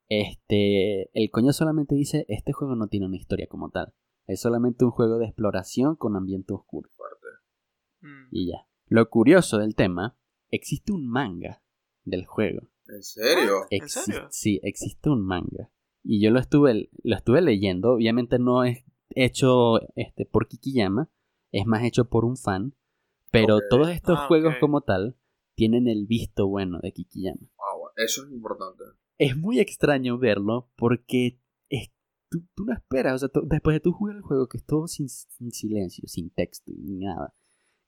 este, 0.09 1.09
el 1.13 1.31
coño 1.31 1.53
solamente 1.53 1.95
dice, 1.95 2.25
este 2.27 2.51
juego 2.51 2.75
no 2.75 2.87
tiene 2.87 3.05
una 3.05 3.15
historia 3.15 3.47
como 3.47 3.69
tal. 3.69 3.93
Es 4.29 4.41
solamente 4.41 4.85
un 4.85 4.91
juego 4.91 5.17
de 5.17 5.25
exploración 5.25 5.95
con 5.95 6.15
ambiente 6.15 6.53
oscuro. 6.53 6.89
Fuerte. 6.95 7.27
Mm. 8.01 8.27
Y 8.31 8.47
ya. 8.51 8.67
Lo 8.87 9.09
curioso 9.09 9.57
del 9.57 9.75
tema, 9.75 10.17
existe 10.51 10.91
un 10.93 11.07
manga 11.07 11.63
del 12.05 12.25
juego. 12.25 12.69
¿En 12.87 13.03
serio? 13.03 13.65
¿En 13.69 13.81
Exi- 13.81 14.03
serio? 14.05 14.27
Sí, 14.31 14.59
existe 14.63 15.09
un 15.09 15.23
manga. 15.25 15.71
Y 16.03 16.21
yo 16.21 16.31
lo 16.31 16.39
estuve, 16.39 16.89
lo 17.03 17.15
estuve 17.15 17.41
leyendo. 17.41 17.93
Obviamente 17.93 18.39
no 18.39 18.63
es 18.63 18.83
hecho 19.09 19.79
este, 19.95 20.25
por 20.25 20.47
Kikiyama, 20.47 21.09
es 21.51 21.65
más 21.65 21.83
hecho 21.83 22.05
por 22.05 22.23
un 22.25 22.37
fan. 22.37 22.75
Pero 23.31 23.59
todos 23.69 23.89
estos 23.89 24.17
Ah, 24.19 24.27
juegos 24.27 24.55
como 24.59 24.81
tal 24.81 25.15
tienen 25.55 25.87
el 25.87 26.05
visto 26.07 26.47
bueno 26.47 26.79
de 26.81 26.91
Kikiyama. 26.93 27.41
Ah, 27.57 27.77
bueno, 27.77 27.93
Eso 27.97 28.23
es 28.25 28.31
importante. 28.31 28.83
Es 29.17 29.35
muy 29.35 29.59
extraño 29.59 30.17
verlo 30.17 30.69
porque 30.75 31.39
tú, 32.29 32.45
tú 32.55 32.65
no 32.65 32.73
esperas. 32.73 33.15
O 33.15 33.17
sea, 33.19 33.29
tú- 33.29 33.43
después 33.45 33.75
de 33.75 33.79
tú 33.79 33.91
jugar 33.91 34.15
el 34.17 34.21
juego, 34.21 34.47
que 34.47 34.57
es 34.57 34.65
todo 34.65 34.87
sin, 34.87 35.09
sin 35.09 35.51
silencio, 35.51 36.07
sin 36.07 36.29
texto 36.31 36.71
y 36.71 36.97
nada. 36.97 37.33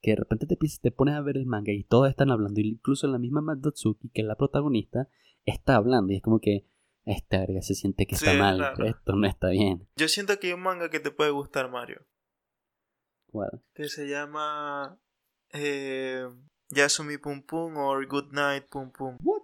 Que 0.00 0.10
de 0.12 0.16
repente 0.16 0.46
te, 0.46 0.90
pones 0.90 1.14
a 1.14 1.20
ver 1.20 1.36
el 1.36 1.46
manga 1.46 1.72
y 1.72 1.84
todos 1.84 2.08
están 2.10 2.30
hablando. 2.30 2.60
Incluso 2.60 3.06
la 3.06 3.18
misma 3.18 3.40
Madotsuki, 3.40 4.10
que 4.10 4.22
es 4.22 4.26
la 4.26 4.36
protagonista, 4.36 5.08
está 5.44 5.76
hablando. 5.76 6.12
Y 6.12 6.16
es 6.16 6.22
como 6.22 6.40
que 6.40 6.66
esta 7.04 7.38
verga 7.38 7.62
se 7.62 7.74
siente 7.74 8.06
que 8.06 8.16
Sí, 8.16 8.24
está 8.26 8.36
mal. 8.38 8.56
claro. 8.56 8.84
Esto 8.86 9.14
no 9.16 9.26
está 9.26 9.48
bien. 9.50 9.88
Yo 9.96 10.08
siento 10.08 10.38
que 10.38 10.48
hay 10.48 10.52
un 10.54 10.60
manga 10.62 10.90
que 10.90 11.00
te 11.00 11.10
puede 11.12 11.30
gustar, 11.30 11.70
Mario. 11.70 12.04
¿Cuál? 13.26 13.62
Que 13.74 13.88
se 13.88 14.08
llama 14.08 14.98
eh, 15.50 16.28
Yasumi 16.70 17.18
Pum 17.18 17.42
Pum 17.42 17.76
o 17.76 17.94
Good 18.06 18.32
Night 18.32 18.66
Pum 18.70 18.90
Pum. 18.92 19.16
What? 19.22 19.42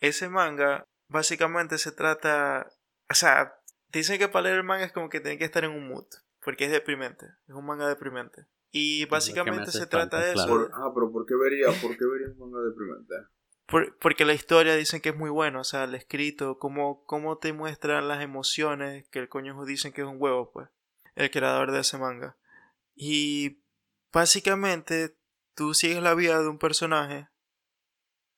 Ese 0.00 0.28
manga 0.28 0.84
básicamente 1.08 1.78
se 1.78 1.92
trata... 1.92 2.66
O 3.10 3.14
sea, 3.14 3.52
dicen 3.92 4.18
que 4.18 4.28
para 4.28 4.44
leer 4.44 4.56
el 4.56 4.64
manga 4.64 4.84
es 4.84 4.92
como 4.92 5.08
que 5.08 5.20
tiene 5.20 5.38
que 5.38 5.44
estar 5.44 5.64
en 5.64 5.70
un 5.72 5.88
mood. 5.88 6.06
Porque 6.42 6.64
es 6.64 6.70
deprimente. 6.70 7.26
Es 7.48 7.54
un 7.54 7.66
manga 7.66 7.86
deprimente. 7.88 8.46
Y 8.72 9.04
básicamente 9.06 9.70
se 9.72 9.86
trata 9.86 10.18
de 10.20 10.32
eso. 10.32 10.46
claro. 10.46 10.70
Ah, 10.74 10.90
pero 10.94 11.10
¿por 11.12 11.26
qué 11.26 11.34
vería, 11.34 11.66
por 11.82 11.96
qué 11.98 12.04
vería 12.06 12.28
un 12.28 12.38
manga 12.38 12.60
deprimente? 12.66 13.14
Por- 13.66 13.96
porque 13.98 14.24
la 14.24 14.32
historia 14.32 14.74
dicen 14.74 15.00
que 15.00 15.10
es 15.10 15.16
muy 15.16 15.30
buena, 15.30 15.60
o 15.60 15.64
sea, 15.64 15.84
el 15.84 15.94
escrito, 15.94 16.58
cómo, 16.58 17.04
cómo 17.04 17.38
te 17.38 17.52
muestran 17.52 18.08
las 18.08 18.22
emociones, 18.22 19.08
que 19.10 19.18
el 19.20 19.28
coño 19.28 19.64
dicen 19.64 19.92
que 19.92 20.00
es 20.00 20.06
un 20.08 20.16
huevo, 20.18 20.50
pues, 20.52 20.68
el 21.14 21.30
creador 21.30 21.70
de 21.72 21.80
ese 21.80 21.98
manga. 21.98 22.36
Y 22.94 23.62
básicamente 24.12 25.16
tú 25.54 25.74
sigues 25.74 26.02
la 26.02 26.14
vida 26.14 26.40
de 26.40 26.48
un 26.48 26.58
personaje. 26.58 27.28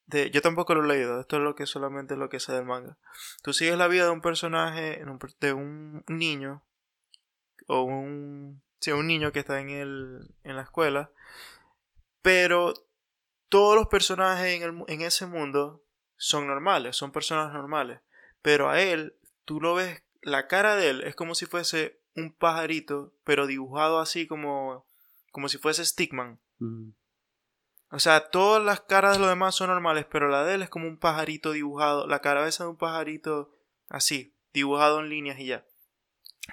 Yo 0.06 0.42
tampoco 0.42 0.74
lo 0.74 0.84
he 0.84 0.96
leído, 0.96 1.20
esto 1.20 1.36
es 1.36 1.42
lo 1.42 1.54
que 1.54 1.64
solamente 1.64 2.14
es 2.14 2.20
lo 2.20 2.28
que 2.28 2.40
sé 2.40 2.52
del 2.52 2.64
manga. 2.64 2.98
Tú 3.42 3.52
sigues 3.52 3.78
la 3.78 3.88
vida 3.88 4.04
de 4.04 4.10
un 4.10 4.20
personaje, 4.20 5.02
de 5.40 5.52
un 5.52 6.04
niño, 6.06 6.62
o 7.66 7.82
un, 7.82 8.62
sí, 8.80 8.90
un 8.92 9.06
niño 9.06 9.32
que 9.32 9.40
está 9.40 9.60
en, 9.60 9.70
el, 9.70 10.34
en 10.44 10.56
la 10.56 10.62
escuela, 10.62 11.10
pero 12.20 12.74
todos 13.48 13.74
los 13.74 13.88
personajes 13.88 14.54
en, 14.54 14.62
el 14.62 14.84
en 14.88 15.02
ese 15.02 15.26
mundo 15.26 15.82
son 16.16 16.46
normales, 16.46 16.96
son 16.96 17.12
personas 17.12 17.52
normales. 17.52 18.00
Pero 18.42 18.70
a 18.70 18.80
él, 18.80 19.16
tú 19.44 19.60
lo 19.60 19.74
ves, 19.74 20.02
la 20.20 20.46
cara 20.46 20.76
de 20.76 20.90
él 20.90 21.02
es 21.04 21.14
como 21.14 21.34
si 21.34 21.46
fuese 21.46 22.00
un 22.14 22.32
pajarito, 22.32 23.14
pero 23.24 23.46
dibujado 23.46 24.00
así 24.00 24.26
como, 24.26 24.86
como 25.30 25.48
si 25.48 25.58
fuese 25.58 25.84
Stickman. 25.84 26.40
O 27.94 27.98
sea, 28.00 28.30
todas 28.30 28.64
las 28.64 28.80
caras 28.80 29.12
de 29.14 29.18
los 29.20 29.28
demás 29.28 29.54
son 29.54 29.68
normales, 29.68 30.06
pero 30.10 30.28
la 30.28 30.44
de 30.44 30.54
él 30.54 30.62
es 30.62 30.70
como 30.70 30.88
un 30.88 30.98
pajarito 30.98 31.52
dibujado, 31.52 32.06
la 32.06 32.20
cabeza 32.20 32.64
de 32.64 32.70
un 32.70 32.76
pajarito 32.76 33.50
así, 33.88 34.34
dibujado 34.52 35.00
en 35.00 35.10
líneas 35.10 35.38
y 35.38 35.46
ya. 35.46 35.66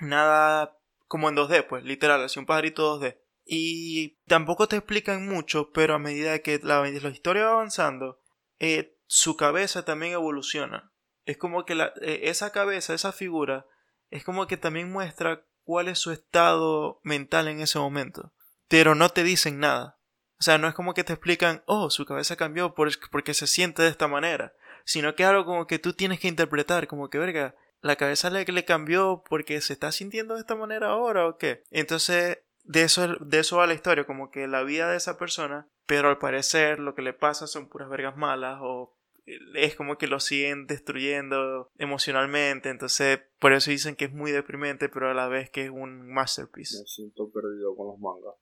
Nada 0.02 0.78
como 1.08 1.30
en 1.30 1.36
2D, 1.36 1.64
pues, 1.68 1.84
literal, 1.84 2.24
así 2.24 2.40
un 2.40 2.46
pajarito 2.46 3.00
2D. 3.00 3.18
Y 3.46 4.18
tampoco 4.28 4.68
te 4.68 4.76
explican 4.76 5.28
mucho, 5.28 5.72
pero 5.72 5.96
a 5.96 6.00
medida 6.00 6.40
que 6.40 6.60
la, 6.62 6.82
la 6.82 7.10
historia 7.10 7.46
va 7.46 7.52
avanzando, 7.54 8.20
eh, 8.60 8.96
su 9.08 9.36
cabeza 9.36 9.86
también 9.86 10.14
evoluciona. 10.14 10.92
Es 11.26 11.38
como 11.38 11.66
que 11.66 11.74
la- 11.74 11.94
eh, 12.02 12.22
esa 12.26 12.52
cabeza, 12.52 12.94
esa 12.94 13.12
figura, 13.12 13.66
es 14.12 14.24
como 14.24 14.46
que 14.46 14.58
también 14.58 14.92
muestra 14.92 15.46
cuál 15.64 15.88
es 15.88 15.98
su 16.00 16.12
estado 16.12 17.00
mental 17.04 17.48
en 17.48 17.62
ese 17.62 17.80
momento. 17.80 18.34
Pero 18.68 18.94
no 18.94 19.10
te 19.10 19.24
dicen 19.24 19.60
nada. 19.60 19.99
O 20.40 20.44
sea, 20.44 20.58
no 20.58 20.68
es 20.68 20.74
como 20.74 20.94
que 20.94 21.04
te 21.04 21.14
explican, 21.14 21.64
oh, 21.66 21.90
su 21.90 22.06
cabeza 22.06 22.36
cambió 22.38 22.74
por- 22.74 22.90
porque 23.12 23.34
se 23.34 23.46
siente 23.48 23.82
de 23.84 23.90
esta 23.90 24.08
manera. 24.08 24.54
Sino 24.86 25.14
que 25.16 25.24
es 25.24 25.30
algo 25.30 25.46
como 25.46 25.68
que 25.68 25.80
tú 25.80 25.94
tienes 25.94 26.20
que 26.20 26.28
interpretar, 26.30 26.88
como 26.88 27.10
que, 27.10 27.18
verga, 27.20 27.56
la 27.82 27.96
cabeza 27.98 28.30
le, 28.30 28.46
le 28.46 28.66
cambió 28.66 29.24
porque 29.30 29.60
se 29.62 29.74
está 29.74 29.92
sintiendo 29.92 30.34
de 30.36 30.40
esta 30.42 30.56
manera 30.56 30.88
ahora 30.88 31.28
o 31.28 31.38
qué. 31.38 31.64
Entonces, 31.72 32.40
de 32.64 32.84
eso, 32.84 33.08
de 33.20 33.40
eso 33.40 33.58
va 33.58 33.68
la 33.68 33.74
historia, 33.74 34.06
como 34.06 34.32
que 34.32 34.48
la 34.48 34.64
vida 34.64 34.90
de 34.90 34.98
esa 34.98 35.18
persona, 35.18 35.68
pero 35.86 36.10
al 36.10 36.18
parecer 36.20 36.80
lo 36.80 36.96
que 36.96 37.02
le 37.02 37.14
pasa 37.14 37.48
son 37.48 37.68
puras 37.68 37.90
vergas 37.90 38.16
malas 38.16 38.60
o 38.62 38.96
es 39.26 39.76
como 39.76 39.98
que 39.98 40.08
lo 40.08 40.20
siguen 40.20 40.68
destruyendo 40.68 41.72
emocionalmente. 41.78 42.70
Entonces, 42.70 43.20
por 43.40 43.54
eso 43.54 43.72
dicen 43.72 43.96
que 43.96 44.06
es 44.06 44.14
muy 44.14 44.32
deprimente, 44.32 44.90
pero 44.90 45.10
a 45.10 45.14
la 45.14 45.28
vez 45.28 45.50
que 45.50 45.66
es 45.66 45.70
un 45.70 46.08
masterpiece. 46.12 46.80
Me 46.80 46.86
siento 46.88 47.30
perdido 47.32 47.76
con 47.76 47.88
los 47.88 48.00
mangas. 48.00 48.34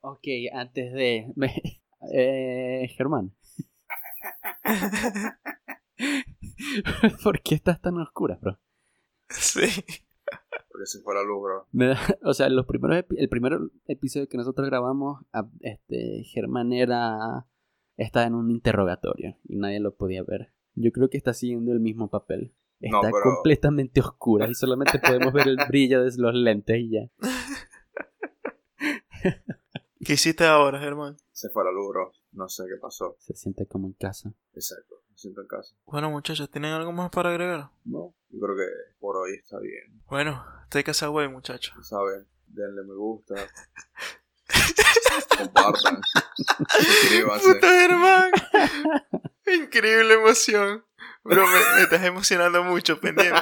Ok, 0.00 0.24
antes 0.52 0.92
de... 0.92 1.26
eh, 2.14 2.88
Germán. 2.96 3.34
¿Por 7.22 7.40
qué 7.42 7.54
estás 7.54 7.80
tan 7.80 7.98
oscura, 7.98 8.38
bro? 8.40 8.58
sí. 9.28 9.62
Porque 10.70 10.86
se 10.86 11.00
fue 11.02 11.14
la 11.14 11.22
luz, 11.22 11.42
bro. 11.42 11.68
Me 11.72 11.86
da- 11.88 11.96
o 12.24 12.34
sea, 12.34 12.48
los 12.48 12.66
primeros 12.66 12.98
epi- 12.98 13.16
el 13.18 13.28
primer 13.28 13.58
episodio 13.86 14.28
que 14.28 14.36
nosotros 14.36 14.66
grabamos, 14.68 15.22
a- 15.32 15.48
este, 15.60 16.24
Germán 16.24 16.72
era 16.72 17.46
estaba 17.96 18.26
en 18.26 18.34
un 18.34 18.50
interrogatorio 18.50 19.36
y 19.44 19.56
nadie 19.56 19.80
lo 19.80 19.94
podía 19.94 20.22
ver. 20.22 20.52
Yo 20.74 20.90
creo 20.92 21.08
que 21.08 21.16
está 21.16 21.32
siguiendo 21.34 21.72
el 21.72 21.80
mismo 21.80 22.10
papel. 22.10 22.52
No, 22.80 22.98
Está 23.00 23.10
pero- 23.12 23.34
completamente 23.36 24.00
oscura 24.00 24.48
y 24.48 24.54
solamente 24.54 24.98
podemos 24.98 25.32
ver 25.32 25.48
el 25.48 25.58
brillo 25.68 26.02
de 26.04 26.12
los 26.18 26.34
lentes 26.34 26.76
y 26.78 26.90
ya. 26.90 27.08
¿Qué 30.04 30.12
hiciste 30.14 30.44
ahora, 30.44 30.78
Germán? 30.80 31.16
Se 31.32 31.48
fue 31.48 31.64
la 31.64 31.70
luz, 31.72 31.88
bro. 31.88 32.12
No 32.32 32.48
sé 32.48 32.64
qué 32.64 32.76
pasó. 32.80 33.16
Se 33.20 33.34
siente 33.34 33.66
como 33.66 33.86
en 33.86 33.94
casa. 33.94 34.34
Exacto. 34.52 34.96
Me 35.10 35.16
siento 35.16 35.40
en 35.40 35.46
casa. 35.46 35.74
Bueno, 35.86 36.10
muchachos, 36.10 36.50
¿tienen 36.50 36.72
algo 36.72 36.92
más 36.92 37.10
para 37.10 37.30
agregar? 37.30 37.70
No. 37.84 38.14
Yo 38.28 38.40
creo 38.40 38.56
que 38.56 38.66
por 38.98 39.16
hoy 39.16 39.34
está 39.36 39.58
bien. 39.60 40.02
Bueno, 40.08 40.44
take 40.68 40.90
us 40.90 41.02
away, 41.04 41.28
muchachos. 41.28 41.74
Saben, 41.88 42.26
denle 42.48 42.82
me 42.82 42.94
gusta. 42.94 43.34
compartan. 45.38 46.00
suscríbanse. 46.68 47.54
¡Puta 47.54 47.68
Germán! 47.68 48.30
Increíble 49.46 50.14
emoción. 50.14 50.84
Bro, 51.22 51.46
me, 51.46 51.76
me 51.76 51.82
estás 51.82 52.04
emocionando 52.04 52.62
mucho, 52.64 53.00
pendiente. 53.00 53.40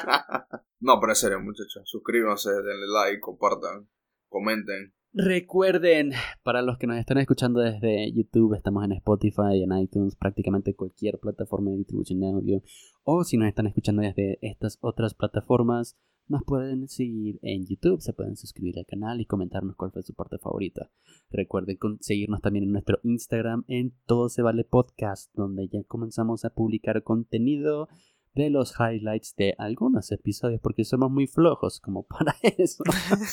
no, 0.80 1.00
pero 1.00 1.12
en 1.12 1.16
serio, 1.16 1.40
muchachos. 1.40 1.82
Suscríbanse, 1.84 2.50
denle 2.50 2.86
like, 2.86 3.20
compartan, 3.20 3.88
comenten. 4.28 4.94
Recuerden, 5.14 6.12
para 6.42 6.62
los 6.62 6.78
que 6.78 6.86
nos 6.86 6.96
están 6.96 7.18
escuchando 7.18 7.60
desde 7.60 8.10
YouTube, 8.12 8.54
estamos 8.54 8.82
en 8.84 8.92
Spotify, 8.92 9.62
en 9.62 9.76
iTunes, 9.76 10.16
prácticamente 10.16 10.74
cualquier 10.74 11.18
plataforma 11.18 11.70
de 11.70 11.78
distribución 11.78 12.20
de 12.20 12.30
audio. 12.30 12.62
O 13.02 13.22
si 13.22 13.36
nos 13.36 13.48
están 13.48 13.66
escuchando 13.66 14.00
desde 14.00 14.38
estas 14.40 14.78
otras 14.80 15.12
plataformas, 15.12 15.98
nos 16.28 16.42
pueden 16.44 16.88
seguir 16.88 17.38
en 17.42 17.66
YouTube, 17.66 18.00
se 18.00 18.12
pueden 18.12 18.36
suscribir 18.36 18.78
al 18.78 18.86
canal 18.86 19.20
y 19.20 19.26
comentarnos 19.26 19.76
cuál 19.76 19.90
fue 19.92 20.02
su 20.02 20.14
parte 20.14 20.38
favorita. 20.38 20.90
Recuerden 21.30 21.76
con- 21.76 21.98
seguirnos 22.00 22.40
también 22.40 22.64
en 22.64 22.72
nuestro 22.72 22.98
Instagram 23.02 23.64
en 23.68 23.92
Todo 24.06 24.28
Se 24.28 24.40
Vale 24.42 24.64
Podcast, 24.64 25.30
donde 25.34 25.68
ya 25.68 25.82
comenzamos 25.86 26.44
a 26.44 26.50
publicar 26.50 27.02
contenido 27.02 27.88
de 28.34 28.48
los 28.48 28.74
highlights 28.80 29.34
de 29.36 29.54
algunos 29.58 30.10
episodios, 30.10 30.58
porque 30.62 30.84
somos 30.86 31.10
muy 31.10 31.26
flojos 31.26 31.80
como 31.80 32.02
para 32.06 32.34
eso. 32.56 32.82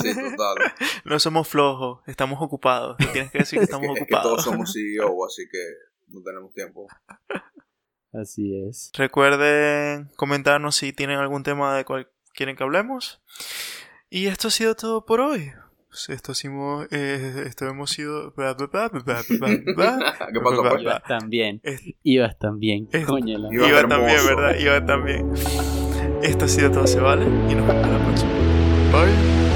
Sí, 0.01 0.09
total. 0.13 0.55
No 1.05 1.19
somos 1.19 1.47
flojos, 1.47 2.01
estamos 2.05 2.41
ocupados. 2.41 2.97
Tienes 3.13 3.31
que 3.31 3.37
decir 3.39 3.59
que 3.59 3.63
estamos 3.65 3.87
Es 3.91 3.93
que, 3.95 4.01
es 4.01 4.07
que 4.07 4.13
todos 4.15 4.25
ocupados. 4.39 4.43
somos 4.43 4.73
CEO, 4.73 5.25
así 5.25 5.43
que 5.49 5.59
no 6.09 6.21
tenemos 6.21 6.53
tiempo. 6.53 6.85
Así 8.11 8.55
es. 8.55 8.91
Recuerden 8.97 10.09
comentarnos 10.15 10.75
si 10.75 10.91
tienen 10.93 11.19
algún 11.19 11.43
tema 11.43 11.75
de 11.77 11.85
cual 11.85 12.09
quieren 12.39 12.55
que 12.55 12.63
hablemos. 12.63 13.21
Y 14.09 14.27
esto 14.27 14.47
ha 14.47 14.51
sido 14.51 14.73
todo 14.73 15.05
por 15.05 15.19
hoy. 15.19 15.51
Pues 15.89 16.07
Esto, 16.07 16.31
hicimos, 16.31 16.87
eh, 16.89 17.43
esto 17.47 17.67
hemos 17.67 17.89
sido... 17.89 18.33
Ibas 20.79 21.03
también. 21.07 21.61
Ibas 22.01 22.39
también. 22.39 22.87
Coño, 23.05 23.37
la 23.39 23.53
Iba 23.53 23.67
Iba 23.67 23.87
también, 23.89 24.25
¿verdad? 24.25 24.55
Iba 24.57 24.85
también. 24.85 25.33
Esto 26.23 26.45
ha 26.45 26.47
sido 26.47 26.71
todo, 26.71 26.87
se 26.87 27.01
vale. 27.01 27.25
Y 27.25 27.55
nos 27.55 27.67
vemos 27.67 27.87
la 27.89 28.05
próxima. 28.05 28.31
Bye. 28.93 29.48